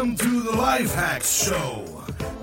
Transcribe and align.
Welcome 0.00 0.16
to 0.16 0.40
the 0.40 0.56
Life 0.56 0.94
Hacks 0.94 1.44
Show. 1.44 1.84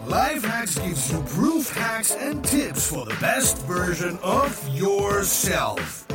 Life 0.06 0.44
Hacks 0.44 0.78
gives 0.78 1.12
you 1.12 1.20
proof 1.24 1.74
hacks 1.74 2.12
and 2.12 2.46
tips 2.46 2.88
for 2.88 3.04
the 3.04 3.16
best 3.20 3.58
version 3.66 4.20
of 4.22 4.70
yourself. 4.70 6.06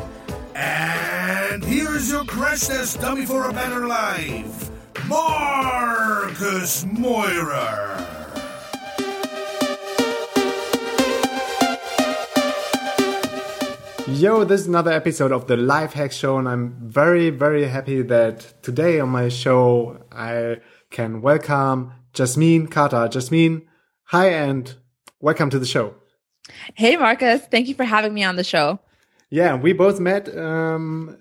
And 0.54 1.64
here's 1.64 2.12
your 2.12 2.24
crash 2.26 2.68
test 2.68 3.00
dummy 3.00 3.26
for 3.26 3.48
a 3.48 3.52
better 3.52 3.88
life, 3.88 4.70
Marcus 5.08 6.84
Meurer. 6.84 8.06
Yo, 14.06 14.44
this 14.44 14.60
is 14.60 14.68
another 14.68 14.92
episode 14.92 15.32
of 15.32 15.48
the 15.48 15.56
Life 15.56 15.94
Hack 15.94 16.12
Show, 16.12 16.38
and 16.38 16.48
I'm 16.48 16.76
very, 16.80 17.30
very 17.30 17.66
happy 17.66 18.02
that 18.02 18.62
today 18.62 19.00
on 19.00 19.08
my 19.08 19.28
show 19.28 20.04
I 20.12 20.58
can 20.92 21.22
welcome 21.22 21.92
Yasmine 22.14 22.68
Kather. 22.68 23.10
Jasmine, 23.10 23.62
hi, 24.04 24.28
and 24.28 24.74
welcome 25.20 25.48
to 25.48 25.58
the 25.58 25.66
show. 25.66 25.94
Hey, 26.74 26.96
Marcus. 26.96 27.40
Thank 27.50 27.68
you 27.68 27.74
for 27.74 27.84
having 27.84 28.12
me 28.12 28.22
on 28.22 28.36
the 28.36 28.44
show. 28.44 28.78
Yeah, 29.30 29.56
we 29.56 29.72
both 29.72 29.98
met 29.98 30.28
um, 30.36 31.16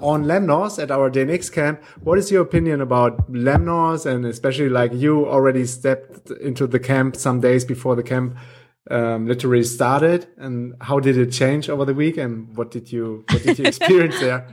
on 0.00 0.24
Lemnos 0.24 0.82
at 0.82 0.90
our 0.90 1.08
DNX 1.08 1.52
camp. 1.52 1.84
What 2.02 2.18
is 2.18 2.32
your 2.32 2.42
opinion 2.42 2.80
about 2.80 3.30
Lemnos, 3.30 4.06
and 4.06 4.26
especially 4.26 4.68
like 4.68 4.92
you 4.92 5.24
already 5.28 5.66
stepped 5.66 6.30
into 6.30 6.66
the 6.66 6.80
camp 6.80 7.14
some 7.14 7.40
days 7.40 7.64
before 7.64 7.94
the 7.94 8.02
camp 8.02 8.36
um, 8.90 9.26
literally 9.26 9.62
started 9.62 10.26
and 10.36 10.74
how 10.80 10.98
did 11.00 11.16
it 11.16 11.30
change 11.30 11.68
over 11.68 11.84
the 11.84 11.94
week 11.94 12.16
and 12.16 12.56
what 12.56 12.70
did 12.70 12.92
you 12.92 13.24
what 13.30 13.42
did 13.42 13.58
you 13.58 13.64
experience 13.72 14.20
there 14.20 14.46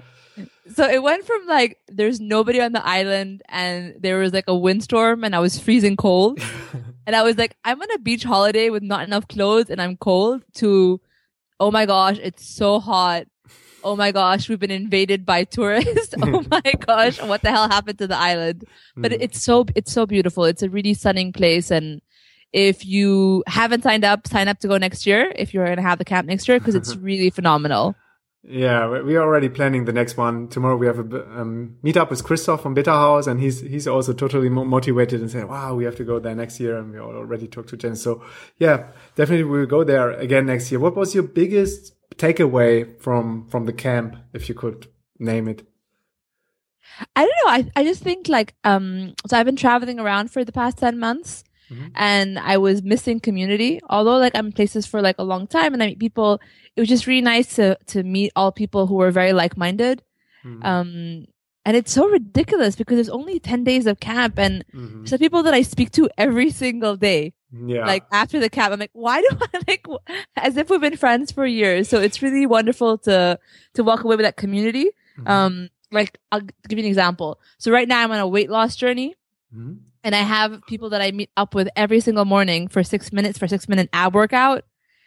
so 0.74 0.88
it 0.88 1.02
went 1.02 1.26
from 1.26 1.46
like 1.48 1.78
there's 1.88 2.20
nobody 2.20 2.60
on 2.62 2.72
the 2.72 2.86
island 2.86 3.42
and 3.50 3.96
there 4.00 4.20
was 4.20 4.34
like 4.34 4.46
a 4.48 4.56
windstorm 4.56 5.24
and 5.24 5.36
i 5.36 5.40
was 5.40 5.60
freezing 5.60 5.96
cold. 5.96 6.40
And 7.06 7.18
i 7.18 7.22
was 7.22 7.38
like 7.38 7.58
i'm 7.66 7.82
on 7.82 7.92
a 7.92 8.00
beach 8.00 8.24
holiday 8.24 8.70
with 8.70 8.82
not 8.82 9.04
enough 9.04 9.28
clothes 9.28 9.70
and 9.70 9.82
i'm 9.82 9.98
cold 9.98 10.42
to 10.56 11.02
oh 11.60 11.70
my 11.70 11.86
gosh 11.86 12.18
it's 12.18 12.48
so 12.48 12.80
hot. 12.80 13.26
Oh 13.84 13.98
my 13.98 14.14
gosh 14.14 14.48
we've 14.48 14.60
been 14.60 14.72
invaded 14.72 15.26
by 15.26 15.44
tourists. 15.58 16.16
Oh 16.22 16.46
my 16.50 16.62
gosh 16.80 17.22
what 17.22 17.42
the 17.42 17.52
hell 17.52 17.68
happened 17.68 17.98
to 18.00 18.08
the 18.08 18.16
island? 18.16 18.64
But 18.96 19.12
mm. 19.12 19.18
it's 19.20 19.44
so 19.44 19.66
it's 19.76 19.92
so 19.92 20.06
beautiful. 20.06 20.46
It's 20.46 20.64
a 20.64 20.70
really 20.70 20.94
stunning 20.94 21.34
place. 21.34 21.72
And 21.72 22.02
if 22.54 22.86
you 22.86 23.44
haven't 23.48 23.84
signed 23.84 24.06
up, 24.06 24.26
sign 24.28 24.48
up 24.48 24.60
to 24.60 24.70
go 24.70 24.78
next 24.78 25.06
year 25.06 25.34
if 25.36 25.54
you're 25.54 25.66
going 25.66 25.78
to 25.78 25.84
have 25.84 25.98
the 25.98 26.06
camp 26.06 26.28
next 26.28 26.48
year 26.48 26.60
because 26.60 26.76
it's 26.76 26.96
really 26.96 27.32
phenomenal. 27.32 27.96
Yeah, 28.46 28.88
we're 28.88 29.22
already 29.22 29.48
planning 29.48 29.86
the 29.86 29.94
next 29.94 30.18
one. 30.18 30.50
Tomorrow 30.50 30.76
we 30.76 30.86
have 30.86 31.00
a 31.00 31.40
um, 31.40 31.78
meet 31.82 31.96
up 31.96 32.10
with 32.10 32.26
Christoph 32.26 32.62
from 32.62 32.74
Bitter 32.74 32.92
House, 32.92 33.26
and 33.26 33.40
he's 33.40 33.62
he's 33.62 33.88
also 33.88 34.12
totally 34.12 34.50
motivated 34.50 35.22
and 35.22 35.32
saying, 35.32 35.48
"Wow, 35.48 35.76
we 35.76 35.86
have 35.86 35.96
to 35.96 36.04
go 36.04 36.20
there 36.20 36.36
next 36.36 36.60
year." 36.60 36.78
And 36.78 36.92
we 36.92 37.00
already 37.00 37.48
talked 37.48 37.70
to 37.70 37.78
Jen, 37.78 37.96
so 37.96 38.22
yeah, 38.58 38.88
definitely 39.16 39.46
we'll 39.46 39.66
go 39.66 39.86
there 39.86 40.12
again 40.12 40.46
next 40.48 40.70
year. 40.72 40.82
What 40.82 40.98
was 40.98 41.16
your 41.16 41.24
biggest 41.24 41.94
takeaway 42.18 43.00
from 43.02 43.48
from 43.48 43.66
the 43.66 43.72
camp, 43.72 44.18
if 44.34 44.50
you 44.50 44.56
could 44.56 44.88
name 45.20 45.48
it? 45.48 45.66
I 47.16 47.22
don't 47.26 47.46
know. 47.46 47.52
I 47.52 47.82
I 47.82 47.84
just 47.86 48.04
think 48.04 48.28
like 48.28 48.56
um, 48.66 49.14
so 49.26 49.38
I've 49.38 49.46
been 49.46 49.56
traveling 49.56 50.02
around 50.02 50.32
for 50.32 50.44
the 50.44 50.52
past 50.52 50.80
ten 50.80 51.00
months 51.00 51.46
Mm-hmm. 51.72 51.88
And 51.96 52.40
I 52.40 52.58
was 52.58 52.84
missing 52.84 53.20
community. 53.20 53.80
Although 53.90 54.18
like 54.18 54.36
I'm 54.36 54.48
in 54.48 54.52
places 54.52 54.86
for 54.86 55.02
like 55.02 55.16
a 55.20 55.24
long 55.24 55.48
time 55.48 55.74
and 55.74 55.82
I 55.82 55.88
meet 55.88 56.00
people, 56.00 56.42
it 56.76 56.82
was 56.82 56.90
just 56.90 57.08
really 57.08 57.22
nice 57.22 57.56
to 57.56 57.78
to 57.88 58.04
meet 58.04 58.32
all 58.36 58.52
people 58.52 58.88
who 58.88 58.96
were 58.96 59.12
very 59.12 59.34
like 59.34 59.58
minded. 59.58 60.04
Mm-hmm. 60.46 60.66
Um 60.66 61.26
and 61.66 61.78
it's 61.78 61.94
so 61.94 62.10
ridiculous 62.10 62.76
because 62.76 62.98
there's 62.98 63.10
only 63.10 63.40
10 63.40 63.64
days 63.64 63.86
of 63.86 64.02
camp 64.02 64.38
and 64.38 64.66
mm-hmm. 64.74 65.06
some 65.06 65.18
people 65.18 65.44
that 65.44 65.54
I 65.54 65.62
speak 65.62 65.92
to 65.92 66.10
every 66.18 66.52
single 66.52 66.98
day. 66.98 67.34
Yeah. 67.54 67.86
Like 67.86 68.04
after 68.12 68.38
the 68.38 68.50
camp, 68.50 68.74
I'm 68.74 68.80
like, 68.82 68.90
why 68.92 69.22
do 69.22 69.30
I 69.40 69.62
like, 69.68 69.86
as 70.36 70.58
if 70.58 70.70
we've 70.70 70.82
been 70.82 70.98
friends 70.98 71.32
for 71.32 71.46
years. 71.46 71.88
So 71.88 72.02
it's 72.02 72.22
really 72.22 72.46
wonderful 72.46 72.98
to, 73.00 73.40
to 73.76 73.84
walk 73.84 74.04
away 74.04 74.18
with 74.18 74.26
that 74.26 74.36
community. 74.36 74.88
Mm-hmm. 75.18 75.28
Um, 75.28 75.70
like 75.90 76.20
I'll 76.34 76.42
give 76.42 76.78
you 76.78 76.80
an 76.80 76.86
example. 76.86 77.40
So 77.60 77.72
right 77.72 77.88
now 77.88 78.04
I'm 78.04 78.12
on 78.12 78.20
a 78.20 78.28
weight 78.28 78.50
loss 78.50 78.76
journey. 78.76 79.16
Mm-hmm 79.56 79.76
and 80.04 80.16
I 80.16 80.20
have 80.20 80.62
people 80.68 80.90
that 80.90 81.02
I 81.02 81.12
meet 81.12 81.30
up 81.38 81.56
with 81.56 81.70
every 81.76 82.00
single 82.00 82.26
morning 82.26 82.68
for 82.68 82.84
six 82.84 83.12
minutes 83.14 83.38
for 83.40 83.48
six 83.48 83.70
minute 83.70 83.90
ab 83.94 84.14
workout. 84.14 84.66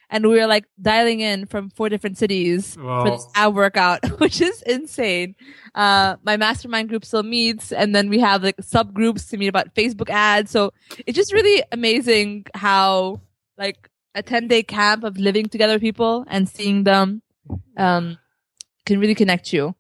And 0.09 0.29
we 0.29 0.41
are 0.41 0.47
like 0.47 0.67
dialing 0.81 1.19
in 1.19 1.47
from 1.47 1.69
four 1.69 1.89
different 1.89 2.17
cities 2.17 2.77
wow. 2.79 3.05
for 3.05 3.11
this 3.11 3.27
ab 3.35 3.55
workout, 3.55 4.05
which 4.21 4.41
is 4.41 4.63
insane. 4.63 5.35
Uh, 5.75 6.17
my 6.23 6.37
mastermind 6.37 6.89
group 6.89 7.05
still 7.05 7.25
meets 7.25 7.73
and 7.73 7.95
then 7.95 8.09
we 8.09 8.21
have 8.21 8.43
like 8.43 8.57
subgroups 8.59 9.29
to 9.31 9.37
meet 9.37 9.49
about 9.49 9.75
Facebook 9.75 10.09
ads. 10.09 10.51
So 10.51 10.73
it's 11.07 11.17
just 11.17 11.33
really 11.33 11.63
amazing 11.73 12.47
how 12.55 13.21
like 13.59 13.91
a 14.15 14.23
10 14.23 14.49
day 14.49 14.63
camp 14.63 15.05
of 15.05 15.19
living 15.19 15.47
together 15.47 15.75
with 15.75 15.83
people 15.83 16.25
and 16.29 16.49
seeing 16.49 16.85
them, 16.85 17.23
um, 17.77 18.19
can 18.87 19.01
really 19.01 19.15
connect 19.15 19.53
you. 19.53 19.75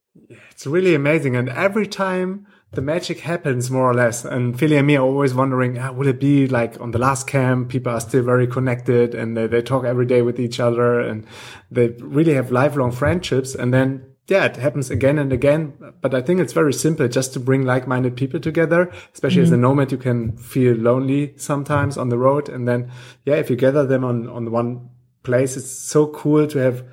It's 0.50 0.66
really 0.66 0.94
amazing. 0.94 1.36
And 1.36 1.48
every 1.48 1.86
time 1.86 2.46
the 2.76 2.82
magic 2.82 3.20
happens 3.20 3.70
more 3.70 3.90
or 3.90 3.94
less. 3.94 4.24
And 4.24 4.56
Feli 4.56 4.78
and 4.78 4.86
me 4.86 4.96
are 4.96 5.04
always 5.04 5.34
wondering, 5.34 5.78
ah, 5.78 5.90
would 5.90 6.06
it 6.06 6.20
be 6.20 6.46
like 6.46 6.80
on 6.80 6.92
the 6.92 6.98
last 6.98 7.26
camp, 7.26 7.70
people 7.70 7.92
are 7.92 8.00
still 8.00 8.22
very 8.22 8.46
connected 8.46 9.14
and 9.14 9.36
they, 9.36 9.46
they 9.46 9.62
talk 9.62 9.84
every 9.84 10.06
day 10.06 10.22
with 10.22 10.38
each 10.38 10.60
other 10.60 11.00
and 11.00 11.26
they 11.70 11.88
really 12.00 12.34
have 12.34 12.52
lifelong 12.52 12.92
friendships. 12.92 13.54
And 13.54 13.72
then, 13.72 14.04
yeah, 14.28 14.44
it 14.44 14.56
happens 14.56 14.90
again 14.90 15.18
and 15.18 15.32
again. 15.32 15.72
But 16.02 16.14
I 16.14 16.20
think 16.20 16.38
it's 16.38 16.52
very 16.52 16.74
simple 16.74 17.08
just 17.08 17.32
to 17.32 17.40
bring 17.40 17.64
like-minded 17.64 18.14
people 18.14 18.40
together, 18.40 18.92
especially 19.14 19.42
mm 19.42 19.48
-hmm. 19.48 19.52
as 19.52 19.52
a 19.52 19.54
mm-hmm. 19.54 19.62
nomad, 19.62 19.92
you 19.92 19.98
can 19.98 20.36
feel 20.36 20.76
lonely 20.76 21.32
sometimes 21.36 21.96
on 21.96 22.10
the 22.10 22.18
road. 22.18 22.48
And 22.48 22.66
then, 22.66 22.90
yeah, 23.24 23.40
if 23.40 23.48
you 23.50 23.56
gather 23.56 23.86
them 23.88 24.04
on, 24.04 24.28
on 24.28 24.52
one 24.52 24.80
place, 25.22 25.58
it's 25.58 25.90
so 25.90 26.06
cool 26.06 26.46
to 26.46 26.58
have 26.58 26.84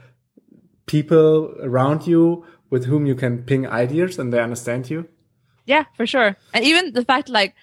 people 0.86 1.54
around 1.62 2.08
you 2.08 2.46
with 2.70 2.86
whom 2.86 3.06
you 3.06 3.16
can 3.16 3.44
ping 3.44 3.68
ideas 3.68 4.20
and 4.20 4.32
they 4.32 4.42
understand 4.42 4.90
you. 4.90 5.06
Yeah, 5.66 5.85
for 5.96 6.06
sure. 6.06 6.38
And 6.53 6.66
even 6.66 6.94
the 6.94 7.06
fact 7.06 7.29
like 7.29 7.56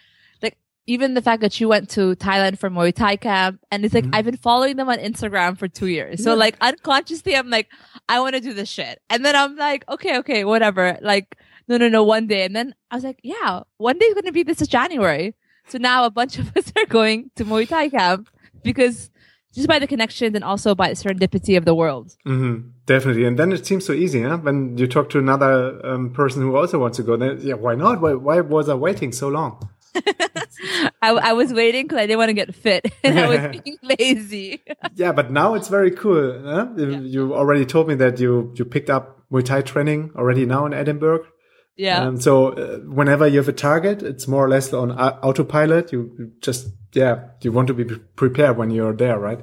like 0.43 0.57
even 0.87 1.15
the 1.15 1.23
fact 1.23 1.43
that 1.43 1.61
you 1.61 1.69
went 1.69 1.91
to 1.91 2.17
Thailand 2.17 2.59
for 2.59 2.71
Muay 2.71 2.95
Thai 2.95 3.17
camp 3.17 3.61
and 3.71 3.85
it's 3.85 3.95
like 3.95 4.05
mm-hmm. 4.05 4.15
I've 4.15 4.25
been 4.25 4.37
following 4.37 4.77
them 4.77 4.89
on 4.89 4.99
Instagram 4.99 5.59
for 5.59 5.69
two 5.69 5.87
years. 5.87 6.23
So 6.23 6.35
like 6.35 6.57
unconsciously 6.61 7.37
I'm 7.37 7.51
like, 7.51 7.69
I 8.09 8.21
want 8.21 8.35
to 8.35 8.41
do 8.41 8.55
this 8.55 8.69
shit. 8.69 9.01
And 9.11 9.25
then 9.25 9.37
I'm 9.37 9.57
like, 9.57 9.85
okay, 9.89 10.19
okay, 10.19 10.45
whatever. 10.45 10.99
Like, 11.03 11.37
no, 11.69 11.77
no, 11.77 11.89
no, 11.89 12.03
one 12.03 12.27
day. 12.27 12.45
And 12.45 12.57
then 12.57 12.75
I 12.91 12.97
was 12.97 13.05
like, 13.05 13.21
yeah, 13.23 13.63
one 13.77 13.99
day 13.99 14.07
is 14.07 14.15
gonna 14.15 14.33
be 14.33 14.43
this 14.43 14.63
is 14.63 14.69
January. 14.69 15.35
So 15.69 15.79
now 15.79 16.05
a 16.05 16.11
bunch 16.11 16.39
of 16.39 16.57
us 16.57 16.73
are 16.77 16.87
going 16.87 17.31
to 17.37 17.45
Muay 17.45 17.69
Thai 17.69 17.89
camp 17.91 18.29
because 18.63 19.11
just 19.55 19.69
by 19.69 19.79
the 19.79 19.87
connections 19.87 20.35
and 20.35 20.45
also 20.45 20.75
by 20.75 20.89
the 20.89 20.95
serendipity 20.95 21.57
of 21.57 21.65
the 21.65 21.75
world. 21.75 22.17
Mm-hmm. 22.27 22.69
Definitely. 22.87 23.25
And 23.25 23.39
then 23.39 23.53
it 23.53 23.67
seems 23.67 23.85
so 23.85 23.93
easy, 23.93 24.23
huh? 24.23 24.39
When 24.39 24.77
you 24.79 24.87
talk 24.87 25.11
to 25.11 25.19
another 25.19 25.85
um, 25.85 26.13
person 26.13 26.43
who 26.43 26.57
also 26.57 26.79
wants 26.79 26.97
to 26.99 27.03
go, 27.03 27.17
then 27.17 27.39
yeah, 27.41 27.55
why 27.55 27.75
not? 27.75 28.01
Why, 28.01 28.15
why 28.15 28.41
was 28.41 28.69
I 28.69 28.75
waiting 28.75 29.13
so 29.13 29.29
long? 29.29 29.69
I, 31.03 31.11
I, 31.11 31.33
was 31.33 31.53
waiting 31.53 31.85
because 31.85 31.99
I 31.99 32.07
didn't 32.07 32.19
want 32.19 32.29
to 32.29 32.35
get 32.35 32.55
fit 32.55 32.93
and 33.03 33.19
I 33.19 33.29
was 33.29 33.57
being 33.65 33.77
lazy. 33.83 34.63
yeah, 34.95 35.13
but 35.13 35.33
now 35.33 35.55
it's 35.55 35.69
very 35.69 35.91
cool. 35.91 36.41
Huh? 36.45 36.69
Yeah. 36.77 37.01
You 37.01 37.35
already 37.35 37.67
told 37.67 37.89
me 37.89 37.95
that 37.97 38.21
you, 38.21 38.53
you 38.55 38.65
picked 38.65 38.91
up 38.91 39.23
Muay 39.33 39.45
Thai 39.45 39.63
training 39.63 40.13
already 40.17 40.47
now 40.47 40.67
in 40.67 40.75
Edinburgh. 40.75 41.25
Yeah. 41.81 42.03
Um, 42.03 42.21
so 42.21 42.49
uh, 42.49 42.79
whenever 42.81 43.27
you 43.27 43.39
have 43.39 43.49
a 43.49 43.55
target, 43.55 44.03
it's 44.03 44.29
more 44.29 44.45
or 44.45 44.51
less 44.51 44.71
on 44.75 44.93
autopilot. 44.93 45.93
You, 45.93 46.15
you 46.19 46.33
just, 46.43 46.69
yeah, 46.93 47.29
you 47.41 47.53
want 47.53 47.69
to 47.69 47.75
be 47.75 47.87
prepared 48.17 48.59
when 48.59 48.69
you're 48.69 48.93
there, 48.93 49.19
right? 49.19 49.41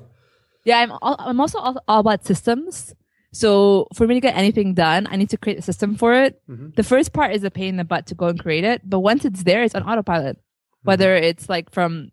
Yeah, 0.64 0.78
I'm, 0.78 0.92
all, 0.92 1.16
I'm 1.18 1.42
also 1.42 1.58
all, 1.58 1.82
all, 1.88 2.02
about 2.02 2.28
systems. 2.28 2.94
So 3.34 3.88
for 3.96 4.06
me 4.06 4.14
to 4.14 4.22
get 4.22 4.38
anything 4.38 4.76
done, 4.76 5.08
I 5.10 5.16
need 5.16 5.32
to 5.32 5.38
create 5.38 5.58
a 5.58 5.64
system 5.64 5.96
for 5.96 6.14
it. 6.14 6.40
Mm-hmm. 6.48 6.70
The 6.76 6.84
first 6.84 7.12
part 7.12 7.34
is 7.34 7.44
a 7.44 7.50
pain 7.50 7.70
in 7.70 7.78
the 7.78 7.84
butt 7.84 8.06
to 8.08 8.16
go 8.16 8.28
and 8.28 8.40
create 8.40 8.64
it. 8.64 8.88
But 8.88 9.00
once 9.00 9.26
it's 9.26 9.44
there, 9.44 9.64
it's 9.64 9.74
on 9.74 9.82
autopilot. 9.82 10.38
Mm-hmm. 10.38 10.90
Whether 10.90 11.16
it's 11.16 11.50
like 11.50 11.72
from 11.72 12.12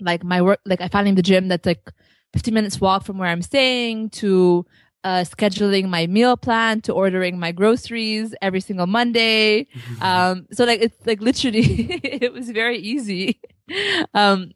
like 0.00 0.22
my 0.22 0.42
work, 0.42 0.60
like 0.66 0.82
I 0.82 0.88
found 0.88 1.08
in 1.08 1.14
the 1.14 1.22
gym 1.22 1.48
that's 1.48 1.64
like 1.64 1.90
15 2.34 2.52
minutes 2.52 2.78
walk 2.78 3.04
from 3.04 3.16
where 3.16 3.30
I'm 3.30 3.40
staying 3.40 4.10
to 4.10 4.66
uh, 5.06 5.22
scheduling 5.22 5.88
my 5.88 6.08
meal 6.08 6.36
plan 6.36 6.80
to 6.80 6.92
ordering 6.92 7.38
my 7.38 7.52
groceries 7.52 8.34
every 8.42 8.60
single 8.60 8.88
Monday. 8.88 9.68
Um, 10.00 10.46
so 10.52 10.64
like 10.64 10.80
it's 10.82 11.06
like 11.06 11.20
literally 11.20 11.64
it 12.24 12.32
was 12.32 12.50
very 12.50 12.78
easy. 12.78 13.40
Um, 14.14 14.52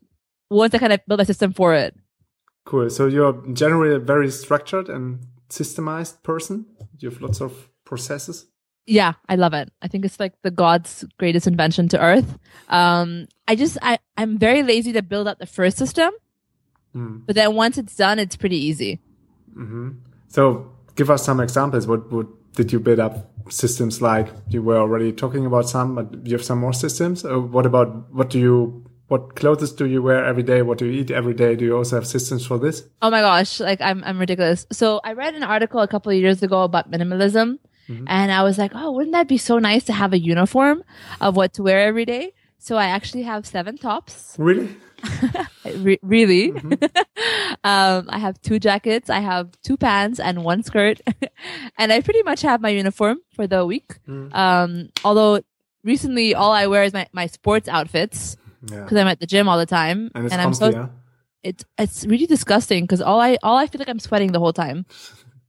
once 0.51 0.73
I 0.73 0.79
kind 0.79 0.93
of 0.93 1.01
built 1.09 1.21
a 1.21 1.25
system 1.25 1.53
for 1.53 1.75
it. 1.75 1.97
Cool. 2.65 2.89
So 2.91 3.07
you're 3.07 3.35
generally 3.53 3.93
a 3.95 3.99
very 3.99 4.31
structured 4.31 4.89
and 4.89 5.27
systemized 5.49 6.23
person. 6.23 6.67
You 6.99 7.11
have 7.11 7.21
lots 7.21 7.41
of 7.41 7.69
processes. 7.85 8.47
Yeah, 8.87 9.15
I 9.29 9.35
love 9.35 9.53
it. 9.53 9.73
I 9.83 9.89
think 9.89 10.05
it's 10.05 10.21
like 10.21 10.35
the 10.43 10.53
God's 10.53 11.05
greatest 11.19 11.49
invention 11.49 11.89
to 11.89 11.99
earth. 12.01 12.39
Um, 12.69 13.27
I 13.49 13.57
just, 13.57 13.79
I, 13.83 13.99
I'm 14.17 14.39
very 14.39 14.63
lazy 14.63 14.93
to 14.93 15.03
build 15.03 15.27
up 15.27 15.41
the 15.41 15.47
first 15.47 15.77
system. 15.77 16.13
Mm. 16.95 17.27
But 17.27 17.35
then 17.35 17.57
once 17.57 17.79
it's 17.79 17.97
done, 17.97 18.21
it's 18.21 18.37
pretty 18.37 18.59
easy. 18.59 19.01
Mm 19.57 19.67
-hmm. 19.71 20.10
So 20.31 20.73
give 20.97 21.11
us 21.11 21.25
some 21.25 21.41
examples. 21.41 21.87
What 21.87 22.11
would 22.13 22.29
did 22.57 22.73
you 22.73 22.81
build 22.81 22.99
up 22.99 23.31
systems 23.51 24.01
like 24.03 24.29
you 24.49 24.63
were 24.63 24.79
already 24.79 25.13
talking 25.13 25.47
about 25.47 25.69
some, 25.69 25.95
but 25.95 26.27
you 26.27 26.33
have 26.33 26.45
some 26.45 26.59
more 26.59 26.73
systems? 26.73 27.25
Or 27.25 27.41
what 27.41 27.67
about 27.67 28.13
what 28.13 28.31
do 28.31 28.39
you 28.39 28.85
what 29.09 29.35
clothes 29.35 29.73
do 29.73 29.87
you 29.87 30.03
wear 30.03 30.25
every 30.25 30.45
day? 30.45 30.63
What 30.63 30.79
do 30.79 30.87
you 30.87 31.01
eat 31.01 31.11
every 31.11 31.35
day? 31.35 31.57
Do 31.57 31.65
you 31.65 31.77
also 31.77 31.97
have 31.97 32.07
systems 32.07 32.47
for 32.47 32.59
this? 32.59 32.85
Oh 33.03 33.11
my 33.11 33.21
gosh, 33.21 33.61
like 33.61 33.81
I'm 33.81 34.03
I'm 34.05 34.19
ridiculous. 34.19 34.67
So 34.73 35.01
I 35.03 35.13
read 35.15 35.35
an 35.35 35.43
article 35.43 35.81
a 35.81 35.89
couple 35.89 36.13
of 36.13 36.19
years 36.19 36.43
ago 36.45 36.63
about 36.63 36.91
minimalism, 36.91 37.59
mm-hmm. 37.89 38.05
and 38.07 38.31
I 38.31 38.45
was 38.45 38.57
like, 38.57 38.71
oh, 38.75 38.93
wouldn't 38.93 39.13
that 39.13 39.27
be 39.27 39.39
so 39.39 39.59
nice 39.59 39.85
to 39.85 39.93
have 39.93 40.13
a 40.13 40.19
uniform 40.19 40.85
of 41.21 41.35
what 41.35 41.55
to 41.55 41.65
wear 41.65 41.81
every 41.81 42.05
day? 42.05 42.33
So 42.63 42.77
I 42.77 42.87
actually 42.87 43.23
have 43.23 43.47
seven 43.47 43.79
tops. 43.79 44.37
Really? 44.39 44.69
Re- 45.65 45.99
really? 46.03 46.53
Mm-hmm. 46.53 46.85
um, 47.65 48.07
I 48.11 48.19
have 48.19 48.41
two 48.43 48.59
jackets, 48.59 49.09
I 49.09 49.21
have 49.21 49.49
two 49.63 49.79
pants, 49.79 50.21
and 50.21 50.45
one 50.45 50.63
skirt, 50.63 51.01
and 51.79 51.91
I 51.91 52.03
pretty 52.03 52.23
much 52.23 52.43
have 52.43 52.61
my 52.61 52.69
uniform 52.69 53.21
for 53.35 53.47
the 53.47 53.65
week. 53.65 53.99
Mm. 54.07 54.35
Um, 54.35 54.89
although 55.03 55.41
recently 55.85 56.35
all 56.35 56.53
I 56.53 56.67
wear 56.67 56.85
is 56.85 56.93
my, 56.93 57.09
my 57.13 57.27
sports 57.29 57.67
outfits 57.67 58.37
because 58.61 58.93
yeah. 58.93 59.01
I'm 59.01 59.09
at 59.09 59.21
the 59.21 59.27
gym 59.27 59.49
all 59.49 59.57
the 59.57 59.65
time, 59.65 60.11
and, 60.15 60.31
and 60.31 60.43
I'm 60.43 60.53
so 60.53 60.69
yeah? 60.69 60.89
it's 61.43 61.65
it's 61.79 62.05
really 62.05 62.27
disgusting 62.27 62.85
because 62.85 63.01
all 63.01 63.21
I 63.21 63.39
all 63.43 63.57
I 63.57 63.69
feel 63.69 63.79
like 63.79 63.89
I'm 63.89 63.99
sweating 63.99 64.33
the 64.33 64.39
whole 64.39 64.53
time. 64.53 64.85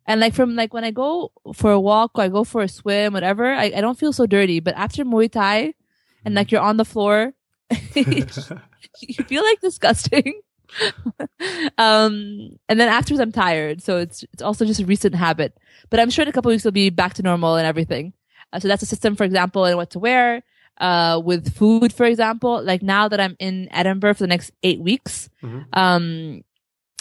And 0.08 0.22
like 0.22 0.34
from 0.34 0.56
like 0.56 0.74
when 0.74 0.86
I 0.86 0.92
go 0.92 1.34
for 1.54 1.74
a 1.74 1.80
walk 1.80 2.12
or 2.16 2.22
I 2.24 2.30
go 2.30 2.46
for 2.46 2.62
a 2.62 2.70
swim, 2.70 3.12
whatever, 3.12 3.54
I, 3.54 3.66
I 3.76 3.82
don't 3.82 4.00
feel 4.00 4.14
so 4.14 4.26
dirty. 4.26 4.62
But 4.62 4.76
after 4.76 5.04
Muay 5.04 5.30
Thai 5.30 5.74
and 6.26 6.36
like 6.36 6.52
you're 6.52 6.62
on 6.62 6.78
the 6.78 6.86
floor, 6.86 7.34
you 7.96 8.26
feel 9.26 9.44
like 9.44 9.62
disgusting. 9.62 10.42
um, 11.78 12.50
and 12.70 12.80
then 12.80 12.88
afterwards 12.88 13.22
I'm 13.22 13.32
tired. 13.32 13.82
So 13.82 13.98
it's, 13.98 14.24
it's 14.34 14.42
also 14.42 14.66
just 14.66 14.80
a 14.80 14.86
recent 14.86 15.16
habit, 15.16 15.58
but 15.90 16.00
I'm 16.00 16.10
sure 16.10 16.24
in 16.24 16.30
a 16.30 16.32
couple 16.32 16.50
weeks 16.50 16.64
will 16.64 16.72
be 16.72 16.90
back 16.90 17.16
to 17.16 17.24
normal 17.24 17.56
and 17.56 17.68
everything. 17.68 18.14
Uh, 18.54 18.60
so 18.60 18.68
that's 18.68 18.84
a 18.84 18.86
system, 18.86 19.16
for 19.16 19.24
example, 19.24 19.66
and 19.66 19.78
what 19.78 19.92
to 19.92 20.00
wear 20.00 20.44
uh, 20.80 21.22
with 21.24 21.54
food, 21.56 21.94
for 21.94 22.06
example. 22.06 22.62
Like 22.62 22.82
now 22.82 23.08
that 23.08 23.20
I'm 23.20 23.36
in 23.40 23.70
Edinburgh 23.72 24.16
for 24.16 24.24
the 24.24 24.28
next 24.28 24.52
eight 24.64 24.80
weeks, 24.80 25.30
mm-hmm. 25.42 25.62
um, 25.74 26.44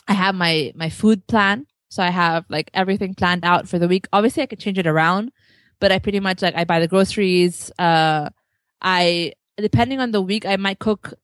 I 0.07 0.13
have 0.15 0.35
my, 0.35 0.73
my 0.75 0.91
food 0.91 1.27
plan. 1.27 1.67
So 1.89 2.03
I 2.05 2.11
have 2.11 2.45
like 2.49 2.71
everything 2.73 3.15
planned 3.15 3.45
out 3.45 3.69
for 3.69 3.79
the 3.79 3.89
week. 3.89 4.07
Obviously 4.13 4.45
I 4.45 4.47
could 4.47 4.61
change 4.61 4.79
it 4.79 4.87
around, 4.87 5.33
but 5.81 5.91
I 5.91 5.99
pretty 5.99 6.21
much 6.21 6.41
like, 6.41 6.55
I 6.55 6.65
buy 6.65 6.79
the 6.79 6.87
groceries. 6.87 7.73
Uh, 7.79 8.31
I, 8.83 9.33
depending 9.57 10.01
on 10.01 10.11
the 10.11 10.23
week, 10.23 10.47
I 10.47 10.57
might 10.57 10.79
cook 10.79 11.15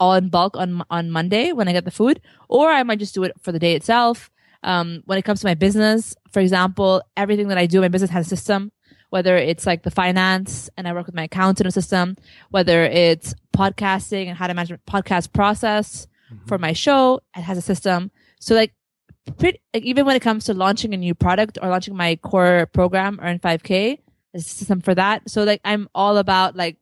all 0.00 0.14
in 0.14 0.28
bulk 0.28 0.56
on, 0.56 0.82
on 0.90 1.10
Monday 1.10 1.52
when 1.52 1.68
I 1.68 1.72
get 1.72 1.84
the 1.84 1.90
food, 1.90 2.20
or 2.48 2.70
I 2.70 2.82
might 2.82 2.98
just 2.98 3.14
do 3.14 3.22
it 3.24 3.32
for 3.40 3.52
the 3.52 3.58
day 3.58 3.74
itself. 3.74 4.30
Um, 4.62 5.02
when 5.04 5.18
it 5.18 5.22
comes 5.22 5.40
to 5.40 5.46
my 5.46 5.54
business, 5.54 6.16
for 6.32 6.40
example, 6.40 7.02
everything 7.16 7.48
that 7.48 7.58
I 7.58 7.66
do, 7.66 7.80
my 7.80 7.88
business 7.88 8.10
has 8.10 8.26
a 8.26 8.28
system 8.36 8.72
whether 9.14 9.36
it's 9.36 9.64
like 9.64 9.84
the 9.84 9.92
finance 9.92 10.68
and 10.76 10.88
I 10.88 10.92
work 10.92 11.06
with 11.06 11.14
my 11.14 11.22
accountant 11.22 11.72
system, 11.72 12.16
whether 12.50 12.82
it's 12.82 13.32
podcasting 13.56 14.26
and 14.26 14.36
how 14.36 14.48
to 14.48 14.54
manage 14.54 14.76
podcast 14.88 15.32
process 15.32 16.08
mm-hmm. 16.32 16.44
for 16.48 16.58
my 16.58 16.72
show, 16.72 17.20
it 17.36 17.42
has 17.42 17.56
a 17.56 17.62
system. 17.62 18.10
So 18.40 18.56
like, 18.56 18.74
pretty, 19.38 19.60
like 19.72 19.84
even 19.84 20.04
when 20.04 20.16
it 20.16 20.20
comes 20.20 20.46
to 20.46 20.52
launching 20.52 20.94
a 20.94 20.96
new 20.96 21.14
product 21.14 21.58
or 21.62 21.68
launching 21.68 21.96
my 21.96 22.16
core 22.16 22.68
program, 22.72 23.20
Earn 23.22 23.38
5K, 23.38 23.70
there's 23.70 24.00
a 24.34 24.40
system 24.40 24.80
for 24.80 24.94
that. 24.94 25.28
So 25.30 25.44
like 25.44 25.60
I'm 25.64 25.88
all 25.94 26.18
about 26.18 26.56
like 26.56 26.76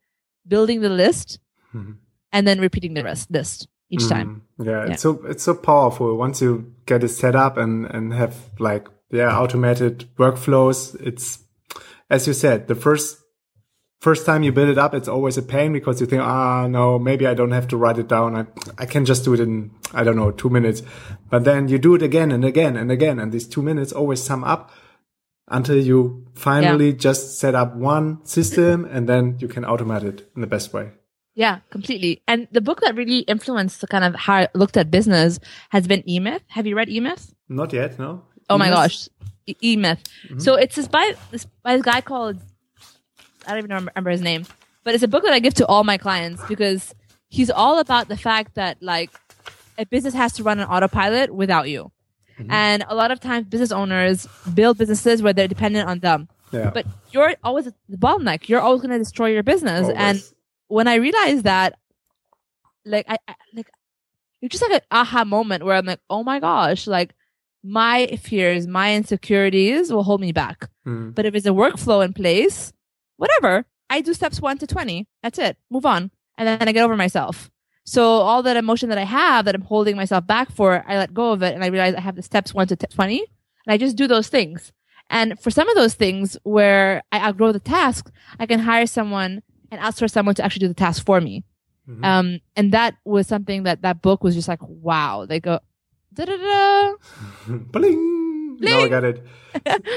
building 0.46 0.80
the 0.80 0.88
list 0.88 1.38
mm-hmm. 1.74 1.92
and 2.32 2.46
then 2.46 2.60
repeating 2.60 2.94
the 2.94 3.04
rest 3.04 3.30
list 3.30 3.68
each 3.90 4.00
mm-hmm. 4.00 4.08
time. 4.08 4.42
Yeah, 4.58 4.86
yeah, 4.86 4.92
it's 4.92 5.02
so 5.02 5.22
it's 5.26 5.42
so 5.42 5.54
powerful 5.54 6.16
once 6.16 6.40
you 6.40 6.74
get 6.86 7.04
it 7.04 7.08
set 7.08 7.36
up 7.36 7.56
and 7.56 7.86
and 7.86 8.12
have 8.14 8.36
like 8.58 8.88
yeah 9.10 9.38
automated 9.38 10.08
workflows. 10.16 11.00
It's 11.00 11.40
as 12.10 12.26
you 12.26 12.32
said, 12.32 12.68
the 12.68 12.74
first 12.74 13.18
first 14.02 14.26
time 14.26 14.42
you 14.42 14.50
build 14.50 14.68
it 14.68 14.78
up, 14.78 14.94
it's 14.94 15.06
always 15.06 15.38
a 15.38 15.42
pain 15.42 15.72
because 15.72 16.00
you 16.00 16.06
think, 16.08 16.20
ah, 16.20 16.66
no, 16.66 16.98
maybe 16.98 17.24
I 17.24 17.34
don't 17.34 17.52
have 17.52 17.68
to 17.68 17.76
write 17.76 17.98
it 17.98 18.08
down. 18.08 18.34
I, 18.34 18.46
I 18.76 18.84
can 18.84 19.04
just 19.04 19.24
do 19.24 19.32
it 19.32 19.38
in, 19.38 19.70
I 19.94 20.02
don't 20.02 20.16
know, 20.16 20.32
two 20.32 20.50
minutes. 20.50 20.82
But 21.30 21.44
then 21.44 21.68
you 21.68 21.78
do 21.78 21.94
it 21.94 22.02
again 22.02 22.32
and 22.32 22.44
again 22.44 22.76
and 22.76 22.90
again. 22.90 23.20
And 23.20 23.30
these 23.30 23.46
two 23.46 23.62
minutes 23.62 23.92
always 23.92 24.20
sum 24.20 24.42
up 24.42 24.72
until 25.52 25.76
you 25.76 26.26
finally 26.34 26.90
yeah. 26.90 26.96
just 26.96 27.38
set 27.38 27.54
up 27.54 27.76
one 27.76 28.24
system 28.24 28.84
and 28.86 29.08
then 29.08 29.36
you 29.38 29.46
can 29.46 29.62
automate 29.62 30.02
it 30.02 30.28
in 30.34 30.40
the 30.40 30.46
best 30.46 30.72
way. 30.72 30.90
Yeah, 31.34 31.60
completely. 31.70 32.22
And 32.26 32.48
the 32.50 32.60
book 32.60 32.80
that 32.80 32.96
really 32.96 33.20
influenced 33.20 33.80
the 33.80 33.86
kind 33.86 34.04
of 34.04 34.14
how 34.14 34.34
I 34.34 34.48
looked 34.54 34.76
at 34.76 34.90
business 34.90 35.38
has 35.70 35.86
been 35.86 36.02
E 36.08 36.18
Myth. 36.18 36.42
Have 36.48 36.66
you 36.66 36.76
read 36.76 36.88
E 36.88 37.00
Myth? 37.00 37.34
Not 37.48 37.72
yet, 37.72 37.98
no. 37.98 38.22
Oh 38.50 38.58
my 38.58 38.68
gosh. 38.68 39.08
E 39.46 39.76
Myth. 39.76 40.02
Mm-hmm. 40.24 40.40
So 40.40 40.54
it's 40.54 40.76
this 40.76 40.88
by 40.88 41.14
this 41.30 41.46
by 41.62 41.76
this 41.76 41.84
guy 41.84 42.00
called 42.00 42.38
I 43.46 43.50
don't 43.50 43.64
even 43.64 43.86
remember 43.86 44.10
his 44.10 44.20
name, 44.20 44.46
but 44.84 44.94
it's 44.94 45.02
a 45.02 45.08
book 45.08 45.24
that 45.24 45.32
I 45.32 45.38
give 45.38 45.54
to 45.54 45.66
all 45.66 45.84
my 45.84 45.96
clients 45.96 46.42
because 46.48 46.94
he's 47.28 47.50
all 47.50 47.78
about 47.78 48.08
the 48.08 48.16
fact 48.16 48.54
that 48.54 48.82
like 48.82 49.10
a 49.78 49.86
business 49.86 50.14
has 50.14 50.34
to 50.34 50.42
run 50.42 50.60
on 50.60 50.68
autopilot 50.68 51.34
without 51.34 51.68
you. 51.68 51.90
Mm-hmm. 52.38 52.50
And 52.50 52.84
a 52.88 52.94
lot 52.94 53.10
of 53.10 53.20
times 53.20 53.46
business 53.46 53.72
owners 53.72 54.26
build 54.54 54.78
businesses 54.78 55.22
where 55.22 55.32
they're 55.32 55.48
dependent 55.48 55.88
on 55.88 56.00
them. 56.00 56.28
Yeah. 56.52 56.70
But 56.72 56.86
you're 57.10 57.34
always 57.42 57.64
the 57.64 57.96
bottleneck. 57.96 58.48
You're 58.48 58.60
always 58.60 58.82
going 58.82 58.90
to 58.90 58.98
destroy 58.98 59.28
your 59.28 59.42
business. 59.42 59.82
Always. 59.82 59.96
And 59.96 60.22
when 60.68 60.88
I 60.88 60.96
realized 60.96 61.44
that, 61.44 61.78
like 62.84 63.06
I, 63.08 63.16
I 63.28 63.34
like 63.54 63.70
it's 64.40 64.58
just 64.58 64.62
like 64.62 64.82
an 64.82 64.86
aha 64.90 65.24
moment 65.24 65.64
where 65.64 65.76
I'm 65.76 65.86
like, 65.86 66.00
oh 66.10 66.24
my 66.24 66.40
gosh, 66.40 66.86
like 66.86 67.14
my 67.62 68.06
fears, 68.20 68.66
my 68.66 68.94
insecurities 68.94 69.92
will 69.92 70.02
hold 70.02 70.20
me 70.20 70.32
back. 70.32 70.68
Mm. 70.86 71.14
But 71.14 71.26
if 71.26 71.34
it's 71.34 71.46
a 71.46 71.50
workflow 71.50 72.04
in 72.04 72.12
place, 72.12 72.72
whatever, 73.16 73.64
I 73.88 74.00
do 74.00 74.12
steps 74.14 74.40
one 74.40 74.58
to 74.58 74.66
20. 74.66 75.06
That's 75.22 75.38
it. 75.38 75.56
Move 75.70 75.86
on. 75.86 76.10
And 76.36 76.48
then 76.48 76.68
I 76.68 76.72
get 76.72 76.82
over 76.82 76.96
myself. 76.96 77.50
So 77.84 78.04
all 78.04 78.42
that 78.44 78.56
emotion 78.56 78.88
that 78.90 78.98
I 78.98 79.04
have 79.04 79.44
that 79.44 79.54
I'm 79.54 79.62
holding 79.62 79.96
myself 79.96 80.26
back 80.26 80.52
for, 80.52 80.84
I 80.86 80.96
let 80.96 81.14
go 81.14 81.32
of 81.32 81.42
it 81.42 81.54
and 81.54 81.64
I 81.64 81.68
realize 81.68 81.94
I 81.94 82.00
have 82.00 82.16
the 82.16 82.22
steps 82.22 82.54
one 82.54 82.68
to 82.68 82.76
t- 82.76 82.86
20 82.86 83.18
and 83.18 83.72
I 83.72 83.76
just 83.76 83.96
do 83.96 84.06
those 84.06 84.28
things. 84.28 84.72
And 85.10 85.38
for 85.40 85.50
some 85.50 85.68
of 85.68 85.74
those 85.74 85.94
things 85.94 86.36
where 86.44 87.02
I 87.10 87.28
outgrow 87.28 87.52
the 87.52 87.60
task, 87.60 88.10
I 88.38 88.46
can 88.46 88.60
hire 88.60 88.86
someone 88.86 89.42
and 89.70 89.80
ask 89.80 89.98
for 89.98 90.08
someone 90.08 90.34
to 90.36 90.44
actually 90.44 90.60
do 90.60 90.68
the 90.68 90.74
task 90.74 91.04
for 91.04 91.20
me. 91.20 91.44
Mm-hmm. 91.88 92.04
Um, 92.04 92.40
and 92.56 92.72
that 92.72 92.94
was 93.04 93.26
something 93.26 93.64
that 93.64 93.82
that 93.82 94.00
book 94.00 94.22
was 94.22 94.34
just 94.34 94.48
like, 94.48 94.60
wow, 94.62 95.26
they 95.26 95.40
go, 95.40 95.58
Da 96.14 96.26
da 96.26 96.36
da. 96.36 96.94
Bling. 97.48 98.58
Now 98.60 98.80
I 98.80 98.88
got 98.88 99.04
it. 99.04 99.24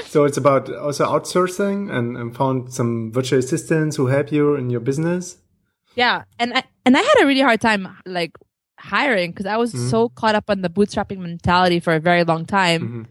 so 0.06 0.24
it's 0.24 0.36
about 0.36 0.72
also 0.74 1.06
outsourcing 1.06 1.92
and, 1.92 2.16
and 2.16 2.34
found 2.34 2.72
some 2.72 3.12
virtual 3.12 3.38
assistants 3.38 3.96
who 3.96 4.06
help 4.06 4.32
you 4.32 4.54
in 4.54 4.70
your 4.70 4.80
business. 4.80 5.38
Yeah, 5.96 6.24
and 6.38 6.54
I, 6.54 6.62
and 6.84 6.96
I 6.96 7.00
had 7.00 7.22
a 7.22 7.26
really 7.26 7.40
hard 7.40 7.60
time 7.60 7.88
like 8.04 8.32
hiring 8.78 9.30
because 9.30 9.46
I 9.46 9.56
was 9.56 9.72
mm-hmm. 9.72 9.88
so 9.88 10.08
caught 10.10 10.34
up 10.34 10.44
on 10.48 10.60
the 10.60 10.68
bootstrapping 10.68 11.18
mentality 11.18 11.80
for 11.80 11.94
a 11.94 12.00
very 12.00 12.22
long 12.22 12.44
time 12.44 12.82
mm-hmm. 12.82 13.02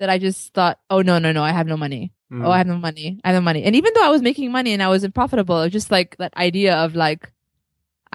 that 0.00 0.10
I 0.10 0.18
just 0.18 0.52
thought, 0.52 0.78
oh 0.90 1.00
no 1.00 1.18
no 1.18 1.32
no, 1.32 1.42
I 1.42 1.52
have 1.52 1.66
no 1.66 1.76
money. 1.76 2.12
Mm-hmm. 2.32 2.44
Oh, 2.44 2.50
I 2.50 2.58
have 2.58 2.66
no 2.66 2.76
money. 2.76 3.20
I 3.22 3.28
have 3.28 3.36
no 3.36 3.44
money. 3.44 3.62
And 3.62 3.76
even 3.76 3.92
though 3.94 4.04
I 4.04 4.10
was 4.10 4.20
making 4.20 4.50
money 4.50 4.72
and 4.72 4.82
I 4.82 4.88
was 4.88 5.06
profitable, 5.08 5.60
it 5.60 5.64
was 5.64 5.72
just 5.72 5.90
like 5.90 6.16
that 6.16 6.36
idea 6.36 6.74
of 6.76 6.96
like 6.96 7.32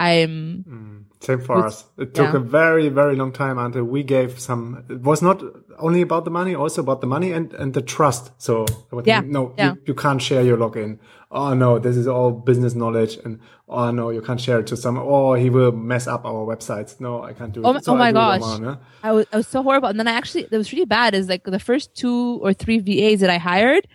I'm 0.00 0.64
mm, 0.66 1.24
same 1.24 1.40
for 1.40 1.66
us. 1.66 1.84
It 1.98 2.14
took 2.14 2.32
yeah. 2.32 2.36
a 2.36 2.40
very, 2.40 2.88
very 2.88 3.16
long 3.16 3.32
time 3.32 3.58
until 3.58 3.84
we 3.84 4.02
gave 4.02 4.40
some. 4.40 4.84
It 4.88 5.00
was 5.00 5.20
not 5.20 5.42
only 5.78 6.00
about 6.00 6.24
the 6.24 6.30
money, 6.30 6.54
also 6.54 6.80
about 6.80 7.02
the 7.02 7.06
money 7.06 7.32
and 7.32 7.52
and 7.52 7.74
the 7.74 7.82
trust. 7.82 8.32
So 8.38 8.64
yeah, 9.04 9.20
no, 9.20 9.54
yeah. 9.58 9.72
You, 9.72 9.82
you 9.88 9.94
can't 9.94 10.22
share 10.22 10.42
your 10.42 10.56
login. 10.56 10.98
Oh 11.32 11.54
no, 11.54 11.78
this 11.78 11.96
is 11.96 12.08
all 12.08 12.32
business 12.32 12.74
knowledge, 12.74 13.16
and 13.24 13.38
oh 13.68 13.90
no, 13.92 14.10
you 14.10 14.20
can't 14.20 14.40
share 14.40 14.58
it 14.58 14.66
to 14.68 14.76
some. 14.76 14.98
Oh, 14.98 15.34
he 15.34 15.48
will 15.48 15.70
mess 15.70 16.08
up 16.08 16.24
our 16.24 16.44
websites. 16.44 17.00
No, 17.00 17.22
I 17.22 17.32
can't 17.32 17.52
do 17.52 17.62
oh, 17.62 17.74
it. 17.74 17.84
So 17.84 17.92
oh 17.92 17.96
my 17.96 18.10
gosh, 18.10 18.60
yeah? 18.60 18.76
I 19.02 19.12
was 19.12 19.26
I 19.32 19.36
was 19.36 19.46
so 19.46 19.62
horrible. 19.62 19.88
And 19.88 19.98
then 19.98 20.08
I 20.08 20.12
actually 20.12 20.42
it 20.50 20.52
was 20.52 20.72
really 20.72 20.86
bad. 20.86 21.14
Is 21.14 21.28
like 21.28 21.44
the 21.44 21.60
first 21.60 21.94
two 21.94 22.40
or 22.42 22.52
three 22.52 22.80
VAs 22.80 23.20
that 23.20 23.30
I 23.30 23.38
hired. 23.38 23.86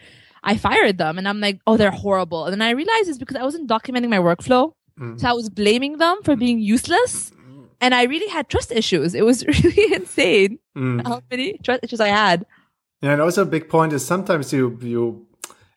I 0.45 0.57
fired 0.57 0.99
them 0.99 1.17
and 1.17 1.27
I'm 1.27 1.39
like, 1.39 1.59
oh, 1.65 1.75
they're 1.75 1.89
horrible. 1.89 2.45
And 2.45 2.53
then 2.53 2.61
I 2.61 2.69
realized 2.69 3.09
it's 3.09 3.17
because 3.17 3.35
I 3.35 3.41
wasn't 3.41 3.67
documenting 3.67 4.09
my 4.09 4.19
workflow. 4.19 4.73
Mm. 4.99 5.19
So 5.19 5.27
I 5.27 5.33
was 5.33 5.49
blaming 5.49 5.97
them 5.97 6.21
for 6.23 6.35
being 6.35 6.59
useless. 6.59 7.31
And 7.81 7.93
I 7.93 8.03
really 8.03 8.29
had 8.29 8.47
trust 8.47 8.71
issues. 8.71 9.13
It 9.15 9.25
was 9.25 9.45
really 9.63 9.93
insane 9.93 10.59
mm. 10.77 11.05
how 11.05 11.21
many 11.29 11.57
trust 11.63 11.83
issues 11.83 11.99
I 11.99 12.07
had. 12.07 12.45
Yeah, 13.01 13.11
and 13.11 13.21
also 13.21 13.41
a 13.41 13.45
big 13.45 13.69
point 13.69 13.91
is 13.93 14.05
sometimes 14.05 14.53
you 14.53 14.79
you 14.81 15.24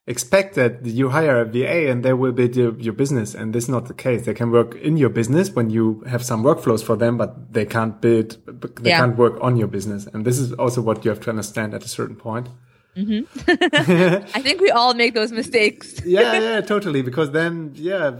expect 0.08 0.54
that 0.54 0.84
you 0.86 1.10
hire 1.10 1.40
a 1.40 1.44
VA 1.44 1.90
and 1.90 2.02
they 2.02 2.14
will 2.14 2.32
build 2.32 2.56
your, 2.56 2.74
your 2.80 2.94
business, 2.94 3.34
and 3.34 3.54
this 3.54 3.64
is 3.64 3.70
not 3.70 3.86
the 3.86 3.94
case. 3.94 4.24
They 4.24 4.32
can 4.32 4.50
work 4.50 4.74
in 4.76 4.96
your 4.96 5.10
business 5.10 5.50
when 5.50 5.68
you 5.68 6.02
have 6.08 6.24
some 6.24 6.42
workflows 6.42 6.82
for 6.82 6.96
them, 6.96 7.18
but 7.18 7.52
they 7.52 7.66
can't 7.66 8.00
build, 8.00 8.38
they 8.80 8.90
yeah. 8.90 9.00
can't 9.00 9.16
work 9.18 9.36
on 9.42 9.56
your 9.56 9.68
business. 9.68 10.06
And 10.06 10.24
this 10.24 10.38
is 10.38 10.54
also 10.54 10.80
what 10.80 11.04
you 11.04 11.10
have 11.10 11.20
to 11.20 11.30
understand 11.30 11.74
at 11.74 11.84
a 11.84 11.88
certain 11.88 12.16
point. 12.16 12.48
Mm-hmm. 12.96 14.24
I 14.34 14.40
think 14.40 14.62
we 14.62 14.70
all 14.70 14.94
make 14.94 15.12
those 15.14 15.30
mistakes. 15.30 16.00
yeah, 16.04 16.38
yeah, 16.38 16.60
totally. 16.62 17.02
Because 17.02 17.30
then, 17.32 17.72
yeah, 17.74 18.12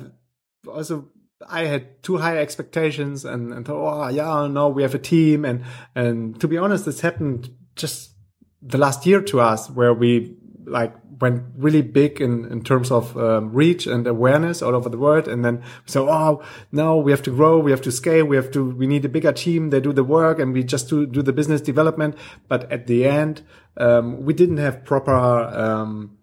also 0.70 1.08
I 1.48 1.64
had 1.64 2.02
too 2.02 2.18
high 2.18 2.38
expectations 2.38 3.24
and, 3.24 3.52
and 3.52 3.64
thought, 3.66 4.04
oh 4.04 4.08
yeah, 4.08 4.46
no, 4.46 4.68
we 4.68 4.82
have 4.82 4.94
a 4.94 4.98
team. 4.98 5.46
And, 5.46 5.64
and 5.94 6.38
to 6.40 6.46
be 6.46 6.58
honest, 6.58 6.84
this 6.84 7.00
happened 7.00 7.48
just 7.76 8.12
the 8.60 8.76
last 8.76 9.06
year 9.06 9.22
to 9.22 9.40
us 9.40 9.70
where 9.70 9.94
we 9.94 10.36
like 10.66 10.92
went 11.20 11.42
really 11.56 11.82
big 11.82 12.20
in, 12.20 12.44
in 12.46 12.62
terms 12.62 12.90
of 12.90 13.16
um, 13.16 13.52
reach 13.52 13.86
and 13.86 14.06
awareness 14.06 14.62
all 14.62 14.74
over 14.74 14.88
the 14.88 14.98
world. 14.98 15.28
And 15.28 15.44
then 15.44 15.62
so, 15.86 16.08
oh, 16.08 16.42
no, 16.72 16.96
we 16.96 17.10
have 17.10 17.22
to 17.22 17.30
grow, 17.30 17.58
we 17.58 17.70
have 17.70 17.82
to 17.82 17.92
scale, 17.92 18.24
we 18.24 18.36
have 18.36 18.50
to, 18.52 18.70
we 18.70 18.86
need 18.86 19.04
a 19.04 19.08
bigger 19.08 19.32
team. 19.32 19.70
They 19.70 19.80
do 19.80 19.92
the 19.92 20.04
work 20.04 20.38
and 20.38 20.52
we 20.52 20.62
just 20.62 20.88
do, 20.88 21.06
do 21.06 21.22
the 21.22 21.32
business 21.32 21.60
development. 21.60 22.16
But 22.48 22.70
at 22.70 22.86
the 22.86 23.06
end, 23.06 23.42
um, 23.76 24.24
we 24.24 24.32
didn't 24.34 24.58
have 24.58 24.84
proper, 24.84 25.12
um, 25.12 26.18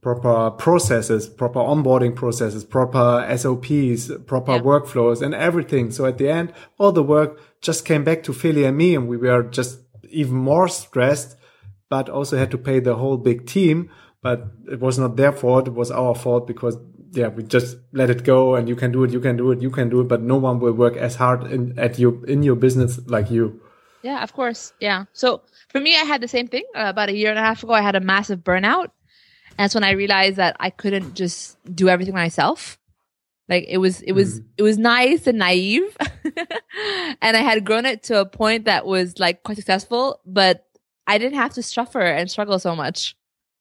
proper 0.00 0.50
processes, 0.50 1.28
proper 1.28 1.60
onboarding 1.60 2.14
processes, 2.14 2.64
proper 2.64 3.24
SOPs, 3.36 4.10
proper 4.26 4.52
Yeah. 4.54 4.60
workflows 4.62 5.22
and 5.22 5.34
everything. 5.34 5.92
So 5.92 6.06
at 6.06 6.18
the 6.18 6.28
end, 6.28 6.52
all 6.78 6.90
the 6.92 7.04
work 7.04 7.40
just 7.60 7.84
came 7.84 8.02
back 8.02 8.22
to 8.24 8.32
Feli 8.32 8.66
and 8.66 8.76
me 8.76 8.96
and 8.96 9.06
we 9.08 9.16
were 9.16 9.44
just 9.44 9.78
even 10.10 10.34
more 10.36 10.68
stressed, 10.68 11.36
but 11.88 12.08
also 12.08 12.36
had 12.36 12.50
to 12.50 12.58
pay 12.58 12.80
the 12.80 12.96
whole 12.96 13.16
big 13.16 13.46
team. 13.46 13.88
But 14.22 14.46
it 14.70 14.80
was 14.80 14.98
not 14.98 15.16
their 15.16 15.32
fault. 15.32 15.66
It 15.68 15.74
was 15.74 15.90
our 15.90 16.14
fault 16.14 16.46
because 16.46 16.78
yeah, 17.12 17.28
we 17.28 17.42
just 17.42 17.76
let 17.92 18.10
it 18.10 18.24
go 18.24 18.54
and 18.54 18.68
you 18.68 18.76
can 18.76 18.90
do 18.90 19.04
it, 19.04 19.10
you 19.10 19.20
can 19.20 19.36
do 19.36 19.50
it, 19.52 19.60
you 19.60 19.70
can 19.70 19.88
do 19.90 20.00
it, 20.00 20.08
but 20.08 20.22
no 20.22 20.36
one 20.36 20.60
will 20.60 20.72
work 20.72 20.96
as 20.96 21.16
hard 21.16 21.44
in, 21.50 21.78
at 21.78 21.98
you, 21.98 22.24
in 22.26 22.42
your 22.42 22.56
business 22.56 23.00
like 23.06 23.30
you. 23.30 23.60
Yeah, 24.02 24.22
of 24.22 24.32
course. 24.32 24.72
Yeah. 24.80 25.04
So 25.12 25.42
for 25.68 25.80
me, 25.80 25.94
I 25.94 26.04
had 26.04 26.20
the 26.20 26.28
same 26.28 26.48
thing. 26.48 26.64
Uh, 26.74 26.86
about 26.86 27.10
a 27.10 27.16
year 27.16 27.30
and 27.30 27.38
a 27.38 27.42
half 27.42 27.62
ago, 27.62 27.72
I 27.72 27.82
had 27.82 27.94
a 27.94 28.00
massive 28.00 28.40
burnout. 28.40 28.88
And 29.50 29.58
that's 29.58 29.74
when 29.74 29.84
I 29.84 29.90
realized 29.92 30.36
that 30.36 30.56
I 30.58 30.70
couldn't 30.70 31.14
just 31.14 31.58
do 31.74 31.88
everything 31.88 32.14
myself. 32.14 32.78
Like 33.48 33.66
it 33.68 33.78
was, 33.78 34.00
it 34.00 34.12
was, 34.12 34.40
it 34.56 34.62
was 34.62 34.78
nice 34.78 35.26
and 35.26 35.38
naive. 35.38 35.96
and 37.20 37.36
I 37.36 37.40
had 37.40 37.64
grown 37.64 37.84
it 37.84 38.04
to 38.04 38.20
a 38.20 38.26
point 38.26 38.64
that 38.64 38.86
was 38.86 39.18
like 39.18 39.42
quite 39.42 39.58
successful, 39.58 40.20
but 40.24 40.66
I 41.06 41.18
didn't 41.18 41.38
have 41.38 41.52
to 41.54 41.62
suffer 41.62 42.00
and 42.00 42.30
struggle 42.30 42.58
so 42.58 42.74
much. 42.74 43.16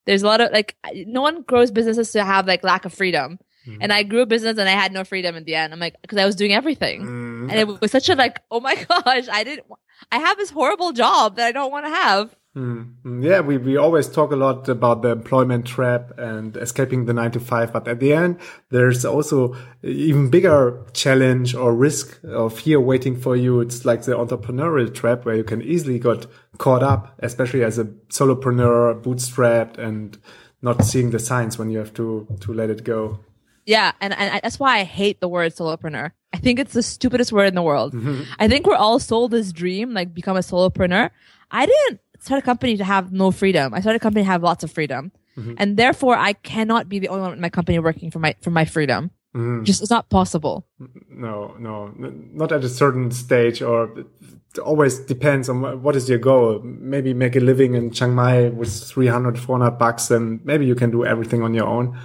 There's 0.06 0.24
a 0.24 0.28
lot 0.28 0.42
of 0.42 0.52
like, 0.52 0.76
no 0.94 1.22
one 1.22 1.44
grows 1.44 1.72
businesses 1.72 2.12
to 2.12 2.24
have 2.24 2.48
like 2.48 2.64
lack 2.64 2.86
of 2.86 2.94
freedom. 2.94 3.40
Mm. 3.68 3.78
And 3.82 3.94
I 3.94 4.04
grew 4.04 4.22
a 4.22 4.26
business 4.26 4.58
and 4.58 4.68
I 4.68 4.74
had 4.74 4.92
no 4.92 5.04
freedom 5.04 5.36
in 5.36 5.44
the 5.44 5.56
end. 5.56 5.74
I'm 5.74 5.80
like, 5.80 6.02
because 6.02 6.18
I 6.18 6.26
was 6.26 6.36
doing 6.36 6.54
everything. 6.54 7.04
Mm. 7.04 7.52
And 7.52 7.60
it 7.60 7.82
was 7.82 7.92
such 7.92 8.10
a 8.10 8.16
like, 8.16 8.42
oh 8.50 8.60
my 8.60 8.76
gosh, 8.90 9.28
I 9.32 9.44
didn't, 9.44 9.68
I 10.12 10.20
have 10.20 10.38
this 10.38 10.50
horrible 10.50 10.92
job 10.92 11.36
that 11.36 11.48
I 11.48 11.52
don't 11.52 11.72
want 11.72 11.86
to 11.86 11.92
have. 11.92 12.36
Mm, 12.56 13.24
Yeah, 13.24 13.40
we, 13.40 13.58
we 13.58 13.78
always 13.78 14.10
talk 14.10 14.32
a 14.32 14.36
lot 14.36 14.68
about 14.68 15.02
the 15.04 15.10
employment 15.10 15.66
trap 15.66 16.12
and 16.18 16.58
escaping 16.58 17.06
the 17.06 17.14
nine 17.14 17.32
to 17.32 17.40
five, 17.40 17.72
but 17.72 17.88
at 17.88 18.00
the 18.02 18.12
end, 18.14 18.40
there's 18.70 19.06
also 19.06 19.56
even 19.84 20.30
bigger 20.30 20.84
challenge 20.92 21.56
or 21.56 21.74
risk 21.74 22.20
or 22.26 22.50
fear 22.50 22.80
waiting 22.80 23.16
for 23.16 23.38
you. 23.38 23.62
It's 23.62 23.86
like 23.86 24.04
the 24.04 24.18
entrepreneurial 24.18 24.94
trap 24.94 25.24
where 25.24 25.36
you 25.36 25.46
can 25.46 25.62
easily 25.62 25.98
get 25.98 26.26
caught 26.58 26.84
up, 26.84 27.16
especially 27.20 27.64
as 27.64 27.80
a 27.80 27.86
solopreneur, 28.10 29.02
bootstrapped 29.02 29.78
and 29.78 30.18
not 30.62 30.84
seeing 30.84 31.12
the 31.12 31.20
signs 31.20 31.58
when 31.58 31.70
you 31.70 31.78
have 31.78 31.94
to, 31.94 32.28
to 32.42 32.54
let 32.54 32.70
it 32.70 32.84
go. 32.84 33.20
Yeah. 33.66 33.94
And, 34.02 34.14
and 34.14 34.42
that's 34.44 34.60
why 34.60 34.80
I 34.80 34.84
hate 34.84 35.22
the 35.22 35.30
word 35.30 35.54
solopreneur. 35.54 36.12
I 36.34 36.38
think 36.38 36.60
it's 36.60 36.74
the 36.74 36.84
stupidest 36.84 37.32
word 37.32 37.46
in 37.46 37.56
the 37.56 37.62
world. 37.62 37.96
I 38.40 38.48
think 38.50 38.66
we're 38.68 38.76
all 38.76 39.00
sold 39.00 39.32
this 39.32 39.54
dream, 39.54 39.94
like 39.94 40.14
become 40.14 40.36
a 40.36 40.42
solopreneur. 40.42 41.12
I 41.50 41.66
didn't 41.66 42.02
start 42.22 42.40
a 42.40 42.46
company 42.46 42.78
to 42.78 42.84
have 42.84 43.12
no 43.12 43.32
freedom. 43.32 43.74
I 43.74 43.82
started 43.82 43.98
a 43.98 44.00
company 44.00 44.24
to 44.24 44.30
have 44.30 44.44
lots 44.44 44.64
of 44.64 44.72
freedom. 44.72 45.12
Mm-hmm. 45.38 45.56
And 45.58 45.78
therefore 45.78 46.16
I 46.16 46.34
cannot 46.34 46.88
be 46.88 47.00
the 47.00 47.08
only 47.10 47.22
one 47.22 47.34
in 47.34 47.42
my 47.42 47.50
company 47.50 47.80
working 47.80 48.12
for 48.12 48.20
my, 48.20 48.36
for 48.42 48.52
my 48.52 48.66
freedom. 48.66 49.12
Mm-hmm. 49.36 49.64
Just, 49.64 49.82
it's 49.82 49.90
not 49.90 50.10
possible. 50.10 50.68
No, 51.10 51.56
no, 51.58 51.94
not 51.96 52.52
at 52.52 52.64
a 52.64 52.70
certain 52.70 53.12
stage 53.12 53.62
or 53.62 54.00
it 54.00 54.60
always 54.60 55.00
depends 55.00 55.48
on 55.50 55.82
what 55.82 55.96
is 55.96 56.10
your 56.10 56.20
goal. 56.20 56.60
Maybe 56.64 57.14
make 57.14 57.36
a 57.36 57.40
living 57.40 57.76
in 57.76 57.92
Chiang 57.92 58.14
Mai 58.14 58.50
with 58.50 58.72
300, 58.72 59.40
400 59.40 59.78
bucks 59.78 60.12
and 60.12 60.44
maybe 60.46 60.66
you 60.66 60.76
can 60.76 60.92
do 60.92 61.06
everything 61.06 61.44
on 61.44 61.54
your 61.54 61.66
own. 61.66 61.98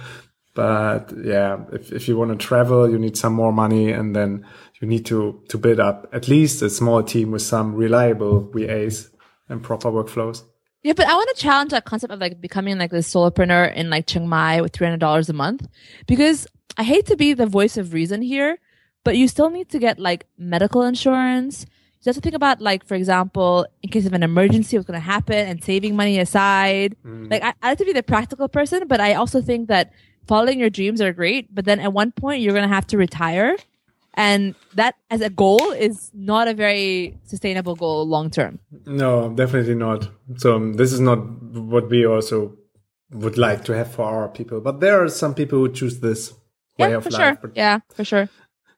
But 0.55 1.13
yeah, 1.23 1.59
if, 1.73 1.91
if 1.91 2.07
you 2.07 2.17
want 2.17 2.31
to 2.31 2.47
travel, 2.47 2.89
you 2.89 2.97
need 2.97 3.17
some 3.17 3.33
more 3.33 3.51
money 3.53 3.91
and 3.91 4.15
then 4.15 4.45
you 4.81 4.87
need 4.87 5.05
to, 5.07 5.43
to 5.49 5.57
build 5.57 5.79
up 5.79 6.07
at 6.13 6.27
least 6.27 6.61
a 6.61 6.69
small 6.69 7.03
team 7.03 7.31
with 7.31 7.43
some 7.43 7.75
reliable 7.75 8.49
VAs 8.51 9.09
and 9.49 9.63
proper 9.63 9.89
workflows. 9.89 10.43
Yeah, 10.83 10.93
but 10.95 11.07
I 11.07 11.15
want 11.15 11.29
to 11.35 11.41
challenge 11.41 11.71
that 11.71 11.85
concept 11.85 12.13
of 12.13 12.19
like 12.19 12.39
becoming 12.39 12.77
like 12.77 12.91
this 12.91 13.11
solopreneur 13.11 13.73
in 13.73 13.89
like 13.89 14.07
Chiang 14.07 14.27
Mai 14.27 14.61
with 14.61 14.73
three 14.73 14.85
hundred 14.85 14.99
dollars 14.99 15.29
a 15.29 15.33
month, 15.33 15.67
because 16.05 16.47
I 16.77 16.83
hate 16.83 17.07
to 17.07 17.17
be 17.17 17.33
the 17.33 17.47
voice 17.47 17.77
of 17.77 17.93
reason 17.93 18.21
here, 18.21 18.59
but 19.03 19.17
you 19.17 19.27
still 19.27 19.49
need 19.49 19.69
to 19.69 19.79
get 19.79 19.99
like 19.99 20.27
medical 20.37 20.83
insurance. 20.83 21.65
You 22.03 22.11
have 22.11 22.15
to 22.15 22.21
think 22.21 22.35
about 22.35 22.61
like, 22.61 22.85
for 22.85 22.95
example, 22.95 23.65
in 23.83 23.89
case 23.89 24.05
of 24.05 24.13
an 24.13 24.23
emergency, 24.23 24.77
what's 24.77 24.87
going 24.87 24.99
to 24.99 25.05
happen, 25.05 25.35
and 25.35 25.61
saving 25.61 25.95
money 25.95 26.19
aside. 26.19 26.95
Mm. 27.05 27.29
Like, 27.29 27.43
I, 27.43 27.53
I 27.61 27.69
like 27.69 27.79
to 27.79 27.85
be 27.85 27.91
the 27.91 28.03
practical 28.03 28.47
person, 28.47 28.87
but 28.87 29.01
I 29.01 29.15
also 29.15 29.41
think 29.41 29.67
that 29.67 29.91
following 30.25 30.57
your 30.59 30.69
dreams 30.69 31.01
are 31.01 31.11
great, 31.11 31.53
but 31.53 31.65
then 31.65 31.81
at 31.81 31.91
one 31.91 32.13
point 32.13 32.41
you're 32.41 32.53
going 32.53 32.67
to 32.67 32.73
have 32.73 32.87
to 32.87 32.97
retire, 32.97 33.57
and 34.17 34.55
that 34.75 34.95
as 35.09 35.21
a 35.21 35.29
goal 35.29 35.71
is 35.71 36.11
not 36.13 36.47
a 36.47 36.53
very 36.53 37.17
sustainable 37.23 37.75
goal 37.75 38.05
long 38.07 38.29
term. 38.29 38.59
No, 38.85 39.29
definitely 39.33 39.75
not. 39.75 40.09
So 40.37 40.55
um, 40.55 40.73
this 40.73 40.91
is 40.91 40.99
not 40.99 41.19
what 41.73 41.89
we 41.89 42.05
also 42.05 42.57
would 43.11 43.37
like 43.37 43.63
to 43.65 43.73
have 43.73 43.89
for 43.91 44.03
our 44.05 44.27
people. 44.27 44.59
But 44.59 44.79
there 44.81 45.01
are 45.01 45.07
some 45.09 45.33
people 45.33 45.59
who 45.59 45.71
choose 45.71 45.99
this 45.99 46.33
way 46.77 46.89
Yeah, 46.89 46.97
of 46.97 47.03
for 47.03 47.11
life. 47.11 47.21
sure. 47.21 47.37
But- 47.41 47.51
Yeah, 47.55 47.79
for 47.95 48.03
sure. 48.03 48.27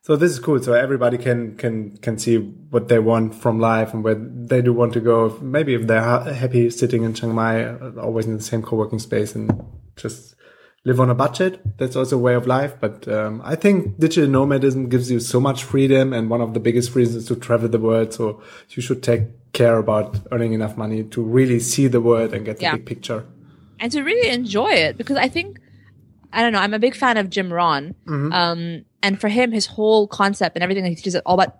So 0.01 0.15
this 0.15 0.31
is 0.31 0.39
cool. 0.39 0.60
So 0.62 0.74
everybody 0.74 1.17
can 1.17 1.55
can 1.58 1.98
can 1.98 2.17
see 2.17 2.38
what 2.74 2.88
they 2.88 3.00
want 3.00 3.36
from 3.36 3.60
life 3.60 3.93
and 3.93 4.03
where 4.03 4.15
they 4.15 4.62
do 4.62 4.74
want 4.74 4.93
to 4.93 5.00
go. 5.01 5.38
Maybe 5.41 5.74
if 5.74 5.88
they're 5.88 6.01
ha- 6.12 6.24
happy 6.24 6.69
sitting 6.69 7.03
in 7.03 7.13
Chiang 7.13 7.36
Mai, 7.36 7.63
uh, 7.65 7.91
always 8.01 8.25
in 8.25 8.38
the 8.38 8.41
same 8.43 8.62
co-working 8.63 9.00
space, 9.00 9.36
and 9.36 9.51
just 9.98 10.36
live 10.86 11.00
on 11.00 11.09
a 11.09 11.15
budget. 11.15 11.59
That's 11.77 11.95
also 11.95 12.15
a 12.17 12.19
way 12.19 12.33
of 12.36 12.48
life. 12.48 12.75
But 12.79 13.07
um, 13.07 13.41
I 13.43 13.55
think 13.55 14.00
digital 14.00 14.29
nomadism 14.29 14.89
gives 14.89 15.12
you 15.12 15.19
so 15.19 15.39
much 15.39 15.63
freedom, 15.63 16.13
and 16.13 16.29
one 16.29 16.41
of 16.41 16.53
the 16.53 16.59
biggest 16.59 16.95
reasons 16.95 17.25
to 17.27 17.36
travel 17.36 17.69
the 17.69 17.79
world. 17.79 18.13
So 18.13 18.41
you 18.69 18.81
should 18.81 19.03
take 19.03 19.24
care 19.53 19.77
about 19.77 20.17
earning 20.31 20.53
enough 20.53 20.77
money 20.77 21.03
to 21.03 21.21
really 21.21 21.59
see 21.59 21.88
the 21.88 22.00
world 22.01 22.33
and 22.33 22.45
get 22.45 22.57
the 22.57 22.63
Yeah. 22.63 22.75
big 22.75 22.86
picture. 22.86 23.25
and 23.81 23.89
to 23.93 24.01
really 24.03 24.29
enjoy 24.29 24.71
it 24.71 24.98
because 24.98 25.15
I 25.15 25.29
think 25.29 25.59
I 26.33 26.41
don't 26.43 26.51
know. 26.53 26.59
I'm 26.59 26.74
a 26.74 26.79
big 26.79 26.95
fan 26.95 27.15
of 27.17 27.29
Jim 27.29 27.51
Rohn, 27.51 27.95
um, 28.07 28.83
and 29.01 29.19
for 29.21 29.29
him, 29.29 29.51
his 29.51 29.65
whole 29.65 30.05
concept 30.07 30.55
and 30.55 30.62
everything 30.63 30.83
that 30.83 30.89
he 30.89 30.95
teaches 30.95 31.15
is 31.15 31.21
all 31.25 31.36
about 31.39 31.55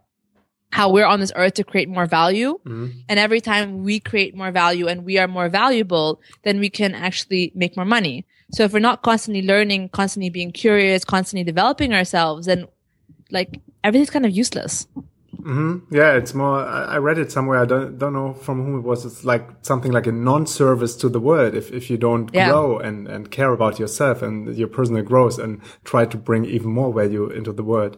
how 0.72 0.92
we're 0.92 1.06
on 1.06 1.20
this 1.20 1.32
earth 1.36 1.56
to 1.56 1.64
create 1.64 1.90
more 1.90 2.06
value. 2.06 2.60
And 2.66 3.18
every 3.26 3.42
time 3.42 3.84
we 3.84 4.00
create 4.00 4.36
more 4.36 4.52
value 4.52 4.86
and 4.88 5.04
we 5.06 5.18
are 5.18 5.28
more 5.28 5.50
valuable, 5.50 6.22
then 6.44 6.60
we 6.60 6.70
can 6.70 6.94
actually 6.94 7.52
make 7.56 7.76
more 7.76 7.86
money. 7.86 8.26
So 8.52 8.64
if 8.64 8.74
we're 8.74 8.80
not 8.80 9.04
constantly 9.04 9.42
learning, 9.44 9.90
constantly 9.90 10.30
being 10.30 10.52
curious, 10.52 11.06
constantly 11.06 11.44
developing 11.44 11.94
ourselves, 11.94 12.48
then 12.48 12.68
like 13.32 13.60
everything's 13.84 14.10
kind 14.10 14.26
of 14.26 14.32
useless. 14.32 14.88
Mm-hmm. 15.38 15.96
Yeah, 15.96 16.14
it's 16.14 16.34
more. 16.34 16.60
I 16.66 16.98
read 16.98 17.18
it 17.18 17.32
somewhere. 17.32 17.60
I 17.60 17.66
don't 17.66 17.98
don't 17.98 18.14
know 18.14 18.34
from 18.34 18.66
whom 18.66 18.80
it 18.80 18.82
was. 18.82 19.06
It's 19.06 19.24
like 19.24 19.48
something 19.62 19.92
like 19.92 20.08
a 20.08 20.12
non-service 20.12 20.96
to 20.98 21.10
the 21.10 21.20
world. 21.20 21.54
If 21.56 21.72
if 21.72 21.90
you 21.90 21.98
don't 21.98 22.30
Yeah. 22.34 22.50
grow 22.50 22.78
and 22.80 23.08
and 23.08 23.30
care 23.32 23.54
about 23.54 23.80
yourself 23.80 24.22
and 24.22 24.54
your 24.58 24.68
personal 24.68 25.04
growth 25.04 25.40
and 25.40 25.62
try 25.86 26.06
to 26.06 26.18
bring 26.18 26.44
even 26.46 26.72
more 26.72 26.92
value 26.92 27.30
into 27.30 27.54
the 27.54 27.64
world, 27.64 27.96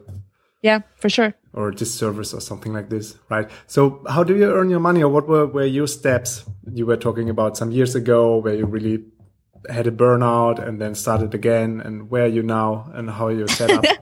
Yeah, 0.62 0.82
for 0.98 1.10
sure. 1.10 1.34
or 1.54 1.70
a 1.70 1.76
disservice 1.76 2.34
or 2.34 2.42
something 2.42 2.74
like 2.74 2.90
this, 2.90 3.18
right? 3.30 3.50
So 3.66 4.04
how 4.10 4.24
do 4.24 4.36
you 4.36 4.52
earn 4.52 4.70
your 4.70 4.80
money, 4.82 5.02
or 5.02 5.10
what 5.10 5.28
were 5.28 5.48
were 5.48 5.66
your 5.66 5.88
steps 5.88 6.46
you 6.74 6.86
were 6.86 6.98
talking 6.98 7.30
about 7.30 7.58
some 7.58 7.72
years 7.72 7.96
ago, 7.96 8.38
where 8.44 8.54
you 8.56 8.66
really 8.68 9.00
had 9.70 9.88
a 9.88 9.92
burnout 9.92 10.66
and 10.66 10.82
then 10.82 10.96
started 10.96 11.34
again, 11.34 11.82
and 11.82 12.10
where 12.10 12.24
are 12.26 12.28
you 12.28 12.44
now, 12.44 12.92
and 12.94 13.10
how 13.10 13.28
are 13.28 13.32
you 13.32 13.48
set 13.48 13.72
up? 13.72 13.86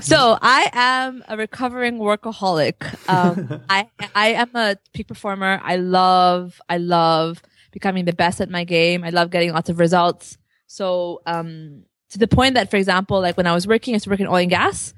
So 0.00 0.36
I 0.42 0.68
am 0.74 1.24
a 1.28 1.36
recovering 1.36 1.98
workaholic. 1.98 2.76
Um, 3.08 3.62
I 3.70 3.88
I 4.14 4.28
am 4.34 4.50
a 4.54 4.76
peak 4.92 5.08
performer. 5.08 5.60
I 5.62 5.76
love 5.76 6.60
I 6.68 6.76
love 6.78 7.42
becoming 7.70 8.04
the 8.04 8.12
best 8.12 8.40
at 8.40 8.50
my 8.50 8.64
game. 8.64 9.02
I 9.02 9.10
love 9.10 9.30
getting 9.30 9.52
lots 9.52 9.70
of 9.70 9.78
results. 9.78 10.36
So 10.66 11.22
um, 11.26 11.84
to 12.10 12.18
the 12.18 12.28
point 12.28 12.54
that, 12.54 12.70
for 12.70 12.76
example, 12.76 13.20
like 13.20 13.36
when 13.36 13.46
I 13.46 13.54
was 13.54 13.66
working, 13.66 13.94
I 13.94 13.96
was 13.96 14.06
working 14.06 14.26
in 14.26 14.30
oil 14.32 14.36
and 14.36 14.50
gas. 14.50 14.92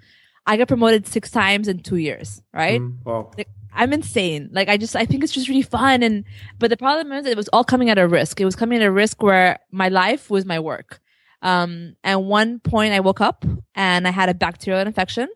I 0.47 0.57
got 0.57 0.69
promoted 0.69 1.07
six 1.07 1.31
times 1.31 1.69
in 1.69 1.81
two 1.81 1.97
years. 1.97 2.43
Right. 2.53 2.81
well, 3.05 3.33
Like, 3.37 3.49
I'm 3.77 3.93
insane. 3.93 4.49
Like 4.53 4.69
I 4.69 4.77
just 4.77 4.97
I 4.97 5.07
think 5.07 5.23
it's 5.23 5.33
just 5.33 5.49
really 5.49 5.63
fun 5.63 6.03
and 6.03 6.25
but 6.59 6.71
the 6.71 6.77
problem 6.77 7.13
is 7.13 7.27
it 7.27 7.37
was 7.37 7.49
all 7.49 7.65
coming 7.65 7.91
at 7.91 7.99
a 7.99 8.09
risk. 8.09 8.41
It 8.41 8.45
was 8.45 8.57
coming 8.57 8.81
at 8.81 8.85
a 8.85 8.91
risk 8.91 9.23
where 9.23 9.59
my 9.71 9.89
life 9.89 10.31
was 10.31 10.45
my 10.45 10.59
work. 10.59 11.01
Um 11.43 11.97
and 12.03 12.27
one 12.27 12.59
point 12.61 12.95
I 12.95 13.01
woke 13.01 13.21
up 13.21 13.45
and 13.75 14.09
I 14.09 14.11
had 14.11 14.29
a 14.29 14.35
bacterial 14.35 14.87
infection 14.87 15.29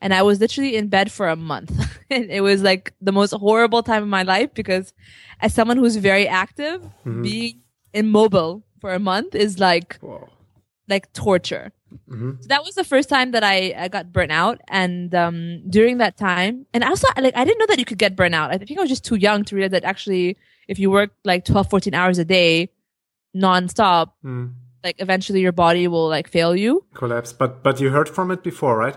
and 0.00 0.12
I 0.12 0.22
was 0.22 0.40
literally 0.40 0.76
in 0.76 0.88
bed 0.88 1.10
for 1.10 1.28
a 1.28 1.36
month. 1.36 1.72
and 2.10 2.30
it 2.30 2.42
was 2.42 2.62
like 2.62 2.92
the 3.00 3.12
most 3.12 3.32
horrible 3.32 3.82
time 3.82 4.02
of 4.02 4.08
my 4.08 4.22
life 4.22 4.52
because 4.52 4.92
as 5.40 5.54
someone 5.54 5.78
who's 5.78 5.96
very 5.96 6.28
active, 6.28 6.82
being 7.22 7.62
immobile 7.94 8.64
for 8.80 8.92
a 8.92 8.98
month 8.98 9.34
is 9.34 9.58
like 9.58 9.98
wow. 10.02 10.28
like 10.88 11.12
torture. 11.12 11.72
So 12.42 12.48
that 12.48 12.64
was 12.64 12.74
the 12.74 12.84
first 12.84 13.08
time 13.08 13.32
that 13.32 13.44
I, 13.44 13.74
I 13.76 13.88
got 13.88 14.12
burnt 14.12 14.32
out. 14.32 14.60
And 14.68 15.14
um, 15.14 15.62
during 15.68 15.98
that 15.98 16.16
time, 16.16 16.66
and 16.74 16.84
also 16.84 17.08
like 17.16 17.36
I 17.36 17.44
didn't 17.44 17.58
know 17.58 17.66
that 17.66 17.78
you 17.78 17.84
could 17.84 17.98
get 17.98 18.16
burnt 18.16 18.34
out. 18.34 18.50
I 18.52 18.58
think 18.58 18.78
I 18.78 18.82
was 18.82 18.90
just 18.90 19.04
too 19.04 19.16
young 19.16 19.44
to 19.44 19.56
realize 19.56 19.72
that 19.72 19.84
actually, 19.84 20.36
if 20.68 20.78
you 20.78 20.90
work 20.90 21.10
like 21.24 21.44
12, 21.44 21.70
14 21.70 21.94
hours 21.94 22.18
a 22.18 22.24
day, 22.24 22.70
nonstop, 23.36 24.12
like 24.82 24.96
eventually 24.98 25.40
your 25.40 25.52
body 25.52 25.88
will 25.88 26.08
like 26.08 26.28
fail 26.28 26.54
you. 26.54 26.84
Collapse. 26.94 27.32
But 27.32 27.62
but 27.62 27.80
you 27.80 27.90
heard 27.90 28.08
from 28.08 28.30
it 28.30 28.42
before, 28.42 28.76
right? 28.76 28.96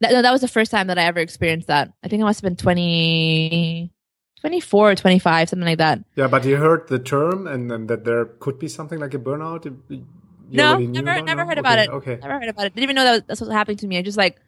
That, 0.00 0.12
no, 0.12 0.22
that 0.22 0.32
was 0.32 0.40
the 0.40 0.48
first 0.48 0.70
time 0.70 0.88
that 0.88 0.98
I 0.98 1.04
ever 1.04 1.20
experienced 1.20 1.68
that. 1.68 1.92
I 2.02 2.08
think 2.08 2.20
I 2.22 2.24
must 2.26 2.40
have 2.40 2.48
been 2.48 2.56
20, 2.56 3.92
24 4.40 4.90
or 4.90 4.94
25, 4.94 5.48
something 5.48 5.66
like 5.66 5.78
that. 5.78 6.00
Yeah, 6.16 6.26
but 6.26 6.44
you 6.44 6.56
heard 6.56 6.88
the 6.88 6.98
term 6.98 7.46
and, 7.46 7.70
and 7.70 7.88
that 7.88 8.04
there 8.04 8.24
could 8.26 8.58
be 8.58 8.68
something 8.68 8.98
like 8.98 9.14
a 9.14 9.18
burnout. 9.18 9.64
No, 10.50 10.78
never, 10.78 11.12
about 11.12 11.24
never 11.24 11.42
it? 11.42 11.46
heard 11.46 11.58
about 11.58 11.78
Okay, 11.78 11.84
it. 11.84 11.90
Okay. 11.90 12.18
Never 12.20 12.40
heard 12.40 12.48
about 12.48 12.66
it. 12.66 12.74
Didn't 12.74 12.84
even 12.84 12.96
know 12.96 13.04
that 13.04 13.12
was, 13.12 13.22
that's 13.26 13.40
what 13.40 13.48
was 13.48 13.54
happening 13.54 13.78
to 13.78 13.86
me. 13.86 13.98
I 13.98 14.02
just 14.02 14.18
like, 14.18 14.38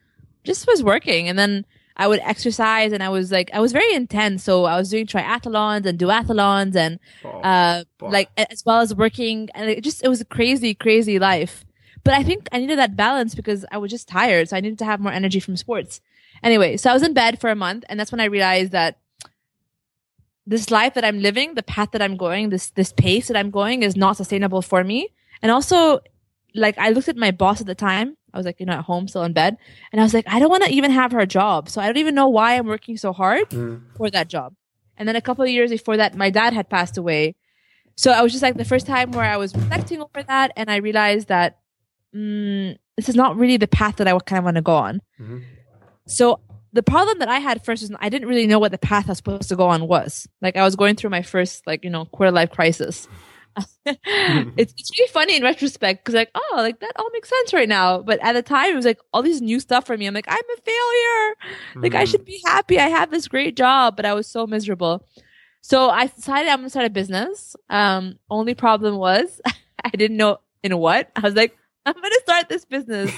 just 0.45 0.67
was 0.67 0.83
working. 0.83 1.29
And 1.29 1.39
then 1.39 1.65
I 1.97 2.07
would 2.07 2.21
exercise 2.21 2.93
and 2.93 3.03
I 3.03 3.09
was 3.09 3.33
like, 3.33 3.51
I 3.53 3.61
was 3.61 3.73
very 3.73 3.93
intense. 3.95 4.45
So 4.45 4.65
I 4.65 4.77
was 4.77 4.91
doing 4.91 5.07
triathlons 5.07 5.87
and 5.87 5.99
duathlons 5.99 6.77
and, 6.77 6.99
Oh, 7.25 7.41
uh, 7.41 7.85
like 8.01 8.29
as 8.37 8.65
well 8.65 8.81
as 8.81 8.95
working. 8.95 9.49
And 9.55 9.71
it 9.71 9.83
just, 9.83 10.05
it 10.05 10.09
was 10.09 10.21
a 10.21 10.25
crazy, 10.27 10.75
crazy 10.75 11.19
life. 11.19 11.65
But 12.05 12.15
I 12.15 12.23
think 12.23 12.49
I 12.53 12.59
needed 12.59 12.79
that 12.79 12.97
balance 12.97 13.35
because 13.35 13.65
I 13.73 13.79
was 13.79 13.91
just 13.91 14.09
tired. 14.09 14.49
So 14.49 14.57
I 14.57 14.61
needed 14.61 14.79
to 14.81 14.85
have 14.85 15.01
more 15.01 15.13
energy 15.13 15.41
from 15.41 15.57
sports. 15.57 16.01
Anyway, 16.43 16.77
so 16.77 16.91
I 16.91 16.93
was 16.93 17.03
in 17.03 17.15
bed 17.15 17.41
for 17.41 17.51
a 17.51 17.57
month 17.57 17.85
and 17.89 17.99
that's 17.99 18.13
when 18.13 18.21
I 18.21 18.27
realized 18.27 18.73
that 18.73 18.99
this 20.47 20.71
life 20.71 20.95
that 20.95 21.05
I'm 21.05 21.19
living, 21.19 21.55
the 21.55 21.63
path 21.63 21.91
that 21.93 22.03
I'm 22.03 22.17
going, 22.17 22.51
this, 22.51 22.71
this 22.71 22.93
pace 22.93 23.27
that 23.29 23.37
I'm 23.37 23.51
going 23.51 23.83
is 23.83 23.97
not 23.97 24.17
sustainable 24.17 24.63
for 24.63 24.85
me. 24.85 25.11
And 25.43 25.53
also, 25.53 26.01
like, 26.55 26.77
I 26.79 26.91
looked 26.91 27.09
at 27.09 27.17
my 27.17 27.31
boss 27.31 27.61
at 27.61 27.67
the 27.67 27.75
time. 27.75 28.17
I 28.33 28.39
was 28.39 28.47
like, 28.47 28.61
you 28.61 28.67
know, 28.67 28.75
at 28.75 28.85
home, 28.85 29.09
still 29.09 29.23
in 29.25 29.33
bed. 29.33 29.57
And 29.93 30.01
I 30.01 30.05
was 30.05 30.13
like, 30.15 30.27
I 30.29 30.39
don't 30.39 30.51
want 30.51 30.65
to 30.65 30.71
even 30.71 30.91
have 30.91 31.13
her 31.13 31.25
job. 31.27 31.69
So 31.69 31.81
I 31.81 31.87
don't 31.87 31.97
even 31.99 32.15
know 32.15 32.29
why 32.29 32.55
I'm 32.57 32.67
working 32.67 32.97
so 32.97 33.13
hard 33.13 33.49
Mm. 33.51 33.83
for 33.97 34.11
that 34.11 34.29
job. 34.29 34.55
And 34.97 35.09
then 35.09 35.17
a 35.17 35.21
couple 35.21 35.45
of 35.45 35.51
years 35.51 35.71
before 35.71 35.97
that, 35.99 36.15
my 36.17 36.31
dad 36.31 36.53
had 36.53 36.69
passed 36.69 36.97
away. 36.99 37.35
So 37.97 38.11
I 38.13 38.23
was 38.23 38.33
just 38.33 38.43
like 38.43 38.57
the 38.57 38.65
first 38.65 38.87
time 38.87 39.11
where 39.13 39.25
I 39.25 39.37
was 39.39 39.55
reflecting 39.55 40.01
over 40.03 40.23
that. 40.27 40.53
And 40.57 40.71
I 40.71 40.77
realized 40.77 41.29
that, 41.29 41.59
mm, 42.15 42.77
this 42.97 43.09
is 43.09 43.15
not 43.15 43.37
really 43.37 43.57
the 43.57 43.69
path 43.69 43.97
that 43.97 44.09
I 44.09 44.19
kind 44.19 44.39
of 44.39 44.45
want 44.45 44.57
to 44.57 44.63
go 44.63 44.75
on. 44.75 45.01
Mhm. 45.21 45.43
So 46.07 46.41
the 46.73 46.83
problem 46.83 47.19
that 47.21 47.29
I 47.29 47.39
had 47.39 47.65
first 47.65 47.83
was 47.83 47.91
I 48.01 48.09
didn't 48.09 48.29
really 48.29 48.47
know 48.47 48.59
what 48.59 48.71
the 48.73 48.79
path 48.79 49.07
I 49.07 49.13
was 49.13 49.19
supposed 49.19 49.49
to 49.49 49.57
go 49.57 49.67
on 49.69 49.89
was. 49.89 50.27
Like 50.43 50.57
I 50.57 50.63
was 50.65 50.77
going 50.77 50.97
through 50.97 51.11
my 51.11 51.23
first 51.23 51.67
like 51.67 51.85
you 51.85 51.91
know 51.91 52.05
quarter 52.07 52.31
life 52.33 52.51
crisis. 52.51 53.09
it's 53.87 54.75
it's 54.77 54.99
really 54.99 55.09
funny 55.11 55.37
in 55.37 55.43
retrospect 55.43 56.05
because 56.05 56.15
like 56.15 56.31
oh 56.35 56.55
like 56.57 56.81
that 56.81 56.93
all 56.97 57.09
makes 57.13 57.29
sense 57.29 57.53
right 57.55 57.69
now, 57.69 58.01
but 58.01 58.19
at 58.23 58.33
the 58.35 58.43
time 58.43 58.73
it 58.73 58.77
was 58.77 58.85
like 58.85 58.99
all 59.13 59.23
these 59.23 59.41
new 59.41 59.61
stuff 59.61 59.87
for 59.87 59.97
me. 59.97 60.07
I'm 60.07 60.15
like 60.15 60.27
I'm 60.29 60.37
a 60.39 60.61
failure. 60.63 61.35
Like 61.83 61.95
I 61.95 62.05
Mhm. 62.05 62.11
should 62.11 62.25
be 62.25 62.41
happy. 62.45 62.79
I 62.79 62.89
have 62.89 63.11
this 63.11 63.29
great 63.29 63.57
job, 63.57 63.97
but 63.97 64.05
I 64.07 64.15
was 64.15 64.27
so 64.27 64.47
miserable. 64.47 65.07
So 65.63 65.91
I 65.91 66.07
decided 66.07 66.49
I'm 66.51 66.59
gonna 66.59 66.71
start 66.71 66.87
a 66.87 66.91
business. 66.91 67.57
Um, 67.71 68.19
only 68.31 68.55
problem 68.55 68.97
was 68.97 69.41
I 69.85 69.91
didn't 69.91 70.17
know 70.17 70.39
in 70.63 70.77
what. 70.79 71.11
I 71.17 71.21
was 71.21 71.35
like 71.35 71.57
I'm 71.87 71.95
gonna 71.95 72.15
start 72.23 72.49
this 72.49 72.65
business, 72.65 73.11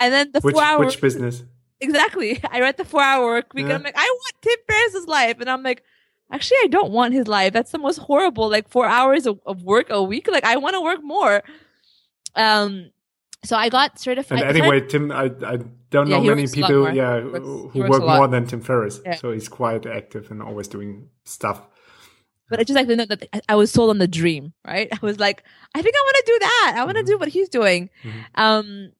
and 0.00 0.12
then 0.12 0.30
the 0.32 0.40
which 0.40 0.54
four 0.54 0.62
hour 0.62 0.78
which 0.84 1.00
business? 1.00 1.44
Exactly. 1.82 2.40
I 2.50 2.60
read 2.60 2.76
the 2.76 2.84
four 2.84 3.02
hour 3.02 3.24
work 3.24 3.54
week 3.54 3.66
Yeah. 3.66 3.76
and 3.76 3.78
I'm 3.78 3.82
like, 3.84 3.96
I 3.96 4.04
want 4.04 4.34
Tim 4.42 4.56
Ferriss's 4.68 5.06
life. 5.06 5.36
And 5.40 5.48
I'm 5.48 5.62
like, 5.62 5.82
actually, 6.32 6.58
I 6.64 6.68
don't 6.68 6.92
want 6.92 7.14
his 7.14 7.26
life. 7.28 7.52
That's 7.52 7.70
the 7.72 7.78
most 7.78 7.98
horrible, 7.98 8.48
like 8.50 8.68
four 8.68 8.86
hours 8.86 9.26
of, 9.26 9.40
of 9.46 9.62
work 9.62 9.86
a 9.90 10.02
week. 10.02 10.28
Like 10.28 10.44
I 10.44 10.56
want 10.56 10.74
to 10.74 10.80
work 10.80 11.02
more. 11.02 11.42
Um, 12.36 12.90
so 13.44 13.56
I 13.56 13.68
got 13.68 13.98
certified. 13.98 14.42
And 14.42 14.56
anyway, 14.56 14.80
Tim, 14.86 15.10
I, 15.10 15.24
I 15.46 15.58
don't 15.90 16.06
Yeah, 16.08 16.18
know 16.18 16.24
many 16.24 16.42
works 16.42 16.56
a 16.56 16.60
lot 16.60 16.66
people, 16.68 16.82
more. 16.82 16.92
yeah, 16.92 17.24
works- 17.24 17.72
who 17.72 17.88
work 17.88 18.02
more 18.02 18.28
than 18.28 18.46
Tim 18.46 18.60
Ferriss. 18.60 19.00
Yeah. 19.04 19.14
So 19.16 19.32
he's 19.32 19.48
quite 19.48 19.86
active 19.86 20.30
and 20.30 20.42
always 20.42 20.68
doing 20.68 21.08
stuff. 21.24 21.66
but 22.50 22.58
I 22.60 22.64
just 22.64 22.76
like 22.76 22.88
to 22.88 22.96
know 22.96 23.06
that 23.06 23.26
I- 23.48 23.54
was 23.54 23.70
sold 23.70 23.90
on 23.90 23.98
the 23.98 24.08
dream, 24.08 24.52
right? 24.66 24.88
I 24.92 24.98
was 25.02 25.18
like, 25.18 25.42
I 25.74 25.82
think 25.82 25.94
I 25.96 26.02
want 26.06 26.16
to 26.16 26.24
do 26.26 26.38
that. 26.40 26.74
I 26.76 26.84
want 26.84 26.96
to 26.98 27.02
Mhm. 27.02 27.06
do 27.06 27.18
what 27.18 27.28
he's 27.28 27.48
doing. 27.48 27.90
Mhm. 28.04 28.24
Um, 28.34 28.92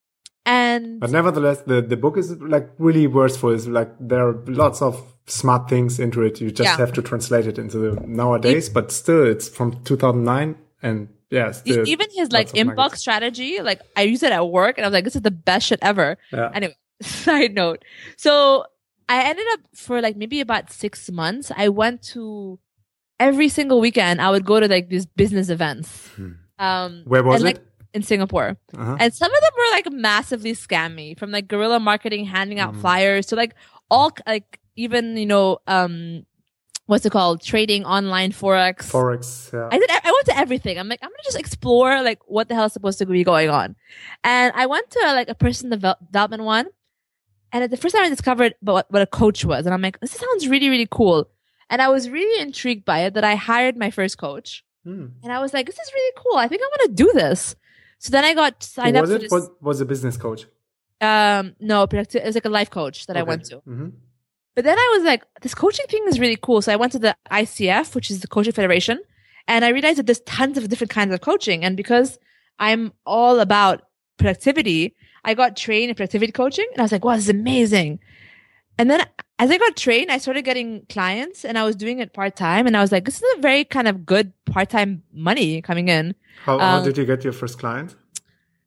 and 0.46 1.00
But 1.00 1.10
nevertheless, 1.10 1.60
the, 1.62 1.82
the 1.82 1.96
book 1.96 2.16
is 2.16 2.32
like 2.40 2.70
really 2.78 3.06
worthwhile. 3.06 3.58
Like 3.68 3.90
there 4.00 4.26
are 4.28 4.42
lots 4.46 4.80
of 4.80 4.94
smart 5.30 5.68
things 5.68 5.98
into 6.00 6.22
it. 6.22 6.40
You 6.40 6.50
just 6.50 6.66
Yeah. 6.68 6.76
have 6.76 6.92
to 6.94 7.02
translate 7.02 7.46
it 7.46 7.58
into 7.58 7.78
the 7.78 8.00
nowadays, 8.06 8.68
but 8.68 8.90
still 8.92 9.24
it's 9.26 9.48
from 9.48 9.82
2009 9.84 10.56
and 10.82 11.08
yeah, 11.30 11.52
still. 11.52 11.86
even 11.88 12.06
his 12.12 12.32
like 12.32 12.48
inbox 12.52 12.76
nuggets. 12.76 13.00
strategy, 13.00 13.60
like 13.60 13.80
I 13.96 14.02
use 14.02 14.22
it 14.22 14.32
at 14.32 14.48
work 14.48 14.76
and 14.78 14.84
I 14.84 14.88
was 14.88 14.92
like, 14.94 15.04
this 15.04 15.16
is 15.16 15.22
the 15.22 15.30
best 15.30 15.66
shit 15.66 15.78
ever. 15.82 16.18
Yeah. 16.32 16.50
Anyway, 16.52 16.76
side 17.02 17.54
note. 17.54 17.84
So 18.16 18.64
I 19.08 19.24
ended 19.24 19.46
up 19.52 19.60
for 19.74 20.00
like 20.00 20.16
maybe 20.16 20.40
about 20.40 20.72
six 20.72 21.10
months. 21.10 21.50
I 21.56 21.68
went 21.68 22.02
to 22.14 22.58
every 23.18 23.48
single 23.48 23.80
weekend. 23.80 24.20
I 24.20 24.30
would 24.30 24.44
go 24.44 24.60
to 24.60 24.68
like 24.68 24.88
these 24.88 25.06
business 25.06 25.48
events. 25.50 26.08
Hmm. 26.16 26.32
Um, 26.58 27.02
Where 27.06 27.22
was 27.22 27.40
and, 27.40 27.50
it? 27.50 27.56
Like, 27.56 27.66
in 27.92 28.02
Singapore. 28.02 28.56
Uh-huh. 28.76 28.96
And 29.00 29.12
some 29.12 29.34
of 29.34 29.40
them 29.40 29.50
were 29.58 29.70
like 29.72 29.92
massively 29.92 30.52
scammy 30.52 31.18
from 31.18 31.32
like 31.32 31.48
guerrilla 31.48 31.80
marketing, 31.80 32.24
handing 32.24 32.60
out 32.60 32.74
Mm. 32.74 32.80
flyers 32.80 33.26
to 33.26 33.36
like 33.36 33.54
all 33.90 34.12
like 34.28 34.59
even, 34.84 35.16
you 35.16 35.26
know, 35.26 35.58
um, 35.66 36.24
what's 36.86 37.06
it 37.06 37.12
called? 37.12 37.42
Trading 37.42 37.84
online 37.84 38.32
Forex. 38.32 38.90
Forex. 38.90 39.52
Yeah. 39.52 39.68
I 39.70 39.78
did. 39.78 39.90
I 39.90 40.10
went 40.10 40.26
to 40.26 40.36
everything. 40.36 40.78
I'm 40.78 40.88
like, 40.88 41.00
I'm 41.02 41.08
gonna 41.10 41.22
just 41.24 41.38
explore 41.38 42.02
like 42.02 42.18
what 42.26 42.48
the 42.48 42.54
hell 42.54 42.64
is 42.66 42.72
supposed 42.72 42.98
to 42.98 43.06
be 43.06 43.22
going 43.24 43.50
on, 43.50 43.76
and 44.24 44.52
I 44.56 44.66
went 44.66 44.90
to 44.90 45.00
like 45.06 45.28
a 45.28 45.34
person 45.34 45.70
devel- 45.70 46.00
development 46.04 46.42
one, 46.44 46.66
and 47.52 47.62
at 47.64 47.70
the 47.70 47.76
first 47.76 47.94
time 47.94 48.04
I 48.04 48.08
discovered 48.08 48.54
what, 48.60 48.86
what 48.90 49.02
a 49.02 49.06
coach 49.06 49.44
was, 49.44 49.66
and 49.66 49.74
I'm 49.74 49.82
like, 49.82 50.00
this 50.00 50.12
sounds 50.12 50.48
really 50.48 50.68
really 50.68 50.88
cool, 50.90 51.28
and 51.68 51.80
I 51.80 51.88
was 51.88 52.08
really 52.10 52.40
intrigued 52.42 52.84
by 52.84 53.00
it. 53.06 53.14
That 53.14 53.24
I 53.24 53.34
hired 53.36 53.76
my 53.76 53.90
first 53.90 54.18
coach, 54.18 54.64
Hmm. 54.84 55.06
and 55.22 55.32
I 55.32 55.38
was 55.40 55.52
like, 55.54 55.66
this 55.66 55.78
is 55.78 55.90
really 55.94 56.14
cool. 56.16 56.36
I 56.38 56.48
think 56.48 56.62
I 56.62 56.68
want 56.74 56.82
to 56.88 57.04
do 57.04 57.12
this. 57.12 57.54
So 57.98 58.10
then 58.10 58.24
I 58.24 58.32
got 58.34 58.62
signed 58.62 58.96
up 58.96 59.02
was 59.02 59.10
for 59.10 59.16
it? 59.16 59.20
this. 59.22 59.30
What 59.30 59.62
was 59.62 59.80
a 59.82 59.84
business 59.84 60.16
coach? 60.16 60.46
Um, 61.02 61.54
no, 61.60 61.86
productive. 61.86 62.22
It 62.22 62.26
was 62.26 62.34
like 62.34 62.46
a 62.46 62.48
life 62.60 62.70
coach 62.70 63.06
that 63.06 63.16
I 63.16 63.22
went 63.22 63.44
to. 63.50 63.58
hmm 63.58 63.88
But 64.60 64.66
then 64.66 64.78
I 64.78 64.94
was 64.98 65.06
like, 65.06 65.24
this 65.40 65.54
coaching 65.54 65.86
thing 65.88 66.04
is 66.06 66.20
really 66.20 66.36
cool. 66.36 66.60
So 66.60 66.70
I 66.70 66.76
went 66.76 66.92
to 66.92 66.98
the 66.98 67.16
ICF, 67.30 67.94
which 67.94 68.10
is 68.10 68.20
the 68.20 68.28
Coaching 68.28 68.52
Federation, 68.52 69.00
and 69.48 69.64
I 69.64 69.70
realized 69.70 69.96
that 69.96 70.04
there's 70.04 70.20
tons 70.20 70.58
of 70.58 70.68
different 70.68 70.90
kinds 70.90 71.14
of 71.14 71.22
coaching. 71.22 71.64
And 71.64 71.78
because 71.78 72.18
I'm 72.58 72.92
all 73.06 73.40
about 73.40 73.84
productivity, 74.18 74.94
I 75.24 75.32
got 75.32 75.56
trained 75.56 75.88
in 75.88 75.94
productivity 75.94 76.30
coaching, 76.30 76.66
and 76.72 76.78
I 76.78 76.82
was 76.82 76.92
like, 76.92 77.06
wow, 77.06 77.14
this 77.14 77.24
is 77.24 77.30
amazing. 77.30 78.00
And 78.76 78.90
then 78.90 79.06
as 79.38 79.50
I 79.50 79.56
got 79.56 79.78
trained, 79.78 80.12
I 80.12 80.18
started 80.18 80.42
getting 80.44 80.84
clients, 80.90 81.46
and 81.46 81.56
I 81.56 81.64
was 81.64 81.74
doing 81.74 81.98
it 82.00 82.12
part 82.12 82.36
time. 82.36 82.66
And 82.66 82.76
I 82.76 82.82
was 82.82 82.92
like, 82.92 83.06
this 83.06 83.16
is 83.16 83.38
a 83.38 83.40
very 83.40 83.64
kind 83.64 83.88
of 83.88 84.04
good 84.04 84.34
part 84.44 84.68
time 84.68 85.02
money 85.10 85.62
coming 85.62 85.88
in. 85.88 86.14
How, 86.44 86.58
how 86.58 86.78
Um, 86.80 86.84
did 86.84 86.98
you 86.98 87.06
get 87.06 87.24
your 87.24 87.32
first 87.32 87.58
client? 87.58 87.96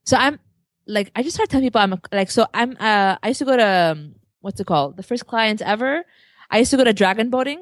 So 0.05 0.17
I'm 0.17 0.39
like, 0.87 1.11
I 1.15 1.21
just 1.21 1.35
started 1.35 1.51
telling 1.51 1.67
people 1.67 1.81
I'm 1.81 1.93
a, 1.93 2.01
like, 2.11 2.31
so 2.31 2.47
I'm, 2.51 2.71
uh, 2.79 3.17
I 3.21 3.27
used 3.27 3.37
to 3.37 3.45
go 3.45 3.57
to, 3.57 3.91
um, 3.91 4.15
what's 4.43 4.59
it 4.59 4.67
called? 4.67 4.97
The 4.97 5.03
first 5.03 5.25
client 5.25 5.61
ever. 5.61 6.03
I 6.51 6.59
used 6.59 6.71
to 6.71 6.77
go 6.77 6.83
to 6.83 6.93
dragon 6.93 7.29
boating. 7.31 7.59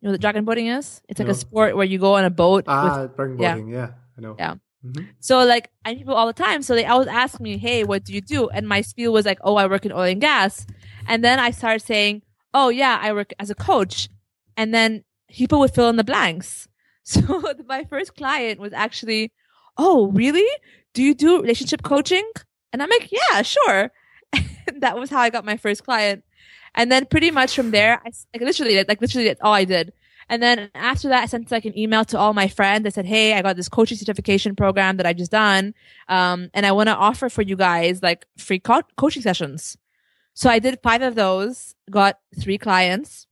You 0.00 0.04
know 0.08 0.10
what 0.12 0.20
dragon 0.20 0.44
boating 0.44 0.66
is? 0.66 1.00
It's 1.08 1.18
like 1.20 1.28
No. 1.28 1.32
a 1.32 1.34
sport 1.46 1.76
where 1.76 1.86
you 1.86 1.98
go 1.98 2.16
on 2.16 2.24
a 2.24 2.30
boat. 2.30 2.64
with, 2.66 2.68
Ah, 2.68 3.06
dragon 3.16 3.38
yeah. 3.40 3.52
boating. 3.54 3.68
Yeah. 3.68 3.90
I 4.18 4.20
know. 4.20 4.36
Yeah. 4.38 4.54
Mhm. 4.84 5.08
so 5.20 5.42
like, 5.44 5.70
I 5.84 5.90
meet 5.92 5.98
people 6.00 6.14
all 6.14 6.26
the 6.26 6.32
time. 6.46 6.60
So 6.62 6.74
they 6.74 6.84
always 6.84 7.08
ask 7.08 7.40
me, 7.40 7.56
Hey, 7.58 7.82
what 7.84 8.04
do 8.04 8.12
you 8.12 8.20
do? 8.20 8.48
And 8.50 8.68
my 8.68 8.82
spiel 8.82 9.12
was 9.12 9.24
like, 9.24 9.38
Oh, 9.42 9.56
I 9.56 9.66
work 9.66 9.86
in 9.86 9.92
oil 9.92 10.02
and 10.14 10.20
gas. 10.20 10.66
And 11.08 11.24
then 11.24 11.38
I 11.40 11.50
started 11.50 11.80
saying, 11.82 12.22
Oh 12.52 12.68
yeah, 12.68 12.98
I 13.00 13.12
work 13.12 13.32
as 13.38 13.48
a 13.50 13.54
coach. 13.54 14.08
And 14.56 14.72
then 14.74 15.04
people 15.30 15.58
would 15.60 15.74
fill 15.74 15.88
in 15.88 15.96
the 15.96 16.04
blanks. 16.04 16.68
So 17.08 17.20
my 17.66 17.84
first 17.84 18.16
client 18.16 18.58
was 18.60 18.72
actually, 18.72 19.32
Oh, 19.78 20.08
really? 20.22 20.48
Do 20.94 21.02
you 21.02 21.14
do 21.14 21.40
relationship 21.40 21.82
coaching? 21.82 22.28
And 22.72 22.82
I'm 22.82 22.90
like, 22.90 23.10
yeah, 23.12 23.42
sure. 23.42 23.92
That 24.78 24.98
was 24.98 25.10
how 25.10 25.20
I 25.20 25.30
got 25.30 25.44
my 25.44 25.56
first 25.56 25.84
client. 25.84 26.24
And 26.74 26.92
then 26.92 27.06
pretty 27.06 27.30
much 27.30 27.54
from 27.54 27.70
there, 27.70 28.00
I 28.04 28.10
like 28.34 28.42
literally, 28.42 28.74
did 28.74 28.88
like 28.88 29.00
literally 29.00 29.28
that's 29.28 29.40
all 29.40 29.54
I 29.54 29.64
did. 29.64 29.92
And 30.28 30.42
then 30.42 30.70
after 30.74 31.08
that, 31.08 31.22
I 31.22 31.26
sent 31.26 31.50
like 31.50 31.64
an 31.64 31.78
email 31.78 32.04
to 32.06 32.18
all 32.18 32.34
my 32.34 32.48
friends. 32.48 32.84
I 32.84 32.90
said, 32.90 33.06
Hey, 33.06 33.34
I 33.34 33.42
got 33.42 33.56
this 33.56 33.68
coaching 33.68 33.96
certification 33.96 34.56
program 34.56 34.96
that 34.96 35.06
I 35.06 35.12
just 35.12 35.30
done. 35.30 35.72
Um, 36.08 36.50
and 36.52 36.66
I 36.66 36.72
want 36.72 36.88
to 36.88 36.96
offer 36.96 37.28
for 37.28 37.42
you 37.42 37.56
guys 37.56 38.02
like 38.02 38.26
free 38.36 38.58
co- 38.58 38.82
coaching 38.96 39.22
sessions. 39.22 39.76
So 40.34 40.50
I 40.50 40.58
did 40.58 40.80
five 40.82 41.00
of 41.00 41.14
those, 41.14 41.74
got 41.90 42.18
three 42.38 42.58
clients. 42.58 43.26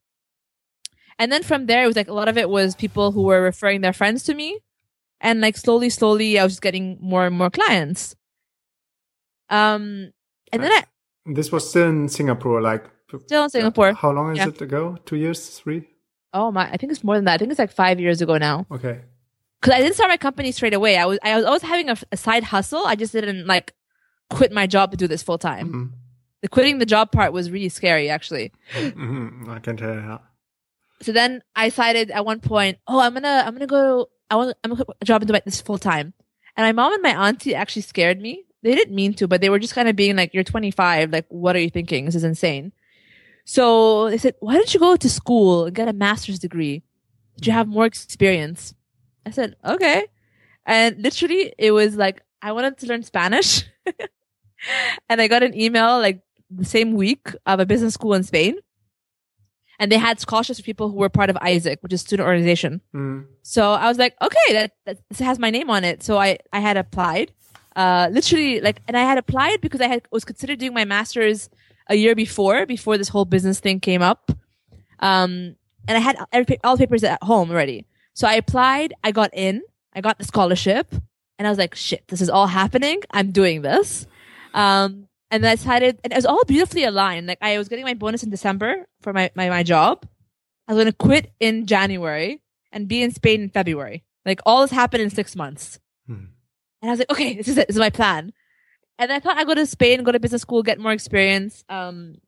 And 1.18 1.30
then 1.30 1.42
from 1.42 1.66
there, 1.66 1.84
it 1.84 1.86
was 1.86 1.96
like 1.96 2.08
a 2.08 2.14
lot 2.14 2.28
of 2.28 2.38
it 2.38 2.48
was 2.48 2.74
people 2.74 3.12
who 3.12 3.22
were 3.22 3.42
referring 3.42 3.82
their 3.82 3.92
friends 3.92 4.22
to 4.24 4.34
me. 4.34 4.60
And 5.20 5.40
like 5.40 5.56
slowly, 5.56 5.90
slowly, 5.90 6.38
I 6.38 6.44
was 6.44 6.60
getting 6.60 6.96
more 7.00 7.26
and 7.26 7.36
more 7.36 7.50
clients. 7.50 8.16
Um, 9.50 10.12
and 10.52 10.62
then 10.62 10.72
I 10.72 10.84
This 11.26 11.50
was 11.52 11.68
still 11.68 11.88
in 11.88 12.08
Singapore, 12.08 12.60
like. 12.60 12.84
still 13.26 13.44
in 13.44 13.50
Singapore. 13.50 13.92
How 13.94 14.10
long 14.10 14.32
is 14.32 14.38
Yeah. 14.38 14.48
it 14.48 14.60
ago? 14.60 14.96
Two 15.06 15.16
years? 15.16 15.58
Three? 15.60 15.88
Oh 16.32 16.50
my, 16.50 16.68
I 16.70 16.76
think 16.76 16.90
it's 16.92 17.04
more 17.04 17.14
than 17.16 17.24
that. 17.26 17.34
I 17.34 17.38
think 17.38 17.50
it's 17.52 17.58
like 17.58 17.72
five 17.72 18.00
years 18.00 18.20
ago 18.20 18.36
now. 18.38 18.66
Okay. 18.70 19.00
Cause 19.62 19.72
I 19.72 19.80
didn't 19.80 19.94
start 19.94 20.10
my 20.10 20.16
company 20.18 20.52
straight 20.52 20.74
away. 20.74 20.96
I 20.98 21.06
was, 21.06 21.18
I 21.22 21.36
was 21.36 21.44
always 21.44 21.62
having 21.62 21.88
a, 21.88 21.96
a 22.12 22.16
side 22.16 22.42
hustle. 22.44 22.84
I 22.84 22.96
just 22.96 23.12
didn't 23.12 23.46
like 23.46 23.72
quit 24.30 24.52
my 24.52 24.66
job 24.66 24.90
to 24.90 24.96
do 24.96 25.06
this 25.06 25.22
full 25.22 25.38
time. 25.38 25.72
Mhm. 25.72 25.90
The 26.42 26.48
quitting 26.48 26.78
the 26.78 26.86
job 26.86 27.12
part 27.12 27.32
was 27.32 27.50
really 27.50 27.70
scary, 27.70 28.10
actually. 28.10 28.52
Mhm. 28.74 29.48
I 29.48 29.58
can 29.60 29.76
tell. 29.78 29.94
Yeah. 29.94 30.18
So 31.00 31.12
then 31.12 31.42
I 31.56 31.68
decided 31.70 32.10
at 32.10 32.24
one 32.26 32.40
point, 32.40 32.78
oh, 32.86 33.00
I'm 33.00 33.14
gonna, 33.14 33.42
I'm 33.46 33.54
gonna 33.54 33.66
go, 33.66 34.08
I 34.30 34.36
want, 34.36 34.56
I'm 34.64 34.70
gonna 34.72 34.84
quit 34.84 34.96
a 35.00 35.04
job 35.04 35.22
and 35.22 35.28
do 35.32 35.38
this 35.44 35.60
full 35.62 35.78
time. 35.78 36.12
And 36.56 36.64
my 36.66 36.72
mom 36.72 36.92
and 36.92 37.02
my 37.02 37.28
auntie 37.28 37.54
actually 37.54 37.82
scared 37.82 38.20
me. 38.20 38.44
They 38.64 38.74
didn't 38.74 38.94
mean 38.94 39.12
to, 39.14 39.28
but 39.28 39.42
they 39.42 39.50
were 39.50 39.58
just 39.58 39.74
kind 39.74 39.88
of 39.88 39.94
being 39.94 40.16
like, 40.16 40.32
you're 40.32 40.42
25. 40.42 41.12
Like, 41.12 41.26
what 41.28 41.54
are 41.54 41.58
you 41.60 41.68
thinking? 41.68 42.06
This 42.06 42.14
is 42.14 42.24
insane. 42.24 42.72
So 43.44 44.08
they 44.08 44.16
said, 44.16 44.36
why 44.40 44.54
don't 44.54 44.72
you 44.72 44.80
go 44.80 44.96
to 44.96 45.10
school 45.10 45.66
and 45.66 45.74
get 45.74 45.86
a 45.86 45.92
master's 45.92 46.38
degree? 46.38 46.82
Did 47.36 47.46
you 47.46 47.52
have 47.52 47.68
more 47.68 47.84
experience? 47.84 48.74
I 49.26 49.32
said, 49.32 49.56
okay. 49.62 50.06
And 50.64 50.96
literally 51.02 51.52
it 51.58 51.72
was 51.72 51.96
like, 51.96 52.22
I 52.40 52.52
wanted 52.52 52.78
to 52.78 52.86
learn 52.86 53.02
Spanish. 53.02 53.64
and 55.10 55.20
I 55.20 55.28
got 55.28 55.42
an 55.42 55.58
email 55.60 55.98
like 55.98 56.22
the 56.50 56.64
same 56.64 56.94
week 56.94 57.34
of 57.44 57.60
a 57.60 57.66
business 57.66 57.92
school 57.92 58.14
in 58.14 58.22
Spain. 58.22 58.56
And 59.78 59.92
they 59.92 59.98
had 59.98 60.20
scholarships 60.20 60.60
for 60.60 60.64
people 60.64 60.88
who 60.88 60.96
were 60.96 61.10
part 61.10 61.28
of 61.28 61.36
AIESEC, 61.36 61.82
which 61.82 61.92
is 61.92 62.00
student 62.00 62.26
organization. 62.26 62.80
Mm. 62.94 63.26
So 63.42 63.72
I 63.72 63.88
was 63.88 63.98
like, 63.98 64.14
okay, 64.22 64.52
that, 64.52 64.72
that 64.86 64.98
this 65.10 65.18
has 65.18 65.38
my 65.38 65.50
name 65.50 65.68
on 65.68 65.84
it. 65.84 66.02
So 66.02 66.16
I, 66.16 66.38
I 66.50 66.60
had 66.60 66.78
applied, 66.78 67.32
uh, 67.76 68.08
literally 68.10 68.60
like, 68.60 68.80
and 68.86 68.96
I 68.96 69.02
had 69.02 69.18
applied 69.18 69.60
because 69.60 69.80
I 69.80 69.88
had 69.88 70.02
was 70.10 70.24
considered 70.24 70.58
doing 70.58 70.74
my 70.74 70.84
master's 70.84 71.50
a 71.88 71.96
year 71.96 72.14
before, 72.14 72.66
before 72.66 72.96
this 72.96 73.08
whole 73.08 73.24
business 73.24 73.60
thing 73.60 73.80
came 73.80 74.02
up. 74.02 74.30
Um, 75.00 75.56
and 75.86 75.98
I 75.98 76.00
had 76.00 76.16
every, 76.32 76.58
all 76.64 76.76
the 76.76 76.86
papers 76.86 77.04
at 77.04 77.22
home 77.22 77.50
already. 77.50 77.86
So 78.14 78.26
I 78.26 78.34
applied, 78.34 78.94
I 79.02 79.10
got 79.10 79.30
in, 79.32 79.62
I 79.92 80.00
got 80.00 80.18
the 80.18 80.24
scholarship, 80.24 80.94
and 81.38 81.46
I 81.46 81.50
was 81.50 81.58
like, 81.58 81.74
shit, 81.74 82.06
this 82.08 82.20
is 82.20 82.30
all 82.30 82.46
happening. 82.46 83.02
I'm 83.10 83.32
doing 83.32 83.62
this. 83.62 84.06
Um, 84.54 85.08
and 85.30 85.42
then 85.42 85.50
I 85.50 85.56
decided, 85.56 85.98
and 86.04 86.12
it 86.12 86.16
was 86.16 86.26
all 86.26 86.44
beautifully 86.44 86.84
aligned. 86.84 87.26
Like 87.26 87.38
I 87.42 87.58
was 87.58 87.68
getting 87.68 87.84
my 87.84 87.94
bonus 87.94 88.22
in 88.22 88.30
December 88.30 88.86
for 89.00 89.12
my, 89.12 89.30
my, 89.34 89.48
my 89.48 89.62
job. 89.62 90.06
I 90.68 90.72
was 90.72 90.82
going 90.82 90.92
to 90.92 90.96
quit 90.96 91.32
in 91.40 91.66
January 91.66 92.40
and 92.72 92.88
be 92.88 93.02
in 93.02 93.10
Spain 93.10 93.42
in 93.42 93.48
February. 93.50 94.04
Like 94.24 94.40
all 94.46 94.62
this 94.62 94.70
happened 94.70 95.02
in 95.02 95.10
six 95.10 95.34
months. 95.36 95.80
Hmm. 96.06 96.26
And 96.84 96.90
I 96.90 96.92
was 96.92 96.98
like, 96.98 97.10
okay, 97.12 97.34
this 97.34 97.48
is 97.48 97.56
it. 97.56 97.66
This 97.66 97.76
is 97.76 97.80
my 97.80 97.88
plan. 97.88 98.30
And 98.98 99.10
I 99.10 99.18
thought 99.18 99.38
I'd 99.38 99.46
go 99.46 99.54
to 99.54 99.64
Spain, 99.64 100.02
go 100.02 100.12
to 100.12 100.20
business 100.20 100.42
school, 100.42 100.62
get 100.62 100.78
more 100.78 100.92
experience. 100.92 101.64
Um, 101.70 102.18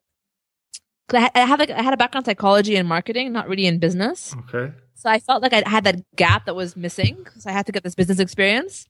cause 1.11 1.19
I, 1.19 1.21
had, 1.21 1.31
I 1.35 1.41
have 1.41 1.59
like, 1.59 1.71
I 1.71 1.83
had 1.83 1.93
a 1.93 1.99
background 1.99 2.27
in 2.27 2.31
psychology 2.31 2.75
and 2.75 2.89
marketing, 2.89 3.33
not 3.33 3.51
really 3.51 3.67
in 3.67 3.79
business. 3.79 4.35
Okay. 4.49 4.73
So 4.95 5.11
I 5.11 5.19
felt 5.19 5.43
like 5.43 5.53
I 5.53 5.63
had 5.69 5.85
that 5.85 6.01
gap 6.17 6.47
that 6.47 6.57
was 6.57 6.75
missing. 6.75 7.27
So 7.39 7.51
I 7.51 7.53
had 7.53 7.67
to 7.67 7.73
get 7.73 7.85
this 7.85 7.95
business 7.95 8.19
experience. 8.19 8.87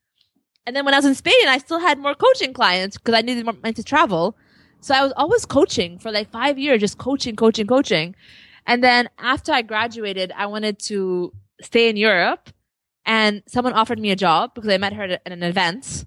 And 0.69 0.77
then 0.77 0.85
when 0.85 0.95
I 0.95 0.99
was 0.99 1.05
in 1.05 1.17
Spain, 1.17 1.49
I 1.49 1.59
still 1.59 1.81
had 1.81 1.99
more 1.99 2.15
coaching 2.15 2.53
clients 2.53 2.97
because 2.97 3.17
I 3.17 3.23
needed 3.23 3.45
more 3.45 3.55
money 3.61 3.75
to 3.75 3.83
travel. 3.83 4.37
So 4.83 4.95
I 4.95 5.03
was 5.03 5.13
always 5.17 5.45
coaching 5.45 5.99
for 5.99 6.13
like 6.13 6.31
five 6.31 6.61
years, 6.61 6.79
just 6.79 6.97
coaching, 6.97 7.35
coaching, 7.35 7.67
coaching. 7.67 8.15
And 8.69 8.85
then 8.85 9.09
after 9.19 9.51
I 9.51 9.63
graduated, 9.63 10.31
I 10.37 10.47
wanted 10.47 10.79
to 10.83 11.33
stay 11.61 11.89
in 11.89 11.97
Europe 11.97 12.51
and 13.07 13.43
someone 13.47 13.73
offered 13.73 13.99
me 13.99 14.11
a 14.11 14.17
job 14.17 14.55
because 14.55 14.69
I 14.69 14.77
met 14.77 14.93
her 14.93 15.05
at 15.05 15.23
an 15.25 15.43
event. 15.43 16.05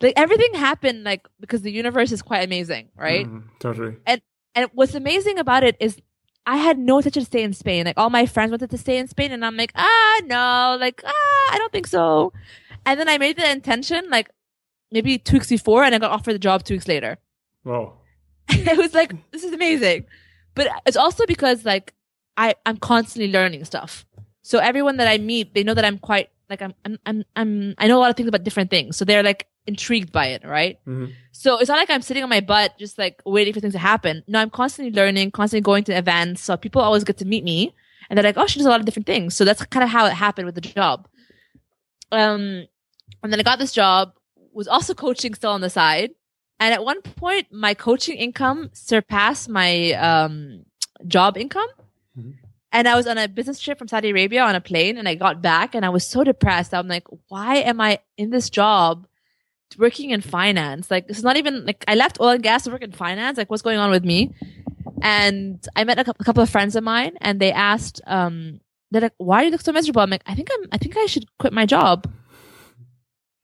Like 0.00 0.14
everything 0.16 0.54
happened 0.54 1.04
like 1.04 1.28
because 1.38 1.62
the 1.62 1.70
universe 1.70 2.10
is 2.10 2.22
quite 2.22 2.44
amazing, 2.44 2.88
right? 2.96 3.26
Mm, 3.26 3.44
totally. 3.60 3.96
And 4.06 4.20
and 4.54 4.70
what's 4.72 4.94
amazing 4.94 5.38
about 5.38 5.62
it 5.62 5.76
is 5.78 6.00
I 6.46 6.56
had 6.56 6.78
no 6.78 6.98
intention 6.98 7.22
to 7.22 7.26
stay 7.26 7.42
in 7.42 7.52
Spain. 7.52 7.84
Like 7.84 7.98
all 7.98 8.10
my 8.10 8.26
friends 8.26 8.50
wanted 8.50 8.70
to 8.70 8.78
stay 8.78 8.98
in 8.98 9.08
Spain 9.08 9.32
and 9.32 9.44
I'm 9.44 9.56
like, 9.56 9.72
ah, 9.74 10.20
no, 10.24 10.76
like, 10.80 11.02
ah, 11.04 11.52
I 11.52 11.56
don't 11.58 11.72
think 11.72 11.86
so. 11.86 12.32
And 12.84 12.98
then 13.00 13.08
I 13.08 13.18
made 13.18 13.36
the 13.36 13.50
intention 13.50 14.08
like 14.10 14.30
maybe 14.90 15.18
two 15.18 15.34
weeks 15.34 15.48
before 15.48 15.84
and 15.84 15.94
I 15.94 15.98
got 15.98 16.10
offered 16.10 16.34
the 16.34 16.38
job 16.38 16.64
two 16.64 16.74
weeks 16.74 16.88
later. 16.88 17.18
Wow. 17.64 17.94
it 18.48 18.76
was 18.76 18.92
like, 18.94 19.14
this 19.30 19.42
is 19.42 19.52
amazing. 19.52 20.06
But 20.54 20.68
it's 20.86 20.96
also 20.96 21.24
because 21.26 21.64
like 21.64 21.94
I, 22.36 22.54
I'm 22.66 22.76
constantly 22.76 23.32
learning 23.32 23.64
stuff. 23.64 24.04
So 24.44 24.58
everyone 24.58 24.98
that 24.98 25.08
I 25.08 25.16
meet, 25.16 25.54
they 25.54 25.64
know 25.64 25.72
that 25.72 25.86
I'm 25.86 25.98
quite 25.98 26.28
like 26.50 26.60
I'm, 26.60 26.74
I'm, 26.84 26.98
I'm, 27.06 27.24
I'm 27.34 27.74
I 27.78 27.88
know 27.88 27.96
a 27.96 28.02
lot 28.02 28.10
of 28.10 28.16
things 28.16 28.28
about 28.28 28.44
different 28.44 28.68
things. 28.68 28.94
So 28.98 29.06
they're 29.06 29.22
like 29.22 29.48
intrigued 29.66 30.12
by 30.12 30.26
it, 30.26 30.44
right? 30.44 30.78
Mm-hmm. 30.86 31.12
So 31.32 31.58
it's 31.58 31.68
not 31.70 31.78
like 31.78 31.88
I'm 31.88 32.02
sitting 32.02 32.22
on 32.22 32.28
my 32.28 32.40
butt 32.40 32.78
just 32.78 32.98
like 32.98 33.22
waiting 33.24 33.54
for 33.54 33.60
things 33.60 33.72
to 33.72 33.78
happen. 33.78 34.22
No, 34.28 34.38
I'm 34.38 34.50
constantly 34.50 34.92
learning, 34.92 35.30
constantly 35.30 35.62
going 35.62 35.82
to 35.84 35.96
events. 35.96 36.42
So 36.42 36.58
people 36.58 36.82
always 36.82 37.04
get 37.04 37.16
to 37.18 37.24
meet 37.24 37.42
me 37.42 37.74
and 38.10 38.18
they're 38.18 38.22
like, 38.24 38.36
oh, 38.36 38.46
she 38.46 38.58
does 38.58 38.66
a 38.66 38.68
lot 38.68 38.80
of 38.80 38.86
different 38.86 39.06
things. 39.06 39.34
So 39.34 39.46
that's 39.46 39.64
kind 39.64 39.82
of 39.82 39.88
how 39.88 40.04
it 40.04 40.12
happened 40.12 40.44
with 40.44 40.56
the 40.56 40.60
job. 40.60 41.08
Um, 42.12 42.66
and 43.22 43.32
then 43.32 43.40
I 43.40 43.42
got 43.42 43.58
this 43.58 43.72
job, 43.72 44.12
was 44.52 44.68
also 44.68 44.92
coaching 44.92 45.32
still 45.32 45.52
on 45.52 45.62
the 45.62 45.70
side. 45.70 46.10
And 46.60 46.74
at 46.74 46.84
one 46.84 47.00
point, 47.00 47.46
my 47.50 47.72
coaching 47.72 48.18
income 48.18 48.68
surpassed 48.74 49.48
my 49.48 49.92
um, 49.92 50.66
job 51.06 51.38
income. 51.38 51.68
Mm-hmm. 52.18 52.43
And 52.74 52.88
I 52.88 52.96
was 52.96 53.06
on 53.06 53.16
a 53.18 53.28
business 53.28 53.60
trip 53.60 53.78
from 53.78 53.86
Saudi 53.86 54.10
Arabia 54.10 54.42
on 54.42 54.56
a 54.56 54.60
plane 54.60 54.98
and 54.98 55.08
I 55.08 55.14
got 55.14 55.40
back 55.40 55.76
and 55.76 55.86
I 55.86 55.90
was 55.90 56.04
so 56.04 56.24
depressed. 56.24 56.74
I'm 56.74 56.88
like, 56.88 57.06
why 57.28 57.58
am 57.58 57.80
I 57.80 58.00
in 58.18 58.30
this 58.30 58.50
job 58.50 59.06
working 59.78 60.10
in 60.10 60.20
finance? 60.20 60.90
Like, 60.90 61.06
this 61.06 61.16
is 61.16 61.22
not 61.22 61.36
even 61.36 61.64
like 61.66 61.84
I 61.86 61.94
left 61.94 62.20
oil 62.20 62.30
and 62.30 62.42
gas 62.42 62.64
to 62.64 62.70
work 62.70 62.82
in 62.82 62.90
finance. 62.90 63.38
Like, 63.38 63.48
what's 63.48 63.62
going 63.62 63.78
on 63.78 63.90
with 63.90 64.04
me? 64.04 64.34
And 65.02 65.64
I 65.76 65.84
met 65.84 66.00
a 66.00 66.14
couple 66.24 66.42
of 66.42 66.50
friends 66.50 66.74
of 66.74 66.82
mine 66.82 67.16
and 67.20 67.38
they 67.38 67.52
asked, 67.52 68.00
um, 68.08 68.60
they're 68.90 69.02
like, 69.02 69.14
why 69.18 69.40
do 69.40 69.46
you 69.46 69.52
look 69.52 69.60
so 69.60 69.70
miserable? 69.70 70.02
I'm 70.02 70.10
like, 70.10 70.24
I 70.26 70.34
think 70.34 70.48
I'm, 70.52 70.68
I 70.72 70.78
think 70.78 70.96
I 70.96 71.06
should 71.06 71.26
quit 71.38 71.52
my 71.52 71.66
job. 71.66 72.12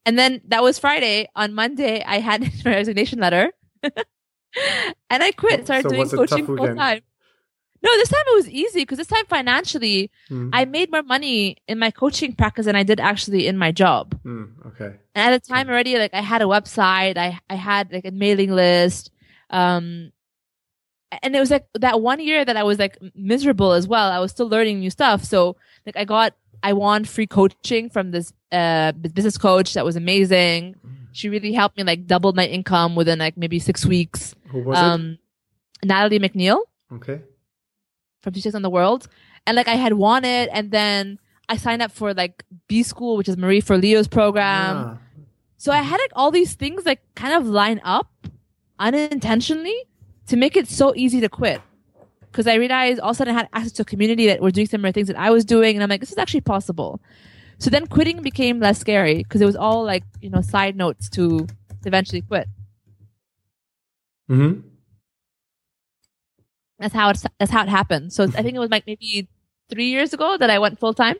And 0.04 0.18
then 0.18 0.40
that 0.48 0.64
was 0.64 0.80
Friday. 0.80 1.28
On 1.36 1.54
Monday, 1.54 2.02
I 2.02 2.18
had 2.18 2.42
my 2.64 2.72
resignation 2.72 3.20
letter 3.20 3.52
and 3.84 3.94
I 5.08 5.30
quit, 5.30 5.66
started 5.66 5.84
So 5.84 5.90
doing 5.90 6.08
coaching 6.08 6.46
full 6.46 6.74
time. 6.74 7.02
No, 7.82 7.90
this 7.96 8.10
time 8.10 8.22
it 8.26 8.34
was 8.36 8.48
easy 8.50 8.80
because 8.80 8.98
this 8.98 9.06
time 9.06 9.24
financially, 9.26 10.10
Mm. 10.30 10.50
I 10.52 10.64
made 10.66 10.90
more 10.90 11.02
money 11.02 11.56
in 11.66 11.78
my 11.78 11.90
coaching 11.90 12.34
practice 12.34 12.66
than 12.66 12.76
I 12.76 12.82
did 12.82 13.00
actually 13.00 13.46
in 13.46 13.56
my 13.56 13.72
job. 13.72 14.18
Mm, 14.24 14.50
okay. 14.66 14.96
And 15.14 15.32
at 15.34 15.42
the 15.42 15.48
time 15.48 15.68
already, 15.68 15.96
like 15.98 16.12
I 16.12 16.20
had 16.20 16.42
a 16.42 16.44
website, 16.44 17.16
I, 17.16 17.40
I 17.48 17.54
had 17.54 17.90
like 17.92 18.04
a 18.04 18.10
mailing 18.10 18.50
list. 18.52 19.10
Um, 19.48 20.12
and 21.22 21.34
it 21.34 21.40
was 21.40 21.50
like 21.50 21.66
that 21.74 22.00
one 22.00 22.20
year 22.20 22.44
that 22.44 22.56
I 22.56 22.62
was 22.62 22.78
like 22.78 22.98
miserable 23.14 23.72
as 23.72 23.88
well. 23.88 24.10
I 24.12 24.18
was 24.20 24.30
still 24.30 24.48
learning 24.48 24.80
new 24.80 24.90
stuff. 24.90 25.24
So 25.24 25.56
like 25.86 25.96
I 25.96 26.04
got, 26.04 26.34
I 26.62 26.74
won 26.74 27.04
free 27.04 27.26
coaching 27.26 27.88
from 27.88 28.10
this, 28.10 28.32
uh, 28.52 28.92
business 28.92 29.38
coach 29.38 29.72
that 29.74 29.84
was 29.84 29.96
amazing. 29.96 30.76
She 31.12 31.28
really 31.28 31.52
helped 31.52 31.76
me 31.76 31.82
like 31.82 32.06
double 32.06 32.32
my 32.34 32.46
income 32.46 32.94
within 32.94 33.18
like 33.18 33.36
maybe 33.36 33.58
six 33.58 33.84
weeks. 33.86 34.34
Who 34.50 34.60
was 34.62 34.78
Um, 34.78 35.18
Natalie 35.82 36.20
MacNeil? 36.20 36.60
Okay. 36.92 37.22
From 38.20 38.34
She 38.34 38.40
Takes 38.42 38.54
on 38.54 38.62
the 38.62 38.70
World. 38.70 39.08
And 39.46 39.56
like 39.56 39.68
I 39.68 39.74
had 39.74 39.94
won 39.94 40.24
it 40.24 40.50
and 40.52 40.70
then 40.70 41.18
I 41.48 41.56
signed 41.56 41.82
up 41.82 41.90
for 41.92 42.14
like 42.14 42.44
B 42.68 42.82
School, 42.82 43.16
which 43.16 43.28
is 43.28 43.36
Marie 43.36 43.60
Forleo's 43.60 44.08
program. 44.08 44.76
Ah, 44.76 44.98
So 45.56 45.72
I 45.72 45.78
had 45.78 45.98
like 45.98 46.12
all 46.14 46.30
these 46.30 46.54
things 46.54 46.86
like 46.86 47.00
kind 47.14 47.34
of 47.34 47.46
line 47.46 47.80
up 47.84 48.08
unintentionally 48.78 49.76
to 50.28 50.36
make 50.36 50.56
it 50.56 50.68
so 50.68 50.94
easy 50.94 51.20
to 51.20 51.28
quit. 51.28 51.60
Cause 52.32 52.46
I 52.46 52.54
realized 52.54 53.00
all 53.00 53.10
of 53.10 53.16
a 53.16 53.18
sudden 53.18 53.34
I 53.34 53.38
had 53.38 53.48
access 53.52 53.72
to 53.72 53.82
a 53.82 53.84
community 53.84 54.28
that 54.28 54.40
were 54.40 54.52
doing 54.52 54.68
similar 54.68 54.92
things 54.92 55.08
that 55.08 55.18
I 55.18 55.30
was 55.30 55.44
doing. 55.44 55.74
And 55.74 55.82
I'm 55.82 55.88
like, 55.90 56.00
this 56.00 56.12
is 56.12 56.18
actually 56.18 56.42
possible. 56.42 57.00
So 57.58 57.68
then 57.70 57.86
quitting 57.88 58.22
became 58.22 58.60
less 58.60 58.78
scary 58.78 59.16
because 59.24 59.40
it 59.40 59.46
was 59.46 59.56
all 59.56 59.84
like, 59.84 60.04
you 60.20 60.30
know, 60.30 60.40
side 60.40 60.76
notes 60.76 61.08
to 61.10 61.48
eventually 61.84 62.22
quit. 62.22 62.46
Mm-hmm. 64.30 64.60
That's 66.80 66.94
how 66.94 67.10
it's, 67.10 67.24
that's 67.38 67.50
how 67.50 67.62
it 67.62 67.68
happened. 67.68 68.12
So 68.12 68.24
I 68.24 68.42
think 68.42 68.56
it 68.56 68.58
was 68.58 68.70
like 68.70 68.86
maybe 68.86 69.28
three 69.68 69.90
years 69.90 70.14
ago 70.14 70.38
that 70.38 70.48
I 70.48 70.58
went 70.58 70.80
full 70.80 70.94
time. 70.94 71.16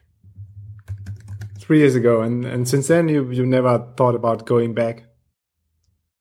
Three 1.58 1.78
years 1.78 1.94
ago, 1.94 2.22
and 2.22 2.44
and 2.46 2.66
since 2.66 2.88
then 2.88 3.08
you 3.08 3.30
you 3.30 3.46
never 3.46 3.86
thought 3.96 4.14
about 4.14 4.46
going 4.46 4.74
back. 4.74 5.04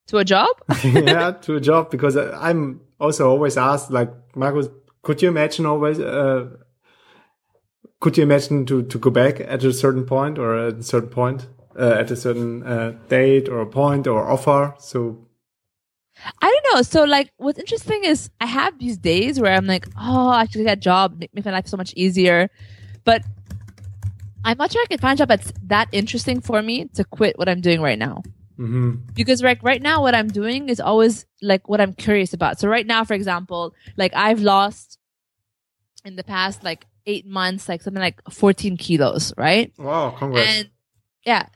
to 0.08 0.18
a 0.18 0.26
job. 0.26 0.50
yeah, 0.84 1.32
to 1.32 1.56
a 1.56 1.62
job 1.62 1.90
because 1.90 2.18
I'm 2.18 2.82
also 3.00 3.30
always 3.30 3.58
asked, 3.58 3.90
like 3.92 4.12
Marcus, 4.36 4.68
could 5.02 5.22
you 5.22 5.30
imagine 5.30 5.66
always? 5.66 6.00
Uh, 6.00 6.50
could 8.02 8.18
you 8.18 8.24
imagine 8.24 8.66
to 8.66 8.84
to 8.84 9.00
go 9.00 9.10
back 9.10 9.40
at 9.40 9.64
a 9.64 9.72
certain 9.72 10.06
point 10.06 10.38
or 10.38 10.68
at 10.68 10.74
a 10.80 10.84
certain 10.84 11.10
point, 11.10 11.48
uh, 11.80 11.96
at 12.02 12.12
a 12.12 12.16
certain 12.16 12.64
uh, 12.64 12.92
date 13.08 13.48
or 13.48 13.62
a 13.62 13.66
point 13.66 14.06
or 14.06 14.30
offer? 14.30 14.76
So 14.80 15.29
I 16.42 16.48
don't 16.48 16.76
know. 16.76 16.82
So 16.82 17.04
like, 17.04 17.32
what's 17.38 17.60
interesting 17.60 18.04
is 18.04 18.30
I 18.42 18.46
have 18.46 18.78
these 18.80 18.98
days 18.98 19.40
where 19.40 19.54
I'm 19.54 19.66
like, 19.66 19.88
oh, 20.00 20.30
I 20.30 20.46
should 20.46 20.64
get 20.64 20.78
a 20.78 20.82
job, 20.82 21.20
make, 21.20 21.34
make 21.34 21.46
my 21.46 21.52
life 21.52 21.68
so 21.68 21.78
much 21.78 21.94
easier. 21.96 22.50
But 23.06 23.24
I'm 24.44 24.58
not 24.58 24.72
sure 24.72 24.82
I 24.82 24.86
can 24.88 25.00
find 25.00 25.18
a 25.18 25.22
job 25.22 25.30
that's 25.30 25.52
that 25.64 25.90
interesting 25.92 26.42
for 26.42 26.62
me 26.62 26.86
to 26.96 27.04
quit 27.04 27.38
what 27.38 27.50
I'm 27.50 27.62
doing 27.62 27.82
right 27.82 28.00
now. 28.00 28.24
hmm 28.58 28.96
Because 29.14 29.42
like 29.44 29.62
right 29.64 29.82
now, 29.82 30.02
what 30.02 30.16
I'm 30.16 30.28
doing 30.28 30.70
is 30.70 30.80
always 30.80 31.26
like 31.42 31.68
what 31.68 31.82
I'm 31.82 31.94
curious 31.94 32.34
about. 32.34 32.60
So 32.60 32.68
right 32.68 32.86
now, 32.86 33.04
for 33.04 33.14
example, 33.14 33.74
like 33.98 34.14
I've 34.16 34.42
lost 34.42 34.98
in 36.06 36.16
the 36.16 36.24
past 36.24 36.64
like 36.64 36.86
eight 37.06 37.26
months, 37.26 37.68
like 37.68 37.82
something 37.82 38.02
like 38.02 38.22
14 38.30 38.78
kilos, 38.78 39.34
right? 39.38 39.74
wow, 39.78 40.12
congrats! 40.12 40.60
And 40.60 40.70
yeah, 41.26 41.48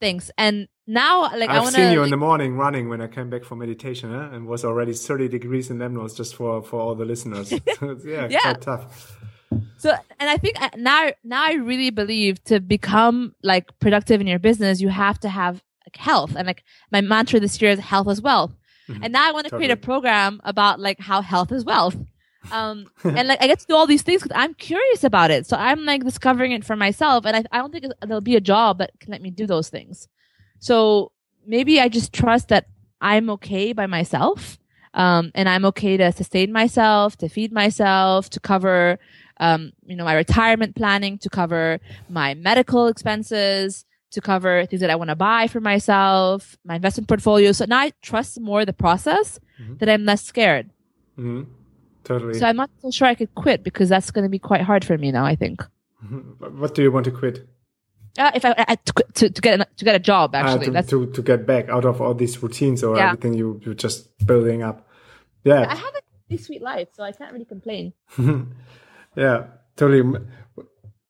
thanks. 0.00 0.30
And 0.38 0.68
now, 0.90 1.22
like 1.22 1.50
I 1.50 1.56
I've 1.56 1.62
want 1.62 1.74
seen 1.76 1.92
you 1.92 2.02
in 2.02 2.10
the 2.10 2.16
morning 2.16 2.56
running 2.56 2.88
when 2.88 3.00
I 3.00 3.06
came 3.06 3.30
back 3.30 3.44
from 3.44 3.58
meditation, 3.60 4.10
huh? 4.12 4.30
and 4.32 4.46
was 4.46 4.64
already 4.64 4.92
30 4.92 5.28
degrees 5.28 5.70
in 5.70 5.78
Lemnos 5.78 6.16
just 6.16 6.34
for 6.34 6.62
for 6.62 6.80
all 6.80 6.94
the 6.96 7.04
listeners. 7.04 7.52
Yeah, 8.04 8.26
Yeah. 8.28 8.40
quite 8.40 8.60
tough. 8.60 9.16
So, 9.78 9.90
and 10.18 10.28
I 10.28 10.36
think 10.36 10.60
uh, 10.60 10.70
now, 10.76 11.12
now 11.24 11.42
I 11.44 11.54
really 11.54 11.90
believe 11.90 12.42
to 12.44 12.60
become 12.60 13.34
like 13.42 13.66
productive 13.78 14.20
in 14.20 14.26
your 14.26 14.38
business, 14.38 14.80
you 14.80 14.88
have 14.88 15.18
to 15.20 15.28
have 15.28 15.62
like 15.86 15.96
health. 15.96 16.34
And 16.36 16.46
like 16.46 16.64
my 16.90 17.00
mantra 17.00 17.40
this 17.40 17.60
year 17.62 17.70
is 17.70 17.78
health 17.78 18.08
as 18.08 18.20
wealth. 18.20 18.52
Mm-hmm. 18.88 19.04
And 19.04 19.12
now 19.12 19.28
I 19.28 19.32
want 19.32 19.46
to 19.46 19.54
create 19.56 19.70
a 19.70 19.76
program 19.76 20.40
about 20.44 20.80
like 20.80 20.98
how 20.98 21.22
health 21.22 21.52
is 21.52 21.64
wealth. 21.64 21.96
Um, 22.52 22.86
and 23.04 23.28
like 23.28 23.42
I 23.42 23.46
get 23.46 23.60
to 23.60 23.66
do 23.66 23.74
all 23.74 23.86
these 23.86 24.00
things 24.00 24.22
because 24.22 24.34
I'm 24.34 24.54
curious 24.54 25.04
about 25.04 25.30
it. 25.30 25.46
So 25.46 25.58
I'm 25.58 25.84
like 25.84 26.02
discovering 26.02 26.52
it 26.52 26.64
for 26.64 26.74
myself. 26.74 27.26
And 27.26 27.36
I, 27.36 27.44
I 27.52 27.58
don't 27.58 27.70
think 27.70 27.84
there'll 28.00 28.22
be 28.22 28.34
a 28.34 28.40
job 28.40 28.78
that 28.78 28.98
can 28.98 29.12
let 29.12 29.20
me 29.20 29.30
do 29.30 29.46
those 29.46 29.68
things. 29.68 30.08
So 30.60 31.12
maybe 31.46 31.80
I 31.80 31.88
just 31.88 32.12
trust 32.12 32.48
that 32.48 32.66
I'm 33.00 33.28
okay 33.30 33.72
by 33.72 33.86
myself. 33.86 34.58
Um, 34.92 35.30
and 35.36 35.48
I'm 35.48 35.64
okay 35.66 35.96
to 35.96 36.10
sustain 36.10 36.50
myself, 36.52 37.16
to 37.18 37.28
feed 37.28 37.52
myself, 37.52 38.28
to 38.30 38.40
cover, 38.40 38.98
um, 39.38 39.72
you 39.86 39.94
know, 39.94 40.04
my 40.04 40.14
retirement 40.14 40.74
planning, 40.74 41.16
to 41.18 41.30
cover 41.30 41.78
my 42.08 42.34
medical 42.34 42.88
expenses, 42.88 43.84
to 44.10 44.20
cover 44.20 44.66
things 44.66 44.80
that 44.80 44.90
I 44.90 44.96
want 44.96 45.10
to 45.10 45.14
buy 45.16 45.46
for 45.46 45.60
myself, 45.60 46.58
my 46.64 46.74
investment 46.74 47.06
portfolio. 47.06 47.52
So 47.52 47.66
now 47.66 47.78
I 47.78 47.92
trust 48.02 48.40
more 48.40 48.64
the 48.64 48.72
process 48.72 49.38
that 49.78 49.88
I'm 49.88 50.04
less 50.04 50.24
scared. 50.24 50.70
hmm 51.16 51.42
Totally. 52.02 52.34
So 52.34 52.46
I'm 52.46 52.56
not 52.56 52.70
so 52.82 52.90
sure 52.90 53.06
I 53.06 53.14
could 53.14 53.32
quit 53.36 53.62
because 53.62 53.88
that's 53.88 54.10
going 54.10 54.24
to 54.24 54.28
be 54.30 54.38
quite 54.40 54.62
hard 54.62 54.84
for 54.84 54.98
me 54.98 55.12
now, 55.12 55.24
I 55.24 55.36
think. 55.36 55.62
what 56.38 56.74
do 56.74 56.82
you 56.82 56.90
want 56.90 57.04
to 57.04 57.12
quit? 57.12 57.46
Uh, 58.18 58.30
if 58.34 58.44
I, 58.44 58.54
I 58.68 58.74
to, 58.74 58.92
to, 59.14 59.30
to 59.30 59.40
get 59.40 59.60
a, 59.60 59.66
to 59.76 59.84
get 59.84 59.94
a 59.94 59.98
job, 60.00 60.34
Uh, 60.34 60.38
actually, 60.38 60.66
to, 60.66 60.70
that's 60.72 60.90
to 60.90 61.06
to 61.12 61.22
get 61.22 61.46
back 61.46 61.68
out 61.68 61.84
of 61.84 62.00
all 62.00 62.14
these 62.14 62.42
routines 62.42 62.82
or 62.82 62.96
Yeah. 62.96 63.06
everything 63.10 63.34
you 63.34 63.60
you're 63.64 63.74
just 63.74 64.08
building 64.26 64.62
up. 64.62 64.86
Yeah. 65.44 65.66
I 65.70 65.74
have 65.76 65.94
a 65.94 66.02
pretty 66.28 66.42
sweet 66.42 66.62
life, 66.62 66.88
so 66.92 67.02
I 67.04 67.12
can't 67.12 67.32
really 67.32 67.44
complain. 67.46 67.92
Yeah, 69.16 69.46
totally. 69.76 70.20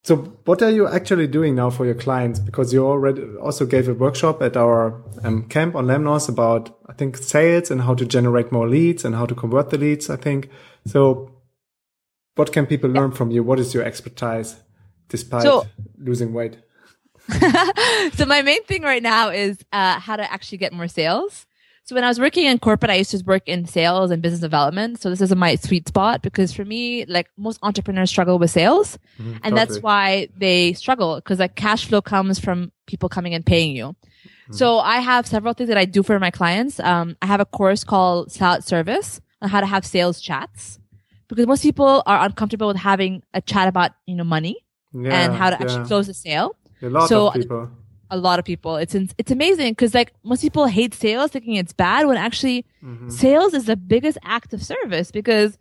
So, 0.02 0.16
what 0.46 0.62
are 0.62 0.70
you 0.70 0.88
actually 0.88 1.26
doing 1.26 1.54
now 1.54 1.68
for 1.68 1.84
your 1.84 1.94
clients? 1.94 2.40
Because 2.40 2.72
you 2.72 2.86
already 2.86 3.22
also 3.36 3.66
gave 3.66 3.88
a 3.88 3.92
workshop 3.94 4.40
at 4.40 4.56
our 4.56 5.02
um, 5.22 5.42
camp 5.48 5.74
on 5.74 5.84
Lemnos 5.86 6.28
about, 6.28 6.78
I 6.88 6.94
think, 6.94 7.18
sales 7.18 7.70
and 7.70 7.82
how 7.82 7.94
to 7.94 8.06
generate 8.06 8.50
more 8.52 8.66
leads 8.68 9.04
and 9.04 9.14
how 9.14 9.26
to 9.26 9.34
convert 9.34 9.68
the 9.68 9.76
leads. 9.76 10.08
I 10.08 10.16
think 10.16 10.48
so. 10.86 11.30
What 12.36 12.52
can 12.52 12.64
people 12.66 12.88
learn 12.88 13.12
from 13.12 13.30
you? 13.30 13.42
What 13.42 13.58
is 13.58 13.74
your 13.74 13.84
expertise, 13.84 14.56
despite 15.10 15.42
So- 15.42 15.66
losing 15.98 16.32
weight? 16.32 16.56
so 18.14 18.26
my 18.26 18.42
main 18.42 18.62
thing 18.64 18.82
right 18.82 19.02
now 19.02 19.30
is 19.30 19.58
uh, 19.72 19.98
how 19.98 20.16
to 20.16 20.32
actually 20.32 20.58
get 20.58 20.72
more 20.72 20.88
sales. 20.88 21.46
So 21.84 21.94
when 21.94 22.04
I 22.04 22.08
was 22.08 22.20
working 22.20 22.44
in 22.46 22.58
corporate, 22.60 22.90
I 22.90 22.94
used 22.96 23.10
to 23.10 23.22
work 23.24 23.42
in 23.48 23.66
sales 23.66 24.12
and 24.12 24.22
business 24.22 24.40
development. 24.40 25.00
So 25.00 25.10
this 25.10 25.20
is 25.20 25.34
my 25.34 25.56
sweet 25.56 25.88
spot 25.88 26.22
because 26.22 26.52
for 26.52 26.64
me, 26.64 27.04
like 27.06 27.28
most 27.36 27.58
entrepreneurs 27.62 28.10
struggle 28.10 28.38
with 28.38 28.50
sales, 28.50 28.96
and 29.42 29.56
that's 29.56 29.78
why 29.82 30.28
they 30.36 30.72
struggle 30.74 31.16
because 31.16 31.38
like 31.40 31.56
cash 31.56 31.86
flow 31.86 32.00
comes 32.00 32.38
from 32.38 32.70
people 32.86 33.08
coming 33.08 33.34
and 33.34 33.44
paying 33.44 33.74
you. 33.74 33.96
So 34.52 34.78
I 34.78 34.98
have 34.98 35.26
several 35.26 35.54
things 35.54 35.68
that 35.68 35.78
I 35.78 35.84
do 35.84 36.02
for 36.02 36.18
my 36.18 36.30
clients. 36.30 36.78
Um, 36.80 37.16
I 37.22 37.26
have 37.26 37.40
a 37.40 37.44
course 37.44 37.84
called 37.84 38.32
Sell 38.32 38.60
Service 38.62 39.20
on 39.40 39.48
how 39.48 39.60
to 39.60 39.66
have 39.66 39.86
sales 39.86 40.20
chats 40.20 40.78
because 41.28 41.46
most 41.46 41.62
people 41.62 42.02
are 42.04 42.24
uncomfortable 42.24 42.66
with 42.68 42.76
having 42.76 43.22
a 43.32 43.40
chat 43.40 43.68
about 43.68 43.92
you 44.06 44.16
know 44.16 44.24
money 44.24 44.56
Yeah, 44.92 45.12
and 45.12 45.34
how 45.34 45.50
to 45.50 45.56
yeah. 45.56 45.62
actually 45.62 45.86
close 45.86 46.08
a 46.08 46.14
sale 46.14 46.56
A 46.82 46.88
lot 46.88 47.08
So- 47.08 47.28
of 47.28 47.34
people. 47.34 47.70
a 48.12 48.16
lot 48.16 48.38
of 48.40 48.44
people. 48.44 48.76
It's 48.76 48.94
in, 48.94 49.08
it's 49.18 49.30
amazing 49.30 49.72
because 49.72 49.94
like 49.94 50.12
most 50.24 50.42
people 50.42 50.66
hate 50.66 50.94
sales, 50.94 51.30
thinking 51.30 51.54
it's 51.56 51.72
bad. 51.72 52.06
When 52.06 52.16
actually, 52.16 52.64
Mm-hmm. 52.84 53.08
sales 53.10 53.52
is 53.54 53.66
the 53.66 53.76
biggest 53.76 54.18
act 54.24 54.52
of 54.54 54.62
service 54.64 55.10
because 55.12 55.58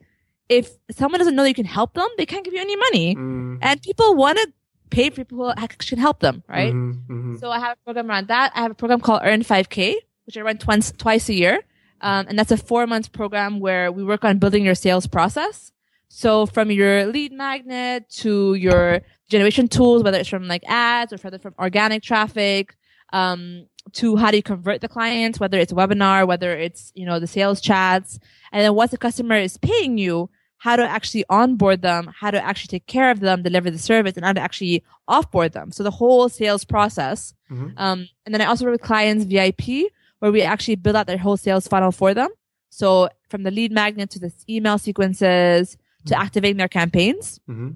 if 0.48 0.72
someone 0.90 1.20
doesn't 1.20 1.36
know 1.36 1.44
you 1.44 1.54
can 1.54 1.66
help 1.66 1.94
them, 1.94 2.08
they 2.18 2.26
can't 2.26 2.44
give 2.46 2.54
you 2.54 2.62
any 2.62 2.76
money, 2.76 3.16
Mm, 3.16 3.60
and 3.62 3.82
people 3.84 4.16
want 4.16 4.38
to 4.40 4.52
pay 4.90 5.10
for 5.12 5.18
people 5.18 5.38
who 5.38 5.50
actually 5.52 5.90
can 5.90 6.00
help 6.00 6.22
them, 6.22 6.42
right? 6.48 6.74
mhm, 6.74 6.96
mhm. 7.08 7.40
So 7.40 7.52
I 7.52 7.60
have 7.60 7.74
a 7.78 7.82
program 7.86 8.10
around 8.10 8.28
that. 8.30 8.52
I 8.56 8.62
have 8.62 8.72
a 8.72 8.76
program 8.76 9.00
called 9.02 9.22
Earn 9.24 9.44
5K, 9.44 9.96
which 10.26 10.38
I 10.38 10.42
run 10.42 10.58
twice 10.58 10.92
twice 10.98 11.30
a 11.30 11.34
year, 11.36 11.60
um, 12.02 12.26
and 12.30 12.40
that's 12.40 12.52
a 12.52 12.58
four 12.58 12.88
month 12.88 13.12
program 13.12 13.60
where 13.60 13.92
we 13.92 14.04
work 14.04 14.24
on 14.26 14.40
building 14.40 14.64
your 14.66 14.76
sales 14.76 15.06
process. 15.06 15.72
So 16.10 16.46
from 16.46 16.72
your 16.72 17.06
lead 17.06 17.32
magnet 17.32 18.10
to 18.18 18.56
your 18.56 19.02
generation 19.30 19.68
tools, 19.68 20.04
whether 20.04 20.18
it's 20.18 20.30
from 20.30 20.48
like 20.48 20.64
ads 20.68 21.14
or 21.14 21.18
whether 21.18 21.40
from 21.40 21.54
organic 21.60 22.04
traffic, 22.04 22.76
um, 23.14 23.68
to 23.94 24.16
how 24.16 24.32
do 24.32 24.38
you 24.38 24.44
convert 24.44 24.82
the 24.82 24.88
clients, 24.88 25.40
whether 25.40 25.58
it's 25.58 25.72
a 25.72 25.76
webinar, 25.76 26.28
whether 26.28 26.56
it's, 26.56 26.92
you 26.96 27.06
know, 27.06 27.20
the 27.20 27.28
sales 27.28 27.62
chats. 27.62 28.20
And 28.52 28.64
then 28.64 28.76
once 28.76 28.92
the 28.92 28.98
customer 28.98 29.36
is 29.36 29.58
paying 29.58 29.98
you, 29.98 30.30
how 30.58 30.76
to 30.76 30.84
actually 30.84 31.24
onboard 31.30 31.82
them, 31.82 32.14
how 32.20 32.32
to 32.32 32.44
actually 32.44 32.68
take 32.68 32.86
care 32.86 33.12
of 33.12 33.22
them, 33.22 33.42
deliver 33.44 33.72
the 33.72 33.80
service, 33.80 34.16
and 34.18 34.26
how 34.26 34.34
to 34.34 34.42
actually 34.42 34.84
offboard 35.10 35.54
them. 35.54 35.72
So 35.72 35.84
the 35.84 35.92
whole 35.92 36.28
sales 36.28 36.66
process. 36.66 37.34
Mhm. 37.50 37.74
Um, 37.78 38.10
and 38.26 38.36
then 38.36 38.42
I 38.42 38.46
also 38.46 38.66
work 38.66 38.74
with 38.74 38.82
clients 38.82 39.24
VIP 39.24 39.90
where 40.20 40.32
we 40.32 40.42
actually 40.42 40.76
build 40.76 40.98
out 40.98 41.08
their 41.08 41.18
whole 41.18 41.38
sales 41.38 41.68
funnel 41.68 41.94
for 41.94 42.14
them. 42.14 42.30
So 42.70 43.10
from 43.30 43.44
the 43.44 43.52
lead 43.52 43.72
magnet 43.72 44.10
to 44.12 44.20
the 44.20 44.34
email 44.50 44.78
sequences 44.78 45.78
to 46.06 46.18
activating 46.18 46.58
their 46.58 46.68
campaigns. 46.70 47.40
Mhm. 47.50 47.76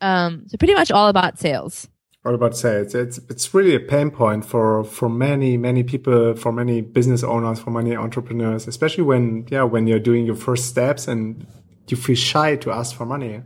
Um, 0.00 0.44
so 0.48 0.56
pretty 0.56 0.74
much 0.74 0.90
all 0.90 1.08
about 1.08 1.38
sales. 1.38 1.88
What 2.22 2.34
about 2.34 2.56
sales? 2.56 2.94
It's 2.94 3.18
it's 3.30 3.54
really 3.54 3.74
a 3.74 3.80
pain 3.80 4.10
point 4.10 4.44
for 4.44 4.84
for 4.84 5.08
many 5.08 5.56
many 5.56 5.82
people, 5.82 6.34
for 6.36 6.52
many 6.52 6.80
business 6.82 7.22
owners, 7.22 7.58
for 7.60 7.70
many 7.70 7.96
entrepreneurs, 7.96 8.66
especially 8.68 9.04
when 9.04 9.46
yeah 9.50 9.62
when 9.62 9.86
you're 9.86 9.98
doing 9.98 10.26
your 10.26 10.36
first 10.36 10.66
steps 10.66 11.08
and 11.08 11.46
you 11.88 11.96
feel 11.96 12.16
shy 12.16 12.56
to 12.56 12.70
ask 12.70 12.94
for 12.94 13.04
money. 13.06 13.42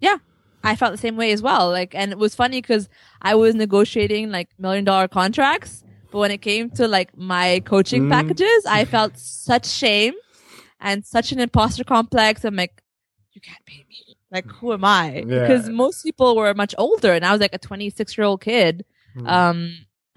Yeah. 0.00 0.16
I 0.62 0.76
felt 0.76 0.92
the 0.92 0.98
same 0.98 1.16
way 1.16 1.32
as 1.32 1.40
well. 1.40 1.70
Like, 1.70 1.94
and 1.94 2.12
it 2.12 2.18
was 2.18 2.34
funny 2.34 2.60
because 2.60 2.88
I 3.22 3.34
was 3.34 3.54
negotiating 3.54 4.30
like 4.30 4.48
million 4.58 4.84
dollar 4.84 5.08
contracts, 5.08 5.82
but 6.10 6.18
when 6.18 6.30
it 6.30 6.42
came 6.42 6.68
to 6.72 6.86
like 6.88 7.16
my 7.16 7.60
coaching 7.64 8.04
Mm. 8.04 8.10
packages, 8.10 8.66
I 8.66 8.84
felt 8.84 9.16
such 9.16 9.66
shame 9.66 10.14
and 10.80 11.04
such 11.06 11.32
an 11.32 11.40
imposter 11.40 11.84
complex. 11.84 12.44
I'm 12.44 12.56
like, 12.56 12.82
you 13.32 13.40
can't 13.40 13.64
pay 13.66 13.84
me. 13.88 14.16
Like, 14.32 14.46
who 14.46 14.72
am 14.72 14.84
I? 14.84 15.24
Yeah. 15.26 15.40
Because 15.46 15.68
most 15.68 16.02
people 16.04 16.36
were 16.36 16.54
much 16.54 16.74
older 16.78 17.12
and 17.12 17.24
I 17.24 17.32
was 17.32 17.40
like 17.40 17.54
a 17.54 17.58
26 17.58 18.16
year 18.16 18.24
old 18.26 18.40
kid. 18.40 18.84
Um, 19.26 19.74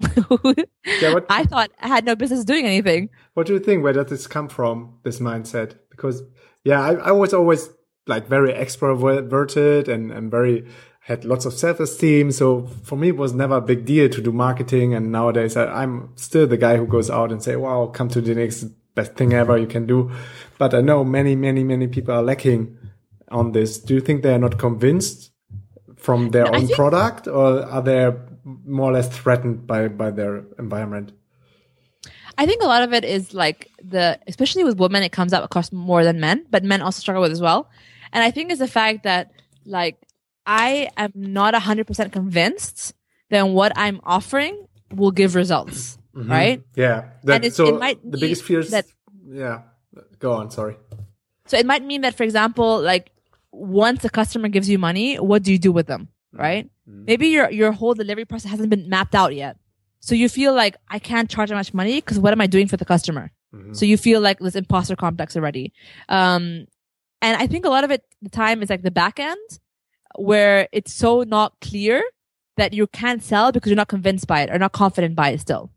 Yeah, 1.00 1.14
what- 1.14 1.26
I 1.28 1.44
thought 1.44 1.70
I 1.80 1.88
had 1.88 2.04
no 2.04 2.14
business 2.16 2.44
doing 2.44 2.66
anything. 2.66 3.10
What 3.34 3.46
do 3.46 3.54
you 3.54 3.58
think? 3.60 3.82
Where 3.82 3.92
does 3.92 4.06
this 4.06 4.26
come 4.26 4.48
from? 4.48 4.98
This 5.02 5.18
mindset? 5.20 5.76
Because 5.90 6.22
yeah, 6.64 6.80
I, 6.80 6.94
I 6.94 7.10
was 7.12 7.32
always 7.34 7.68
like 8.06 8.28
very 8.28 8.52
extroverted 8.52 9.88
and 9.88 10.10
and 10.10 10.30
very 10.30 10.66
had 11.00 11.24
lots 11.24 11.44
of 11.46 11.52
self 11.54 11.80
esteem. 11.80 12.30
So 12.32 12.66
for 12.84 12.96
me, 12.96 13.08
it 13.08 13.16
was 13.16 13.32
never 13.32 13.56
a 13.56 13.60
big 13.60 13.84
deal 13.84 14.08
to 14.08 14.20
do 14.22 14.32
marketing. 14.32 14.94
And 14.94 15.10
nowadays, 15.12 15.56
I, 15.56 15.66
I'm 15.82 16.10
still 16.16 16.46
the 16.46 16.56
guy 16.56 16.76
who 16.76 16.86
goes 16.86 17.10
out 17.10 17.32
and 17.32 17.42
say, 17.42 17.56
"Wow, 17.56 17.86
come 17.86 18.08
to 18.10 18.20
the 18.20 18.34
next 18.34 18.66
best 18.94 19.14
thing 19.14 19.32
ever 19.32 19.56
you 19.58 19.66
can 19.66 19.86
do." 19.86 20.10
But 20.58 20.74
I 20.74 20.80
know 20.80 21.04
many, 21.04 21.34
many, 21.36 21.64
many 21.64 21.86
people 21.86 22.14
are 22.14 22.22
lacking 22.22 22.76
on 23.30 23.52
this. 23.52 23.78
Do 23.78 23.94
you 23.94 24.00
think 24.00 24.22
they 24.22 24.34
are 24.34 24.38
not 24.38 24.58
convinced 24.58 25.30
from 25.96 26.30
their 26.30 26.46
I 26.46 26.58
own 26.58 26.68
product, 26.68 27.26
or 27.26 27.64
are 27.64 27.82
they 27.82 28.12
more 28.64 28.90
or 28.90 28.94
less 28.94 29.08
threatened 29.08 29.66
by 29.66 29.88
by 29.88 30.10
their 30.10 30.44
environment? 30.58 31.12
I 32.36 32.46
think 32.46 32.62
a 32.62 32.66
lot 32.66 32.82
of 32.82 32.92
it 32.92 33.04
is 33.04 33.32
like 33.32 33.70
the, 33.82 34.18
especially 34.26 34.64
with 34.64 34.78
women, 34.78 35.02
it 35.02 35.12
comes 35.12 35.32
out 35.32 35.44
across 35.44 35.70
more 35.70 36.02
than 36.02 36.18
men, 36.18 36.46
but 36.50 36.64
men 36.64 36.82
also 36.82 37.00
struggle 37.00 37.22
with 37.22 37.32
as 37.32 37.40
well. 37.40 37.70
And 38.12 38.24
I 38.24 38.30
think 38.30 38.50
it's 38.50 38.58
the 38.58 38.68
fact 38.68 39.04
that 39.04 39.30
like 39.64 39.96
I 40.46 40.90
am 40.96 41.12
not 41.14 41.54
hundred 41.54 41.86
percent 41.86 42.12
convinced 42.12 42.94
that 43.30 43.42
what 43.42 43.72
I'm 43.76 44.00
offering 44.04 44.66
will 44.90 45.10
give 45.10 45.34
results, 45.34 45.98
Mm-hmm. 46.14 46.30
right? 46.30 46.62
Yeah, 46.76 47.10
that, 47.24 47.44
And 47.44 47.52
so 47.52 47.66
it 47.66 47.80
might 47.80 47.98
the 48.10 48.18
biggest 48.18 48.44
fears. 48.44 48.70
that- 48.70 48.86
yeah, 49.28 49.62
go 50.18 50.32
on. 50.32 50.50
Sorry. 50.50 50.76
So 51.46 51.58
it 51.58 51.66
might 51.66 51.84
mean 51.84 52.02
that, 52.02 52.14
for 52.14 52.22
example, 52.22 52.80
like 52.80 53.10
once 53.52 54.04
a 54.04 54.10
customer 54.10 54.48
gives 54.48 54.68
you 54.68 54.78
money, 54.78 55.16
what 55.16 55.42
do 55.42 55.52
you 55.52 55.58
do 55.58 55.72
with 55.72 55.86
them, 55.86 56.08
mm-hmm. 56.32 56.42
right? 56.42 56.70
Mm-hmm. 56.88 57.04
Maybe 57.06 57.28
your 57.28 57.50
your 57.50 57.72
whole 57.72 57.94
delivery 57.94 58.24
process 58.24 58.50
hasn't 58.50 58.70
been 58.70 58.88
mapped 58.88 59.14
out 59.14 59.34
yet. 59.34 59.56
So 60.00 60.14
you 60.14 60.28
feel 60.28 60.52
like 60.52 60.76
I 60.88 60.98
can't 60.98 61.30
charge 61.30 61.48
that 61.48 61.54
much 61.54 61.72
money 61.72 61.96
because 61.96 62.18
what 62.18 62.32
am 62.32 62.40
I 62.40 62.46
doing 62.46 62.68
for 62.68 62.76
the 62.76 62.84
customer? 62.84 63.32
So 63.72 63.84
you 63.84 63.96
feel 63.96 64.20
like 64.20 64.40
this 64.40 64.56
imposter 64.56 64.96
complex 64.96 65.36
already. 65.36 65.72
Um, 66.08 66.66
and 67.22 67.36
I 67.36 67.46
think 67.46 67.64
a 67.64 67.68
lot 67.68 67.84
of 67.84 67.90
it, 67.90 68.02
the 68.20 68.28
time 68.28 68.62
is 68.62 68.70
like 68.70 68.82
the 68.82 68.90
back 68.90 69.20
end 69.20 69.38
where 70.16 70.68
it's 70.72 70.92
so 70.92 71.22
not 71.22 71.60
clear 71.60 72.02
that 72.56 72.72
you 72.72 72.86
can't 72.86 73.22
sell 73.22 73.52
because 73.52 73.70
you're 73.70 73.76
not 73.76 73.88
convinced 73.88 74.26
by 74.26 74.42
it 74.42 74.50
or 74.50 74.58
not 74.58 74.72
confident 74.72 75.14
by 75.14 75.30
it 75.30 75.40
still. 75.40 75.70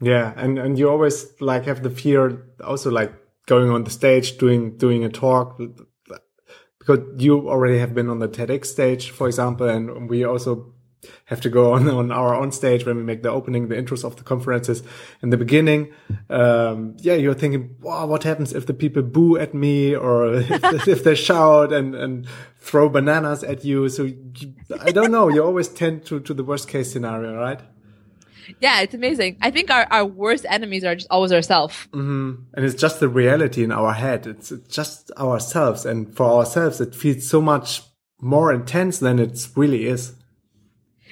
Yeah, 0.00 0.32
and 0.36 0.58
and 0.58 0.78
you 0.78 0.90
always 0.90 1.40
like 1.40 1.64
have 1.66 1.82
the 1.82 1.90
fear 1.90 2.44
also 2.64 2.90
like 2.90 3.12
going 3.46 3.70
on 3.70 3.84
the 3.84 3.90
stage 3.90 4.36
doing 4.36 4.76
doing 4.76 5.04
a 5.04 5.08
talk 5.08 5.60
because 6.78 7.00
you 7.22 7.48
already 7.48 7.78
have 7.78 7.94
been 7.94 8.08
on 8.08 8.18
the 8.18 8.28
TEDx 8.28 8.66
stage, 8.66 9.10
for 9.10 9.28
example, 9.28 9.68
and 9.68 10.10
we 10.10 10.24
also 10.24 10.74
have 11.26 11.40
to 11.42 11.48
go 11.48 11.72
on 11.74 11.88
on 11.88 12.10
our 12.10 12.34
own 12.34 12.50
stage 12.50 12.84
when 12.84 12.96
we 12.96 13.04
make 13.04 13.22
the 13.22 13.30
opening, 13.30 13.68
the 13.68 13.76
intros 13.76 14.04
of 14.04 14.16
the 14.16 14.24
conferences. 14.24 14.82
In 15.22 15.30
the 15.30 15.36
beginning, 15.36 15.92
um, 16.28 16.96
yeah, 16.98 17.14
you're 17.14 17.34
thinking, 17.34 17.76
wow, 17.80 18.06
what 18.06 18.24
happens 18.24 18.52
if 18.52 18.66
the 18.66 18.74
people 18.74 19.02
boo 19.02 19.38
at 19.38 19.54
me 19.54 19.94
or 19.94 20.34
if, 20.34 20.88
if 20.88 21.04
they 21.04 21.14
shout 21.14 21.72
and 21.72 21.94
and 21.94 22.26
throw 22.56 22.88
bananas 22.88 23.44
at 23.44 23.64
you? 23.64 23.88
So 23.88 24.02
you, 24.02 24.54
I 24.80 24.90
don't 24.90 25.12
know. 25.12 25.28
You 25.28 25.44
always 25.44 25.68
tend 25.68 26.04
to 26.06 26.18
to 26.20 26.34
the 26.34 26.44
worst 26.44 26.68
case 26.68 26.92
scenario, 26.92 27.36
right? 27.36 27.60
Yeah, 28.60 28.80
it's 28.80 28.94
amazing. 28.94 29.38
I 29.40 29.50
think 29.50 29.70
our, 29.70 29.86
our 29.90 30.04
worst 30.04 30.46
enemies 30.48 30.84
are 30.84 30.94
just 30.94 31.08
always 31.10 31.32
ourselves. 31.32 31.74
Mm-hmm. 31.92 32.32
And 32.54 32.64
it's 32.64 32.80
just 32.80 33.00
the 33.00 33.08
reality 33.08 33.62
in 33.64 33.72
our 33.72 33.92
head. 33.92 34.26
It's, 34.26 34.52
just 34.68 35.10
ourselves. 35.18 35.84
And 35.86 36.14
for 36.16 36.24
ourselves, 36.26 36.80
it 36.80 36.94
feels 36.94 37.28
so 37.28 37.40
much 37.40 37.82
more 38.20 38.52
intense 38.52 38.98
than 38.98 39.18
it 39.18 39.48
really 39.56 39.86
is. 39.86 40.14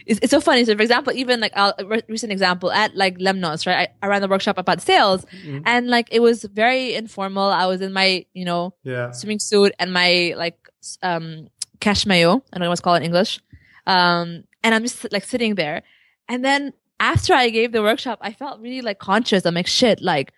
It's, 0.07 0.19
it's 0.23 0.31
so 0.31 0.41
funny. 0.41 0.65
So, 0.65 0.75
for 0.75 0.83
example, 0.83 1.13
even 1.13 1.41
like 1.41 1.53
a 1.55 1.75
recent 2.09 2.33
example 2.33 2.73
at 2.73 2.97
like 2.97 3.19
Lemnos, 3.19 3.67
right? 3.67 3.89
I, 4.03 4.07
I 4.07 4.09
ran 4.09 4.23
the 4.23 4.29
workshop 4.29 4.59
about 4.59 4.81
sales 4.81 5.25
Mm-hmm. 5.45 5.61
and 5.67 5.89
like 5.89 6.09
it 6.11 6.21
was 6.21 6.43
very 6.45 6.95
informal. 6.95 7.45
I 7.51 7.67
was 7.67 7.81
in 7.81 7.93
my, 7.93 8.25
you 8.33 8.45
know, 8.45 8.75
Yeah. 8.83 9.11
swimming 9.13 9.39
suit 9.39 9.73
and 9.79 9.93
my 9.93 10.35
like 10.37 10.59
um 11.03 11.49
cash 11.81 12.07
mayo. 12.07 12.43
I 12.53 12.57
don't 12.59 12.65
know 12.65 12.71
what's 12.71 12.81
called 12.81 12.97
in 12.99 13.05
English. 13.05 13.41
Um, 13.87 14.45
and 14.63 14.75
I'm 14.75 14.83
just 14.83 15.11
like 15.13 15.25
sitting 15.25 15.55
there. 15.55 15.83
And 16.29 16.45
then 16.45 16.73
after 17.01 17.35
I 17.35 17.49
gave 17.51 17.73
the 17.73 17.83
workshop, 17.83 18.19
I 18.21 18.33
felt 18.33 18.61
really 18.61 18.83
like 18.83 18.99
conscious. 18.99 19.45
I'm 19.45 19.55
like, 19.55 19.67
shit, 19.67 20.01
like 20.01 20.33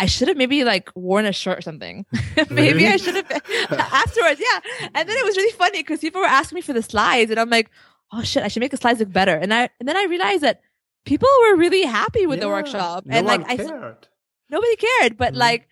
I 0.00 0.06
should 0.06 0.28
have 0.28 0.36
maybe 0.36 0.62
like 0.64 0.90
worn 0.94 1.24
a 1.24 1.32
shirt 1.32 1.58
or 1.58 1.62
something. 1.62 2.04
maybe? 2.50 2.86
I 2.86 2.96
should 2.98 3.14
have 3.14 3.30
afterwards. 3.70 4.40
Yeah. 4.40 4.88
And 4.94 5.08
then 5.08 5.16
it 5.16 5.24
was 5.24 5.36
really 5.36 5.52
funny 5.52 5.78
because 5.82 6.00
people 6.00 6.20
were 6.20 6.26
asking 6.26 6.56
me 6.56 6.62
for 6.62 6.72
the 6.72 6.82
slides 6.82 7.30
and 7.30 7.40
I'm 7.40 7.50
like, 7.50 7.70
oh 8.12 8.22
shit, 8.22 8.42
I 8.42 8.48
should 8.48 8.60
make 8.60 8.70
the 8.70 8.76
slides 8.76 9.00
look 9.00 9.12
better. 9.12 9.34
And 9.36 9.52
I, 9.54 9.70
and 9.80 9.88
then 9.88 9.96
I 9.96 10.04
realized 10.04 10.42
that 10.42 10.60
people 11.04 11.28
were 11.42 11.56
really 11.56 11.82
happy 11.82 12.26
with 12.26 12.40
the 12.40 12.48
workshop. 12.48 13.06
No 13.06 13.16
and 13.16 13.26
like, 13.26 13.40
I, 13.48 13.56
cared. 13.56 14.08
nobody 14.50 14.76
cared 14.76 15.16
but 15.16 15.32
Mhm. 15.34 15.38
like 15.38 15.68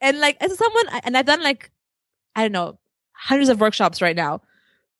and 0.00 0.20
like 0.20 0.36
as 0.40 0.56
someone 0.56 0.84
and 1.02 1.16
i've 1.16 1.26
done 1.26 1.42
like 1.42 1.70
i 2.36 2.42
don't 2.42 2.52
know 2.52 2.78
hundreds 3.12 3.48
of 3.48 3.60
workshops 3.60 4.00
right 4.00 4.14
now 4.14 4.40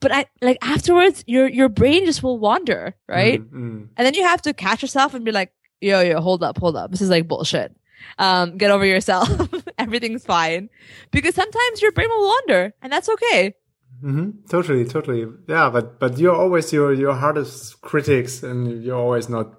but 0.01 0.13
i 0.13 0.25
like 0.43 0.59
afterwards 0.63 1.25
your 1.27 1.49
your 1.49 1.69
brain 1.69 2.05
just 2.05 2.23
will 2.23 2.39
wander 2.39 2.95
right 3.09 3.41
Mm, 3.41 3.53
mm. 3.53 3.89
and 3.97 4.07
then 4.07 4.15
you 4.15 4.23
have 4.25 4.43
to 4.43 4.53
catch 4.55 4.83
yourself 4.83 5.15
and 5.15 5.25
be 5.25 5.33
like 5.33 5.53
yo 5.81 6.01
yo 6.01 6.21
hold 6.21 6.43
up 6.43 6.59
hold 6.59 6.77
up 6.77 6.91
this 6.91 7.01
is 7.01 7.11
like 7.11 7.29
bullshit 7.29 7.75
um 8.19 8.57
get 8.57 8.71
over 8.71 8.85
yourself 8.87 9.29
everything's 9.79 10.25
fine 10.25 10.69
because 11.11 11.35
sometimes 11.35 11.83
your 11.83 11.93
brain 11.93 12.09
will 12.09 12.27
wander 12.27 12.73
and 12.83 12.93
that's 12.93 13.09
okay 13.09 13.55
Mm-hmm. 14.01 14.47
Totally, 14.49 14.85
totally. 14.85 15.27
Yeah, 15.49 15.71
but 15.71 15.99
but 15.99 16.19
you're 16.19 16.37
always 16.37 16.73
your 16.73 16.93
your 16.93 17.15
hardest 17.15 17.81
critics, 17.81 18.45
and 18.45 18.85
you're 18.85 18.95
always 18.97 19.29
not. 19.29 19.59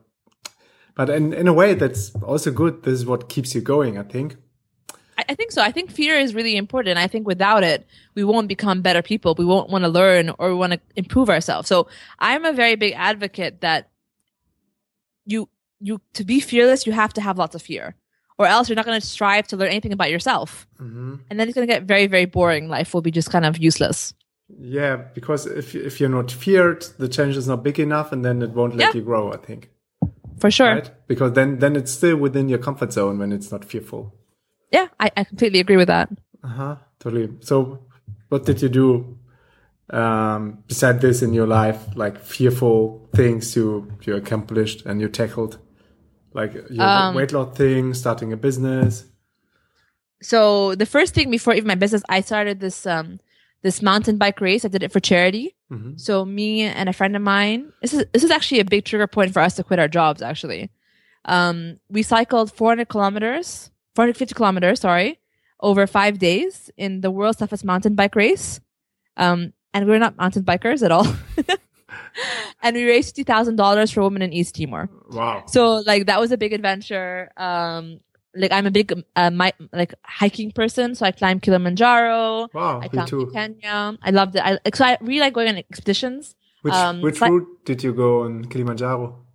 But 0.96 1.10
in 1.10 1.34
in 1.34 1.50
a 1.50 1.54
way, 1.54 1.74
that's 1.74 2.16
also 2.24 2.50
good. 2.50 2.84
This 2.84 2.94
is 2.94 3.06
what 3.06 3.28
keeps 3.28 3.54
you 3.54 3.60
going. 3.60 3.98
I 3.98 4.04
think. 4.04 4.38
I, 5.30 5.36
think 5.36 5.52
so. 5.52 5.62
I 5.62 5.72
think 5.72 5.92
fear 5.92 6.18
is 6.18 6.34
really 6.36 6.56
important. 6.58 6.98
I 6.98 7.08
think 7.08 7.28
without 7.28 7.64
it, 7.64 7.88
we 8.16 8.24
won't 8.24 8.48
become 8.48 8.82
better 8.82 9.02
people. 9.02 9.36
We 9.38 9.46
won't 9.46 9.70
want 9.70 9.84
to 9.84 9.90
learn 9.90 10.32
or 10.40 10.50
we 10.50 10.56
want 10.56 10.74
to 10.74 10.80
improve 10.96 11.30
ourselves. 11.30 11.68
So 11.68 11.88
I'm 12.20 12.46
a 12.46 12.54
very 12.54 12.76
big 12.76 12.94
advocate 12.96 13.62
that 13.62 13.90
you 15.26 15.48
you 15.80 16.02
to 16.14 16.24
be 16.26 16.40
fearless, 16.40 16.86
you 16.86 16.92
have 16.94 17.14
to 17.14 17.22
have 17.22 17.38
lots 17.38 17.56
of 17.56 17.62
fear, 17.62 17.96
or 18.38 18.46
else 18.48 18.68
you're 18.68 18.76
not 18.76 18.86
going 18.86 19.00
to 19.00 19.06
strive 19.06 19.48
to 19.48 19.56
learn 19.58 19.70
anything 19.70 19.94
about 19.94 20.10
yourself. 20.12 20.68
hmm 20.78 21.16
And 21.30 21.40
then 21.40 21.48
it's 21.48 21.56
going 21.56 21.68
to 21.68 21.74
get 21.74 21.84
very 21.84 22.08
very 22.08 22.26
boring. 22.26 22.68
Life 22.68 22.94
will 22.94 23.02
be 23.02 23.12
just 23.12 23.30
kind 23.32 23.46
of 23.46 23.58
useless. 23.58 24.14
Yeah, 24.60 24.96
because 25.14 25.46
if 25.46 25.76
if 25.76 26.00
you're 26.00 26.10
not 26.10 26.32
feared, 26.32 26.82
the 26.98 27.08
challenge 27.08 27.38
is 27.38 27.48
not 27.48 27.64
big 27.64 27.80
enough, 27.80 28.12
and 28.12 28.26
then 28.26 28.42
it 28.42 28.50
won't 28.50 28.76
let 28.76 28.88
Yeah. 28.88 29.00
you 29.00 29.06
grow. 29.06 29.32
I 29.32 29.38
think. 29.38 29.70
For 30.40 30.52
sure. 30.52 30.74
Right? 30.76 30.92
Because 31.08 31.34
then 31.34 31.60
then 31.60 31.76
it's 31.76 31.92
still 31.92 32.18
within 32.18 32.50
your 32.50 32.60
comfort 32.60 32.92
zone 32.94 33.20
when 33.20 33.32
it's 33.32 33.52
not 33.52 33.64
fearful. 33.64 34.16
Yeah, 34.72 34.88
I, 35.00 35.12
I 35.18 35.24
completely 35.24 35.60
agree 35.60 35.78
with 35.78 35.88
that. 35.88 36.10
Uh 36.44 36.48
huh. 36.48 36.76
Totally. 37.00 37.30
So, 37.42 37.86
what 38.30 38.46
did 38.46 38.62
you 38.62 38.70
do 38.70 39.18
um, 39.90 40.64
beside 40.68 41.02
this 41.02 41.22
in 41.22 41.34
your 41.34 41.48
life? 41.48 41.80
Like 41.96 42.20
fearful 42.20 43.10
things 43.16 43.56
you 43.56 43.92
you 44.06 44.16
accomplished 44.16 44.86
and 44.86 45.02
you 45.02 45.10
tackled, 45.10 45.58
like 46.34 46.54
your 46.70 46.88
Um, 46.88 47.16
weight 47.16 47.32
loss 47.32 47.58
thing, 47.58 47.94
starting 47.94 48.34
a 48.34 48.38
business. 48.38 49.06
So 50.22 50.76
the 50.76 50.86
first 50.86 51.14
thing 51.14 51.32
before 51.32 51.54
even 51.54 51.68
my 51.68 51.76
business, 51.76 52.04
I 52.10 52.22
started 52.22 52.60
this 52.60 52.86
um 52.86 53.20
this 53.62 53.82
mountain 53.82 54.18
bike 54.18 54.42
race. 54.42 54.66
I 54.66 54.68
did 54.70 54.84
it 54.84 54.92
for 54.92 55.00
charity. 55.00 55.56
hmm 55.70 55.94
So 55.98 56.26
me 56.26 56.62
and 56.64 56.90
a 56.90 56.94
friend 56.94 57.16
of 57.16 57.22
mine, 57.22 57.72
this 57.82 57.94
is 57.94 58.06
this 58.14 58.24
is 58.24 58.32
actually 58.32 58.60
a 58.60 58.66
big 58.66 58.86
trigger 58.86 59.08
point 59.08 59.34
for 59.34 59.42
us 59.42 59.56
to 59.56 59.64
quit 59.64 59.80
our 59.80 59.88
jobs. 59.88 60.22
Actually, 60.22 60.70
um, 61.26 61.80
we 61.90 62.04
cycled 62.04 62.52
400 62.52 62.88
kilometers, 62.90 63.72
450 63.96 64.36
kilometers, 64.36 64.82
sorry, 64.82 65.20
over 65.60 65.88
five 65.88 66.20
days 66.20 66.70
in 66.78 67.02
the 67.02 67.12
world's 67.12 67.40
toughest 67.40 67.66
mountain 67.66 67.96
bike 67.96 68.16
race. 68.16 68.60
Um, 69.18 69.54
and 69.74 69.88
we're 69.88 70.00
not 70.00 70.18
mountain 70.18 70.44
bikers 70.44 70.84
at 70.84 70.92
all. 70.92 71.08
and 72.64 72.76
we 72.76 72.86
raised 72.86 73.10
fifty 73.10 73.24
thousand 73.24 73.56
dollars 73.56 73.92
for 73.92 74.02
women 74.02 74.22
in 74.22 74.34
East 74.34 74.56
Timor. 74.56 74.90
Wow. 75.12 75.44
So 75.48 75.78
like 75.86 76.06
that 76.08 76.20
was 76.20 76.32
a 76.32 76.38
big 76.38 76.54
adventure. 76.54 77.32
Um, 77.38 78.00
like 78.36 78.52
I'm 78.52 78.66
a 78.66 78.72
big 78.72 78.94
uh, 79.16 79.32
my, 79.32 79.54
like 79.74 79.94
hiking 80.04 80.52
person, 80.52 80.96
so 80.96 81.06
I 81.06 81.12
climbed 81.12 81.42
Kilimanjaro. 81.42 82.50
Wow. 82.54 82.80
I 82.82 82.88
climbed 82.88 83.10
too. 83.10 83.30
Kenya. 83.34 83.98
I 84.02 84.12
loved 84.12 84.36
it. 84.36 84.42
I 84.44 84.60
so 84.74 84.86
I 84.86 84.98
really 85.02 85.20
like 85.20 85.34
going 85.34 85.50
on 85.50 85.58
expeditions. 85.58 86.36
Which 86.62 86.74
um, 86.74 87.02
which 87.02 87.22
route 87.22 87.48
did 87.66 87.84
you 87.84 87.94
go 87.94 88.24
on 88.24 88.46
Kilimanjaro? 88.46 89.26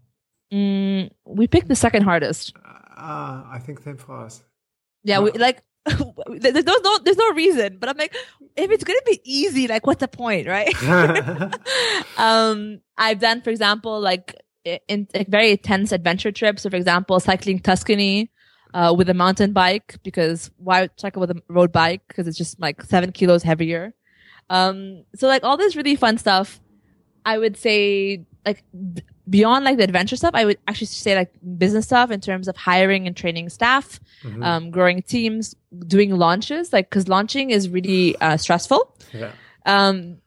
Mm, 0.52 1.10
we 1.24 1.46
picked 1.46 1.68
the 1.68 1.76
second 1.76 2.02
hardest. 2.02 2.54
Ah, 3.06 3.46
I 3.50 3.58
think 3.58 3.80
same 3.80 3.98
for 3.98 4.16
us. 4.16 4.42
Yeah, 5.02 5.20
we 5.20 5.32
like. 5.32 5.62
there's 5.86 6.64
no, 6.64 6.76
no 6.82 6.98
there's 7.04 7.18
no 7.18 7.32
reason, 7.32 7.76
but 7.78 7.90
I'm 7.90 7.98
like, 7.98 8.16
if 8.56 8.70
it's 8.70 8.84
gonna 8.84 8.98
be 9.04 9.20
easy, 9.24 9.68
like, 9.68 9.86
what's 9.86 10.00
the 10.00 10.08
point, 10.08 10.48
right? 10.48 10.72
um, 12.16 12.80
I've 12.96 13.18
done, 13.18 13.42
for 13.42 13.50
example, 13.50 14.00
like 14.00 14.34
in 14.64 15.06
like 15.14 15.28
very 15.28 15.50
intense 15.50 15.92
adventure 15.92 16.32
trips. 16.32 16.62
So, 16.62 16.70
for 16.70 16.76
example, 16.76 17.20
cycling 17.20 17.58
Tuscany 17.58 18.30
uh, 18.72 18.94
with 18.96 19.10
a 19.10 19.14
mountain 19.14 19.52
bike 19.52 19.96
because 20.02 20.50
why 20.56 20.88
cycle 20.96 21.20
with 21.20 21.30
a 21.30 21.42
road 21.48 21.72
bike? 21.72 22.00
Because 22.08 22.26
it's 22.26 22.38
just 22.38 22.58
like 22.58 22.82
seven 22.82 23.12
kilos 23.12 23.42
heavier. 23.42 23.92
Um, 24.48 25.04
so 25.14 25.28
like 25.28 25.44
all 25.44 25.58
this 25.58 25.76
really 25.76 25.96
fun 25.96 26.16
stuff. 26.16 26.60
I 27.26 27.36
would 27.36 27.58
say 27.58 28.24
like 28.46 28.64
beyond 29.28 29.64
like 29.64 29.78
the 29.78 29.84
adventure 29.84 30.16
stuff, 30.16 30.32
I 30.34 30.44
would 30.44 30.58
actually 30.68 30.88
say 30.88 31.14
like 31.16 31.32
business 31.58 31.86
stuff 31.86 32.10
in 32.10 32.20
terms 32.20 32.46
of 32.48 32.56
hiring 32.56 33.06
and 33.06 33.16
training 33.16 33.48
staff, 33.48 34.00
Mhm. 34.22 34.44
um, 34.44 34.70
growing 34.70 35.02
teams, 35.02 35.54
doing 35.86 36.10
launches. 36.16 36.72
Like 36.72 36.90
because 36.90 37.08
launching 37.08 37.50
is 37.50 37.68
really 37.68 38.16
uh, 38.20 38.36
stressful 38.36 38.94
yeah. 39.12 39.32
um, 39.66 40.18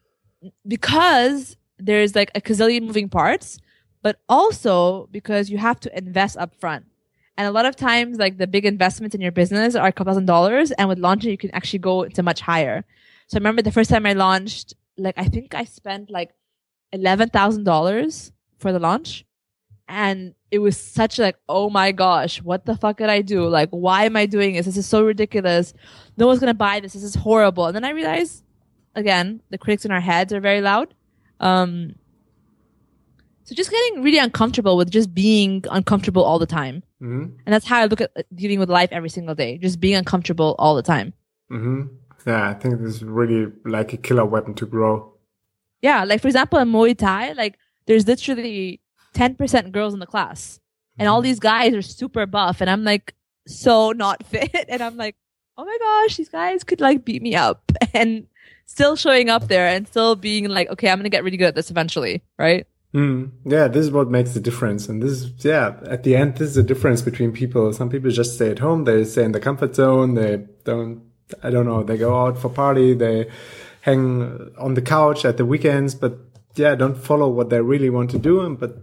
because 0.66 1.56
there's 1.78 2.14
like 2.14 2.30
a 2.34 2.40
gazillion 2.40 2.82
moving 2.82 3.08
parts, 3.08 3.58
but 4.02 4.20
also 4.28 5.06
because 5.12 5.50
you 5.50 5.58
have 5.58 5.78
to 5.80 5.96
invest 5.96 6.36
up 6.36 6.54
front. 6.60 6.84
And 7.36 7.46
a 7.46 7.52
lot 7.52 7.66
of 7.66 7.76
times, 7.76 8.18
like 8.18 8.38
the 8.38 8.48
big 8.48 8.66
investments 8.66 9.14
in 9.14 9.20
your 9.20 9.30
business 9.30 9.76
are 9.76 9.86
a 9.86 9.92
couple 9.92 10.10
thousand 10.10 10.26
dollars, 10.26 10.72
and 10.72 10.88
with 10.88 10.98
launching, 10.98 11.30
you 11.30 11.38
can 11.38 11.52
actually 11.54 11.78
go 11.78 12.04
to 12.08 12.22
much 12.22 12.40
higher. 12.40 12.84
So 13.28 13.36
I 13.36 13.38
remember 13.38 13.62
the 13.62 13.70
first 13.70 13.90
time 13.90 14.06
I 14.06 14.12
launched, 14.14 14.74
like 14.96 15.14
I 15.16 15.24
think 15.26 15.54
I 15.54 15.62
spent 15.64 16.10
like 16.10 16.30
eleven 16.92 17.28
thousand 17.28 17.62
dollars 17.62 18.32
for 18.58 18.72
the 18.72 18.78
launch, 18.78 19.24
and 19.88 20.34
it 20.50 20.58
was 20.60 20.76
such 20.76 21.18
like, 21.18 21.36
oh 21.48 21.68
my 21.70 21.92
gosh, 21.92 22.40
what 22.42 22.64
the 22.64 22.76
fuck 22.76 22.98
did 22.98 23.10
I 23.10 23.22
do? 23.22 23.46
Like, 23.48 23.68
why 23.70 24.04
am 24.04 24.16
I 24.16 24.26
doing 24.26 24.54
this? 24.54 24.66
This 24.66 24.76
is 24.76 24.86
so 24.86 25.04
ridiculous. 25.04 25.74
No 26.16 26.26
one's 26.26 26.40
gonna 26.40 26.54
buy 26.54 26.80
this. 26.80 26.92
This 26.94 27.02
is 27.02 27.14
horrible. 27.14 27.66
And 27.66 27.76
then 27.76 27.84
I 27.84 27.90
realized 27.90 28.44
again, 28.94 29.40
the 29.50 29.58
critics 29.58 29.84
in 29.84 29.90
our 29.90 30.00
heads 30.00 30.32
are 30.32 30.40
very 30.40 30.60
loud. 30.60 30.94
Um, 31.40 31.94
so 33.44 33.54
just 33.54 33.70
getting 33.70 34.02
really 34.02 34.18
uncomfortable 34.18 34.76
with 34.76 34.90
just 34.90 35.14
being 35.14 35.64
uncomfortable 35.70 36.22
all 36.22 36.38
the 36.38 36.46
time. 36.46 36.82
hmm 36.98 37.22
And 37.46 37.52
that's 37.54 37.66
how 37.66 37.78
I 37.80 37.86
look 37.86 38.00
at 38.00 38.10
uh, 38.16 38.22
dealing 38.34 38.58
with 38.58 38.68
life 38.68 38.90
every 38.92 39.08
single 39.08 39.34
day. 39.34 39.56
Just 39.58 39.80
being 39.80 39.94
uncomfortable 39.94 40.54
all 40.58 40.74
the 40.74 40.82
time. 40.82 41.14
hmm 41.48 41.82
Yeah, 42.26 42.50
I 42.50 42.54
think 42.54 42.80
this 42.80 42.96
is 42.96 43.04
really 43.04 43.52
like 43.64 43.92
a 43.92 43.96
killer 43.96 44.26
weapon 44.26 44.54
to 44.54 44.66
grow. 44.66 45.14
Yeah. 45.80 46.04
Like, 46.04 46.20
for 46.20 46.28
example, 46.28 46.58
in 46.58 46.68
Muay 46.68 46.96
Thai, 46.98 47.32
like, 47.32 47.56
there's 47.88 48.06
literally 48.06 48.80
10% 49.14 49.72
girls 49.72 49.94
in 49.94 49.98
the 49.98 50.06
class. 50.06 50.60
And 50.98 51.08
all 51.08 51.22
these 51.22 51.40
guys 51.40 51.74
are 51.74 51.82
super 51.82 52.26
buff. 52.26 52.60
And 52.60 52.68
I'm 52.70 52.84
like, 52.84 53.14
so 53.46 53.92
not 53.92 54.24
fit. 54.32 54.66
And 54.68 54.80
I'm 54.80 54.96
like, 54.96 55.16
oh 55.56 55.64
my 55.64 55.78
gosh, 55.80 56.16
these 56.16 56.28
guys 56.28 56.62
could 56.62 56.80
like 56.80 57.04
beat 57.04 57.22
me 57.22 57.34
up. 57.34 57.72
And 57.94 58.26
still 58.66 58.96
showing 58.96 59.30
up 59.30 59.48
there 59.48 59.66
and 59.66 59.88
still 59.88 60.14
being 60.14 60.44
like, 60.44 60.68
okay, 60.68 60.90
I'm 60.90 60.98
going 60.98 61.04
to 61.04 61.10
get 61.10 61.24
really 61.24 61.38
good 61.38 61.48
at 61.48 61.54
this 61.54 61.70
eventually. 61.70 62.22
Right. 62.38 62.66
Mm. 62.94 63.30
Yeah, 63.44 63.66
this 63.66 63.86
is 63.86 63.90
what 63.90 64.10
makes 64.10 64.34
the 64.34 64.40
difference. 64.40 64.88
And 64.88 65.02
this 65.02 65.10
is, 65.10 65.44
yeah, 65.44 65.76
at 65.86 66.02
the 66.02 66.16
end, 66.16 66.36
this 66.36 66.50
is 66.50 66.54
the 66.56 66.62
difference 66.62 67.00
between 67.00 67.32
people. 67.32 67.72
Some 67.72 67.88
people 67.88 68.10
just 68.10 68.34
stay 68.34 68.50
at 68.50 68.58
home. 68.58 68.84
They 68.84 69.04
stay 69.04 69.24
in 69.24 69.32
the 69.32 69.40
comfort 69.40 69.74
zone. 69.74 70.14
They 70.14 70.44
don't, 70.64 71.02
I 71.42 71.50
don't 71.50 71.66
know, 71.66 71.82
they 71.82 71.96
go 71.96 72.14
out 72.26 72.38
for 72.38 72.50
party. 72.50 72.94
They 72.94 73.30
hang 73.80 74.52
on 74.58 74.74
the 74.74 74.82
couch 74.82 75.24
at 75.24 75.38
the 75.38 75.46
weekends. 75.46 75.94
But 75.94 76.27
yeah, 76.58 76.74
don't 76.74 76.96
follow 76.96 77.28
what 77.28 77.50
they 77.50 77.60
really 77.60 77.90
want 77.90 78.10
to 78.10 78.18
do. 78.18 78.56
But 78.56 78.82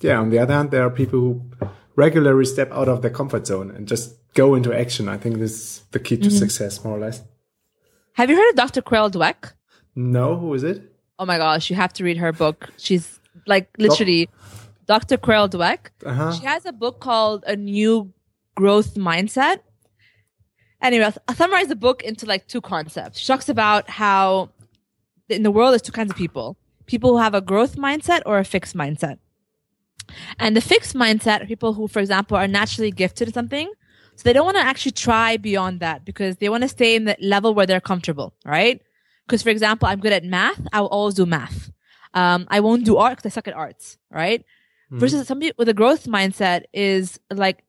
yeah, 0.00 0.18
on 0.18 0.30
the 0.30 0.38
other 0.38 0.54
hand, 0.54 0.70
there 0.70 0.82
are 0.82 0.90
people 0.90 1.18
who 1.20 1.50
regularly 1.96 2.44
step 2.44 2.70
out 2.72 2.88
of 2.88 3.02
their 3.02 3.10
comfort 3.10 3.46
zone 3.46 3.70
and 3.70 3.86
just 3.88 4.14
go 4.34 4.54
into 4.54 4.72
action. 4.72 5.08
I 5.08 5.16
think 5.16 5.38
this 5.38 5.52
is 5.52 5.82
the 5.92 6.00
key 6.00 6.16
to 6.18 6.30
success, 6.30 6.84
more 6.84 6.96
or 6.96 7.00
less. 7.00 7.22
Have 8.14 8.30
you 8.30 8.36
heard 8.36 8.50
of 8.50 8.56
Dr. 8.56 8.82
Carol 8.82 9.10
Dweck? 9.10 9.52
No, 9.96 10.36
who 10.36 10.54
is 10.54 10.62
it? 10.62 10.92
Oh 11.18 11.26
my 11.26 11.38
gosh, 11.38 11.70
you 11.70 11.76
have 11.76 11.92
to 11.94 12.04
read 12.04 12.16
her 12.18 12.32
book. 12.32 12.70
She's 12.76 13.20
like 13.46 13.68
literally 13.78 14.28
Dr. 14.86 15.16
Carol 15.16 15.48
Dweck. 15.48 15.90
Uh-huh. 16.04 16.32
She 16.32 16.44
has 16.44 16.66
a 16.66 16.72
book 16.72 17.00
called 17.00 17.44
A 17.46 17.56
New 17.56 18.12
Growth 18.56 18.94
Mindset. 18.94 19.60
Anyway, 20.82 21.10
I'll 21.28 21.34
summarize 21.34 21.68
the 21.68 21.76
book 21.76 22.02
into 22.02 22.26
like 22.26 22.46
two 22.46 22.60
concepts. 22.60 23.20
She 23.20 23.26
talks 23.26 23.48
about 23.48 23.88
how 23.88 24.50
in 25.28 25.42
the 25.42 25.50
world 25.50 25.72
there's 25.72 25.82
two 25.82 25.92
kinds 25.92 26.10
of 26.10 26.16
people. 26.16 26.56
People 26.86 27.10
who 27.10 27.18
have 27.18 27.34
a 27.34 27.40
growth 27.40 27.76
mindset 27.76 28.22
or 28.26 28.38
a 28.38 28.44
fixed 28.44 28.76
mindset. 28.76 29.18
And 30.38 30.56
the 30.56 30.60
fixed 30.60 30.94
mindset 30.94 31.42
are 31.42 31.46
people 31.46 31.72
who, 31.74 31.88
for 31.88 32.00
example, 32.00 32.36
are 32.36 32.48
naturally 32.48 32.90
gifted 32.90 33.28
at 33.28 33.34
something. 33.34 33.72
So 34.16 34.22
they 34.24 34.32
don't 34.32 34.44
want 34.44 34.56
to 34.58 34.62
actually 34.62 34.92
try 34.92 35.36
beyond 35.36 35.80
that 35.80 36.04
because 36.04 36.36
they 36.36 36.48
want 36.48 36.62
to 36.62 36.68
stay 36.68 36.94
in 36.94 37.04
the 37.04 37.16
level 37.20 37.54
where 37.54 37.66
they're 37.66 37.80
comfortable, 37.80 38.34
right? 38.44 38.80
Because, 39.26 39.42
for 39.42 39.50
example, 39.50 39.88
I'm 39.88 40.00
good 40.00 40.12
at 40.12 40.24
math. 40.24 40.60
I 40.72 40.80
will 40.82 40.88
always 40.88 41.14
do 41.14 41.26
math. 41.26 41.70
Um, 42.12 42.46
I 42.48 42.60
won't 42.60 42.84
do 42.84 42.96
art 42.96 43.16
because 43.16 43.32
I 43.32 43.34
suck 43.34 43.48
at 43.48 43.54
arts, 43.54 43.98
right? 44.10 44.44
Versus 44.90 45.26
somebody 45.26 45.50
with 45.58 45.68
a 45.68 45.74
growth 45.74 46.06
mindset 46.06 46.64
is 46.72 47.18
like, 47.32 47.64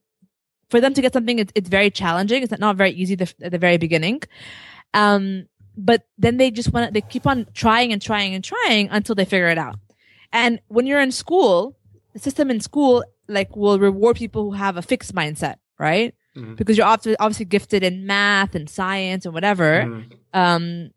for 0.70 0.80
them 0.80 0.94
to 0.94 1.02
get 1.02 1.14
something, 1.14 1.40
it's, 1.40 1.52
it's 1.56 1.70
very 1.70 1.90
challenging. 1.90 2.44
It's 2.44 2.60
not 2.60 2.76
very 2.76 2.92
easy 2.92 3.16
the, 3.16 3.34
at 3.42 3.52
the 3.52 3.58
very 3.58 3.78
beginning. 3.78 4.22
Um, 4.94 5.48
but 5.78 6.04
then 6.18 6.38
they 6.38 6.52
just 6.52 6.72
want 6.74 6.88
to, 6.88 6.94
they 6.94 7.02
keep 7.02 7.28
on 7.28 7.46
trying 7.54 7.92
and 7.92 8.02
trying 8.02 8.34
and 8.34 8.44
trying 8.44 8.90
until 8.90 9.16
they 9.16 9.26
figure 9.26 9.48
it 9.50 9.58
out. 9.58 9.78
And 10.32 10.60
when 10.68 10.86
you're 10.88 11.02
in 11.02 11.12
school, 11.12 11.78
the 12.14 12.20
system 12.20 12.50
in 12.50 12.60
school, 12.60 13.04
like, 13.28 13.56
will 13.56 13.80
reward 13.80 14.18
people 14.18 14.44
who 14.44 14.52
have 14.52 14.78
a 14.78 14.82
fixed 14.82 15.14
mindset, 15.16 15.56
right? 15.80 16.14
Because 16.56 16.78
you're 16.78 16.86
obviously, 16.88 17.16
obviously 17.18 17.46
gifted 17.46 17.84
in 17.84 18.06
math 18.06 18.56
and 18.56 18.70
science 18.70 19.26
and 19.26 19.34
whatever. 19.34 20.04
Um, 20.34 20.92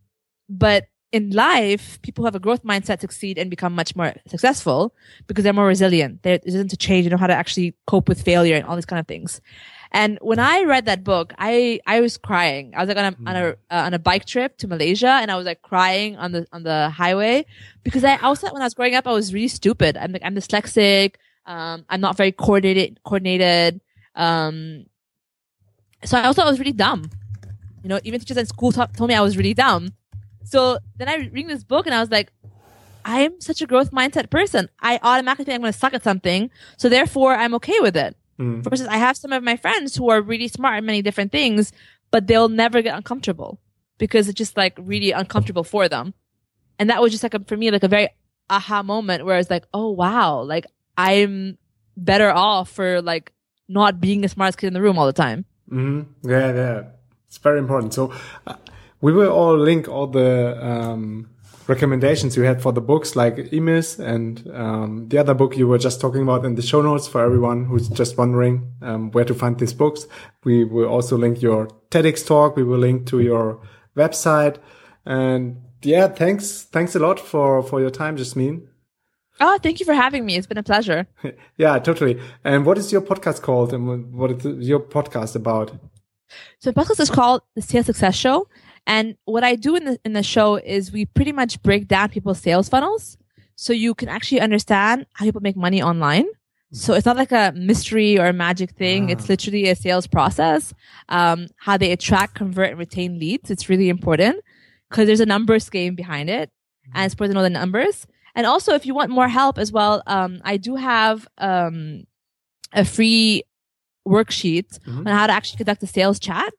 but 0.49 0.87
in 1.13 1.31
life, 1.31 2.01
people 2.03 2.23
who 2.23 2.27
have 2.27 2.35
a 2.35 2.41
growth 2.41 2.65
mindset 2.65 3.01
succeed 3.01 3.39
and 3.39 3.49
become 3.49 3.73
much 3.75 3.95
more 3.97 4.13
successful 4.27 4.95
because 5.27 5.43
they're 5.45 5.53
more 5.53 5.67
resilient. 5.67 6.23
They're 6.23 6.41
resistant 6.45 6.71
to 6.71 6.77
change. 6.77 7.05
They 7.05 7.11
know 7.11 7.17
how 7.17 7.29
to 7.29 7.35
actually 7.35 7.75
cope 7.87 8.09
with 8.09 8.21
failure 8.23 8.57
and 8.57 8.65
all 8.65 8.75
these 8.75 8.85
kind 8.87 9.01
of 9.01 9.07
things. 9.07 9.41
And 9.91 10.19
when 10.21 10.39
I 10.39 10.63
read 10.65 10.85
that 10.85 11.03
book, 11.03 11.33
I, 11.39 11.81
I 11.87 12.01
was 12.01 12.19
crying. 12.19 12.73
I 12.77 12.81
was 12.81 12.89
like 12.89 12.99
on 12.99 13.05
a, 13.05 13.31
on 13.31 13.37
a, 13.37 13.49
uh, 13.51 13.55
on 13.71 13.95
a 13.95 13.99
bike 13.99 14.27
trip 14.27 14.59
to 14.59 14.69
Malaysia 14.69 15.09
and 15.09 15.31
I 15.31 15.37
was 15.37 15.47
like 15.47 15.63
crying 15.63 16.17
on 16.17 16.33
the, 16.33 16.47
on 16.53 16.63
the 16.63 16.91
highway 16.91 17.47
because 17.85 18.05
I 18.05 18.17
also, 18.19 18.53
when 18.53 18.63
I 18.63 18.67
was 18.67 18.75
growing 18.75 18.95
up, 18.95 19.07
I 19.07 19.13
was 19.13 19.33
really 19.33 19.49
stupid. 19.49 19.97
I'm 19.97 20.13
like, 20.13 20.23
I'm 20.25 20.35
dyslexic. 20.35 21.15
Um, 21.47 21.87
I'm 21.89 22.01
not 22.01 22.17
very 22.17 22.33
coordinated, 22.33 23.01
coordinated. 23.05 23.81
Um, 24.15 24.87
so 26.05 26.19
I 26.19 26.25
also, 26.25 26.43
I 26.43 26.51
was 26.51 26.59
really 26.59 26.73
dumb. 26.73 27.11
You 27.83 27.89
know, 27.89 28.01
even 28.05 28.21
teachers 28.21 28.37
at 28.37 28.49
school 28.49 28.73
t- 28.73 28.83
told 28.97 29.09
me 29.09 29.15
I 29.15 29.23
was 29.23 29.37
really 29.39 29.55
dumb. 29.55 29.95
So 30.45 30.79
then 30.97 31.09
I 31.09 31.31
read 31.33 31.49
this 31.49 31.65
book 31.65 31.87
and 31.87 31.95
I 31.95 32.01
was 32.01 32.11
like, 32.11 32.31
I'm 33.05 33.41
such 33.41 33.63
a 33.63 33.67
growth 33.67 33.91
mindset 33.91 34.29
person. 34.29 34.69
I 34.81 35.01
automatically 35.03 35.47
think 35.47 35.55
I'm 35.55 35.63
going 35.63 35.73
to 35.73 35.79
suck 35.79 35.95
at 35.95 36.03
something. 36.03 36.51
So 36.77 36.91
therefore 36.91 37.35
I'm 37.35 37.55
okay 37.55 37.81
with 37.81 37.97
it. 37.97 38.15
Versus 38.63 38.87
I 38.87 38.97
have 38.99 39.17
some 39.17 39.33
of 39.33 39.43
my 39.43 39.57
friends 39.57 39.97
who 39.97 40.11
are 40.11 40.21
really 40.21 40.49
smart 40.49 40.77
at 40.77 40.85
many 40.85 41.03
different 41.03 41.33
things, 41.33 41.73
but 42.11 42.27
they'll 42.27 42.49
never 42.49 42.83
get 42.83 42.97
uncomfortable 42.97 43.61
because 43.99 44.29
it's 44.29 44.39
just 44.39 44.57
like 44.57 44.75
really 44.81 45.11
uncomfortable 45.11 45.65
for 45.65 45.89
them. 45.89 46.15
And 46.79 46.89
that 46.91 47.03
was 47.03 47.11
just 47.11 47.23
like 47.25 47.35
a, 47.35 47.41
for 47.41 47.57
me, 47.57 47.71
like 47.71 47.83
a 47.83 47.89
very 47.89 48.09
aha 48.49 48.83
moment 48.83 49.25
where 49.25 49.39
it's 49.39 49.51
like, 49.51 49.65
oh 49.75 49.91
wow, 49.91 50.41
like 50.43 50.67
I'm 50.97 51.59
better 51.97 52.31
off 52.31 52.71
for 52.71 53.03
like 53.03 53.33
not 53.69 54.01
being 54.01 54.21
the 54.21 54.29
smartest 54.29 54.59
kid 54.59 54.69
in 54.69 54.73
the 54.73 54.81
room 54.83 54.99
all 54.99 55.07
the 55.07 55.13
time. 55.13 55.45
hmm 55.69 56.03
Yeah, 56.23 56.53
yeah. 56.55 56.83
It's 57.27 57.39
very 57.39 57.59
important. 57.59 57.93
So 57.93 58.13
uh, 58.47 58.55
we 59.01 59.13
will 59.13 59.31
all 59.31 59.59
link 59.59 59.89
all 59.89 60.07
the 60.07 60.57
um, 60.65 61.29
recommendations 61.69 62.37
you 62.37 62.43
had 62.43 62.63
for 62.63 62.73
the 62.73 62.81
books 62.81 63.15
like 63.15 63.37
EMyth 63.37 63.99
and 63.99 64.49
um, 64.55 65.09
the 65.09 65.19
other 65.19 65.35
book 65.35 65.57
you 65.57 65.69
were 65.69 65.79
just 65.79 66.01
talking 66.01 66.23
about 66.23 66.45
in 66.45 66.55
the 66.55 66.63
show 66.63 66.81
notes 66.81 67.07
for 67.07 67.23
everyone 67.23 67.67
who's 67.67 67.89
just 67.89 68.17
wondering 68.17 68.73
um, 68.83 69.11
where 69.13 69.25
to 69.25 69.35
find 69.35 69.59
these 69.59 69.75
books. 69.75 70.07
We 70.45 70.65
will 70.65 70.89
also 70.89 71.17
link 71.19 71.43
your 71.43 71.69
TEDx 71.91 72.27
talk. 72.27 72.57
We 72.57 72.65
will 72.65 72.79
link 72.79 73.07
to 73.09 73.21
your 73.21 73.61
website. 73.95 74.57
And 75.05 75.63
yeah, 75.83 76.09
thanks. 76.09 76.63
Thanks 76.63 76.95
a 76.97 76.99
lot 76.99 77.21
for, 77.21 77.63
for 77.63 77.81
your 77.81 77.91
time, 77.91 78.17
Yasmine. 78.17 78.67
Oh, 79.41 79.59
thank 79.63 79.79
you 79.79 79.87
for 79.87 79.95
having 79.95 80.25
me. 80.27 80.37
It's 80.37 80.47
been 80.47 80.59
a 80.59 80.63
pleasure. 80.63 81.07
Yeah, 81.57 81.79
totally. 81.81 82.21
And 82.45 82.65
what 82.65 82.79
is 82.79 82.93
your 82.93 83.03
podcast 83.03 83.43
called 83.43 83.73
and 83.73 84.13
what 84.13 84.31
is 84.31 84.45
your 84.69 84.81
podcast 84.81 85.37
about? 85.37 85.73
So 86.61 86.71
the 86.71 86.81
podcast 86.81 87.01
is 87.01 87.11
called 87.11 87.43
the 87.55 87.63
Sales 87.63 87.87
Success 87.87 88.15
Show. 88.15 88.49
And 88.89 89.17
what 89.27 89.45
I 89.45 89.55
do 89.55 89.77
in 89.77 89.85
the 89.85 90.01
in 90.05 90.15
the 90.15 90.23
show 90.23 90.57
is 90.57 90.91
we 90.91 91.05
pretty 91.05 91.31
much 91.31 91.63
break 91.63 91.87
down 91.87 92.09
people's 92.09 92.41
sales 92.41 92.69
funnels 92.71 93.19
so 93.55 93.73
you 93.73 93.95
can 93.95 94.09
actually 94.09 94.41
understand 94.41 95.07
how 95.13 95.27
people 95.27 95.43
make 95.43 95.57
money 95.57 95.83
online. 95.83 96.27
So 96.73 96.95
it's 96.95 97.07
not 97.07 97.17
like 97.17 97.33
a 97.33 97.53
mystery 97.55 98.19
or 98.19 98.27
a 98.27 98.33
magic 98.33 98.73
thing. 98.73 99.09
It's 99.11 99.29
literally 99.29 99.69
a 99.69 99.77
sales 99.77 100.07
process. 100.07 100.75
Um, 101.09 101.49
how 101.57 101.77
they 101.77 101.93
attract, 101.93 102.35
convert, 102.35 102.71
and 102.71 102.79
retain 102.79 103.19
leads. 103.19 103.51
It's 103.51 103.69
really 103.69 103.89
important 103.89 104.43
because 104.89 105.07
there's 105.07 105.21
a 105.21 105.27
numbers 105.27 105.69
game 105.71 105.95
behind 105.95 106.29
it, 106.31 106.51
and 106.95 107.05
it's 107.05 107.15
important 107.15 107.35
to 107.35 107.39
know 107.39 107.43
the 107.43 107.51
numbers. 107.51 108.07
And 108.35 108.47
also, 108.47 108.75
if 108.75 108.87
you 108.87 108.95
want 108.95 109.11
more 109.11 109.29
help 109.29 109.59
as 109.59 109.73
well, 109.73 110.03
um, 110.07 110.41
I 110.45 110.57
do 110.59 110.77
have 110.77 111.27
um, 111.39 112.05
a 112.73 112.85
free 112.85 113.45
worksheet 114.07 114.79
on 114.87 115.07
how 115.07 115.27
to 115.27 115.33
actually 115.33 115.59
conduct 115.59 115.83
a 115.83 115.87
sales 115.87 116.19
chat. 116.19 116.53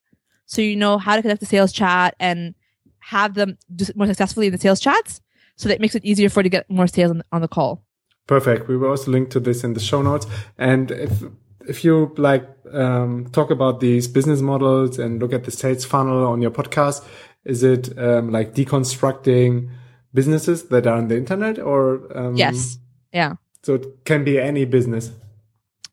So 0.49 0.63
you 0.63 0.75
know 0.75 0.97
how 0.97 1.15
to 1.15 1.21
conduct 1.21 1.43
a 1.43 1.45
sales 1.45 1.71
chat 1.71 2.15
and 2.19 2.55
have 3.01 3.35
them 3.35 3.57
do 3.75 3.85
more 3.95 4.07
successfully 4.07 4.47
in 4.47 4.51
the 4.51 4.57
sales 4.57 4.79
chats. 4.79 5.21
So 5.55 5.69
that 5.69 5.79
makes 5.79 5.93
it 5.93 6.03
easier 6.03 6.27
for 6.27 6.39
you 6.39 6.45
to 6.45 6.49
get 6.49 6.69
more 6.69 6.87
sales 6.87 7.11
on, 7.11 7.21
on 7.31 7.41
the 7.41 7.47
call. 7.47 7.83
Perfect. 8.25 8.67
We 8.67 8.75
will 8.75 8.89
also 8.89 9.11
link 9.11 9.29
to 9.31 9.39
this 9.39 9.63
in 9.63 9.73
the 9.73 9.79
show 9.79 10.01
notes. 10.01 10.25
And 10.57 10.89
if 10.89 11.23
if 11.67 11.83
you 11.83 12.15
like 12.17 12.49
um, 12.73 13.29
talk 13.31 13.51
about 13.51 13.79
these 13.79 14.07
business 14.07 14.41
models 14.41 14.97
and 14.97 15.21
look 15.21 15.33
at 15.33 15.43
the 15.43 15.51
sales 15.51 15.85
funnel 15.85 16.25
on 16.25 16.41
your 16.41 16.51
podcast, 16.51 17.05
is 17.45 17.61
it 17.61 17.95
um, 17.99 18.31
like 18.31 18.55
deconstructing 18.55 19.69
businesses 20.15 20.69
that 20.69 20.87
are 20.87 20.97
on 20.97 21.09
the 21.09 21.17
internet, 21.17 21.59
or 21.59 22.01
um, 22.17 22.35
Yes. 22.35 22.79
Yeah. 23.13 23.35
So 23.61 23.75
it 23.75 24.03
can 24.03 24.23
be 24.23 24.39
any 24.39 24.65
business. 24.65 25.11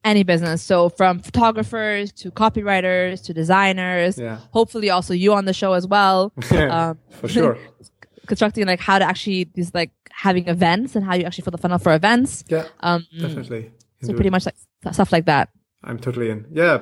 Any 0.06 0.22
business. 0.22 0.62
So 0.62 0.88
from 0.88 1.18
photographers 1.18 2.12
to 2.20 2.30
copywriters 2.30 3.22
to 3.24 3.34
designers. 3.34 4.16
Yeah. 4.16 4.38
Hopefully 4.52 4.88
also 4.88 5.12
you 5.12 5.34
on 5.34 5.44
the 5.46 5.52
show 5.52 5.72
as 5.72 5.86
well. 5.86 6.32
um, 6.52 6.98
For 7.10 7.28
sure. 7.28 7.58
constructing 8.26 8.66
like 8.66 8.80
how 8.80 8.98
to 8.98 9.04
actually 9.04 9.50
these 9.54 9.74
like 9.74 9.90
having 10.12 10.46
events 10.48 10.94
and 10.96 11.04
how 11.04 11.14
you 11.14 11.24
actually 11.24 11.42
fill 11.42 11.50
the 11.52 11.58
funnel 11.58 11.78
for 11.78 11.92
events. 11.92 12.44
Yeah, 12.48 12.66
Um, 12.80 13.04
definitely. 13.20 13.70
so 14.02 14.14
pretty 14.14 14.30
much 14.30 14.46
like 14.46 14.56
stuff 14.92 15.10
like 15.12 15.26
that. 15.26 15.48
I'm 15.84 15.98
totally 15.98 16.30
in. 16.30 16.46
Yeah, 16.52 16.78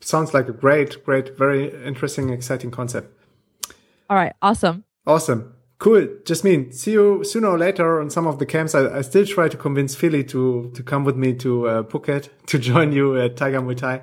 sounds 0.00 0.32
like 0.34 0.48
a 0.48 0.52
great, 0.52 1.02
great, 1.04 1.36
very 1.36 1.68
interesting, 1.84 2.28
exciting 2.30 2.70
concept. 2.70 3.08
All 4.10 4.16
right. 4.16 4.32
Awesome. 4.42 4.84
Awesome. 5.06 5.54
Cool. 5.78 6.08
Yasmine 6.26 6.72
see 6.72 6.92
you 6.92 7.22
sooner 7.22 7.48
or 7.48 7.58
later 7.58 8.00
on 8.00 8.08
some 8.08 8.26
of 8.26 8.38
the 8.38 8.46
camps. 8.46 8.74
I, 8.74 8.98
I 8.98 9.00
still 9.02 9.26
try 9.26 9.48
to 9.48 9.56
convince 9.56 9.94
Feli 9.94 10.26
to, 10.28 10.70
to 10.74 10.82
come 10.82 11.04
with 11.04 11.16
me 11.16 11.34
to 11.34 11.68
uh, 11.68 11.82
Phuket 11.82 12.28
to 12.46 12.58
join 12.58 12.92
you 12.92 13.20
at 13.20 13.36
Tiger 13.36 13.60
Muay 13.60 13.76
Thai. 13.76 14.02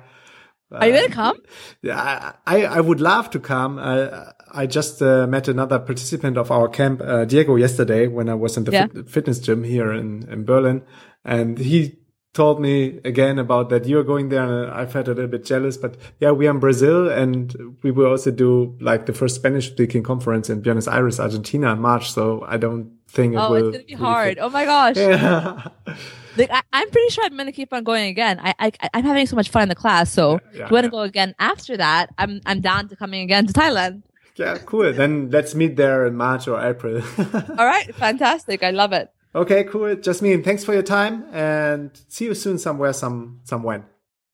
Are 0.70 0.88
you 0.88 1.06
to 1.06 1.12
come? 1.12 1.36
Yeah, 1.82 2.32
I, 2.46 2.64
I 2.64 2.80
would 2.80 3.00
love 3.00 3.30
to 3.30 3.38
come. 3.40 3.78
Uh, 3.78 4.24
I 4.52 4.66
just 4.66 5.02
uh, 5.02 5.26
met 5.26 5.46
another 5.48 5.78
participant 5.78 6.36
of 6.36 6.50
our 6.50 6.68
camp, 6.68 7.00
uh, 7.00 7.24
Diego, 7.26 7.56
yesterday 7.56 8.06
when 8.08 8.28
I 8.28 8.34
was 8.34 8.56
in 8.56 8.64
the 8.64 8.72
Yeah. 8.72 8.86
fit- 8.88 9.08
fitness 9.10 9.38
gym 9.40 9.62
here 9.64 9.92
in, 9.92 10.28
in 10.28 10.44
Berlin. 10.44 10.82
And 11.24 11.58
he 11.58 11.98
told 12.34 12.60
me 12.60 13.00
again 13.04 13.38
about 13.38 13.70
that 13.70 13.86
you're 13.86 14.04
going 14.04 14.28
there 14.28 14.42
and 14.42 14.70
I 14.72 14.86
felt 14.86 15.06
a 15.08 15.14
little 15.14 15.30
bit 15.30 15.44
jealous, 15.44 15.76
but 15.76 15.96
yeah, 16.20 16.32
we 16.32 16.46
are 16.46 16.50
in 16.50 16.58
Brazil 16.60 17.08
and 17.10 17.54
we 17.82 17.90
will 17.92 18.06
also 18.10 18.30
do 18.30 18.76
like 18.80 19.06
the 19.06 19.12
first 19.12 19.36
Spanish 19.36 19.70
speaking 19.70 20.02
conference 20.02 20.50
in 20.50 20.60
Buenos 20.60 20.88
Aires, 20.88 21.18
Argentina 21.20 21.72
in 21.72 21.80
March. 21.80 22.10
So 22.12 22.44
I 22.46 22.56
don't 22.58 22.90
think 23.08 23.34
it 23.34 23.38
Oh, 23.38 23.50
will 23.50 23.56
it's 23.68 23.76
gonna 23.78 23.84
be 23.84 23.94
really 23.94 24.04
hard. 24.04 24.38
Oh 24.40 24.50
my 24.50 24.64
gosh. 24.64 24.96
Yeah. 24.96 25.68
Like 26.36 26.50
I, 26.50 26.62
I'm 26.72 26.90
pretty 26.90 27.10
sure 27.10 27.22
I'm 27.24 27.36
gonna 27.36 27.52
keep 27.52 27.72
on 27.72 27.84
going 27.84 28.06
again. 28.08 28.40
I, 28.42 28.52
I 28.58 28.72
I'm 28.92 29.04
having 29.04 29.24
so 29.28 29.36
much 29.36 29.50
fun 29.50 29.62
in 29.62 29.68
the 29.68 29.76
class. 29.76 30.10
So 30.10 30.40
Yeah, 30.52 30.64
if 30.64 30.70
you 30.70 30.74
want 30.74 30.82
to 30.84 30.88
yeah. 30.88 30.98
go 30.98 31.00
again 31.02 31.34
after 31.38 31.76
that, 31.76 32.10
I'm 32.18 32.40
I'm 32.44 32.60
down 32.60 32.88
to 32.88 32.96
coming 32.96 33.22
again 33.22 33.46
to 33.46 33.52
Thailand. 33.52 34.02
yeah, 34.34 34.58
cool. 34.66 34.92
Then 34.92 35.30
let's 35.30 35.54
meet 35.54 35.76
there 35.76 36.06
in 36.06 36.16
March 36.16 36.48
or 36.48 36.58
April. 36.60 37.00
All 37.58 37.66
right, 37.66 37.94
fantastic. 37.94 38.64
I 38.64 38.72
love 38.72 38.92
it. 38.92 39.13
Okay, 39.34 39.64
cool. 39.64 39.94
Yasmine, 39.94 40.44
thanks 40.44 40.62
for 40.62 40.72
your 40.72 40.82
time 40.82 41.24
and 41.32 41.90
see 42.08 42.26
you 42.26 42.34
soon 42.34 42.56
somewhere, 42.58 42.92
some, 42.92 43.40
somewhen. 43.42 43.84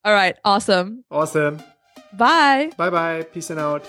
All 0.04 0.12
right, 0.12 0.36
awesome. 0.44 1.04
Awesome. 1.10 1.62
Bye. 2.12 2.70
Bye 2.76 2.90
bye. 2.90 3.22
Peace 3.22 3.50
and 3.50 3.60
out. 3.60 3.84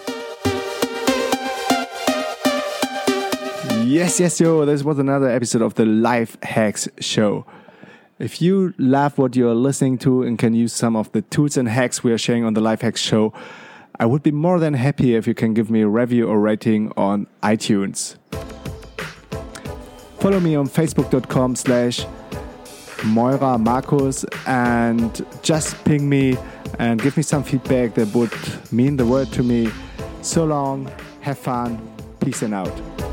Yes, 3.85 4.21
yes, 4.21 4.39
yo. 4.39 4.65
This 4.65 4.83
was 4.83 4.99
another 4.99 5.27
episode 5.29 5.61
of 5.61 5.75
the 5.75 5.85
Life 5.85 6.37
Hacks 6.43 6.87
Show. 6.99 7.45
If 8.19 8.41
you 8.41 8.73
love 8.77 9.17
what 9.17 9.35
you're 9.35 9.55
listening 9.55 9.97
to 9.99 10.23
and 10.23 10.39
can 10.39 10.53
use 10.53 10.71
some 10.71 10.95
of 10.95 11.11
the 11.11 11.23
tools 11.23 11.57
and 11.57 11.67
hacks 11.67 12.03
we 12.03 12.13
are 12.13 12.17
sharing 12.17 12.45
on 12.45 12.53
the 12.53 12.61
Life 12.61 12.81
Hacks 12.81 13.01
Show, 13.01 13.33
I 13.99 14.05
would 14.05 14.23
be 14.23 14.31
more 14.31 14.59
than 14.59 14.75
happy 14.75 15.15
if 15.15 15.27
you 15.27 15.33
can 15.33 15.53
give 15.53 15.69
me 15.69 15.81
a 15.81 15.87
review 15.89 16.27
or 16.27 16.39
rating 16.39 16.93
on 16.95 17.27
iTunes. 17.43 18.15
Follow 20.21 20.39
me 20.39 20.53
on 20.53 20.69
facebook.com 20.69 21.55
slash 21.55 22.05
Meurer 23.03 23.57
Marcus 23.57 24.23
and 24.45 25.25
just 25.41 25.83
ping 25.83 26.07
me 26.07 26.37
and 26.77 27.01
give 27.01 27.17
me 27.17 27.23
some 27.23 27.43
feedback 27.43 27.95
that 27.95 28.13
would 28.13 28.31
mean 28.71 28.97
the 28.97 29.05
world 29.05 29.33
to 29.33 29.41
me. 29.41 29.71
So 30.21 30.45
long, 30.45 30.91
have 31.21 31.39
fun, 31.39 31.81
peace 32.19 32.43
and 32.43 32.53
out. 32.53 33.10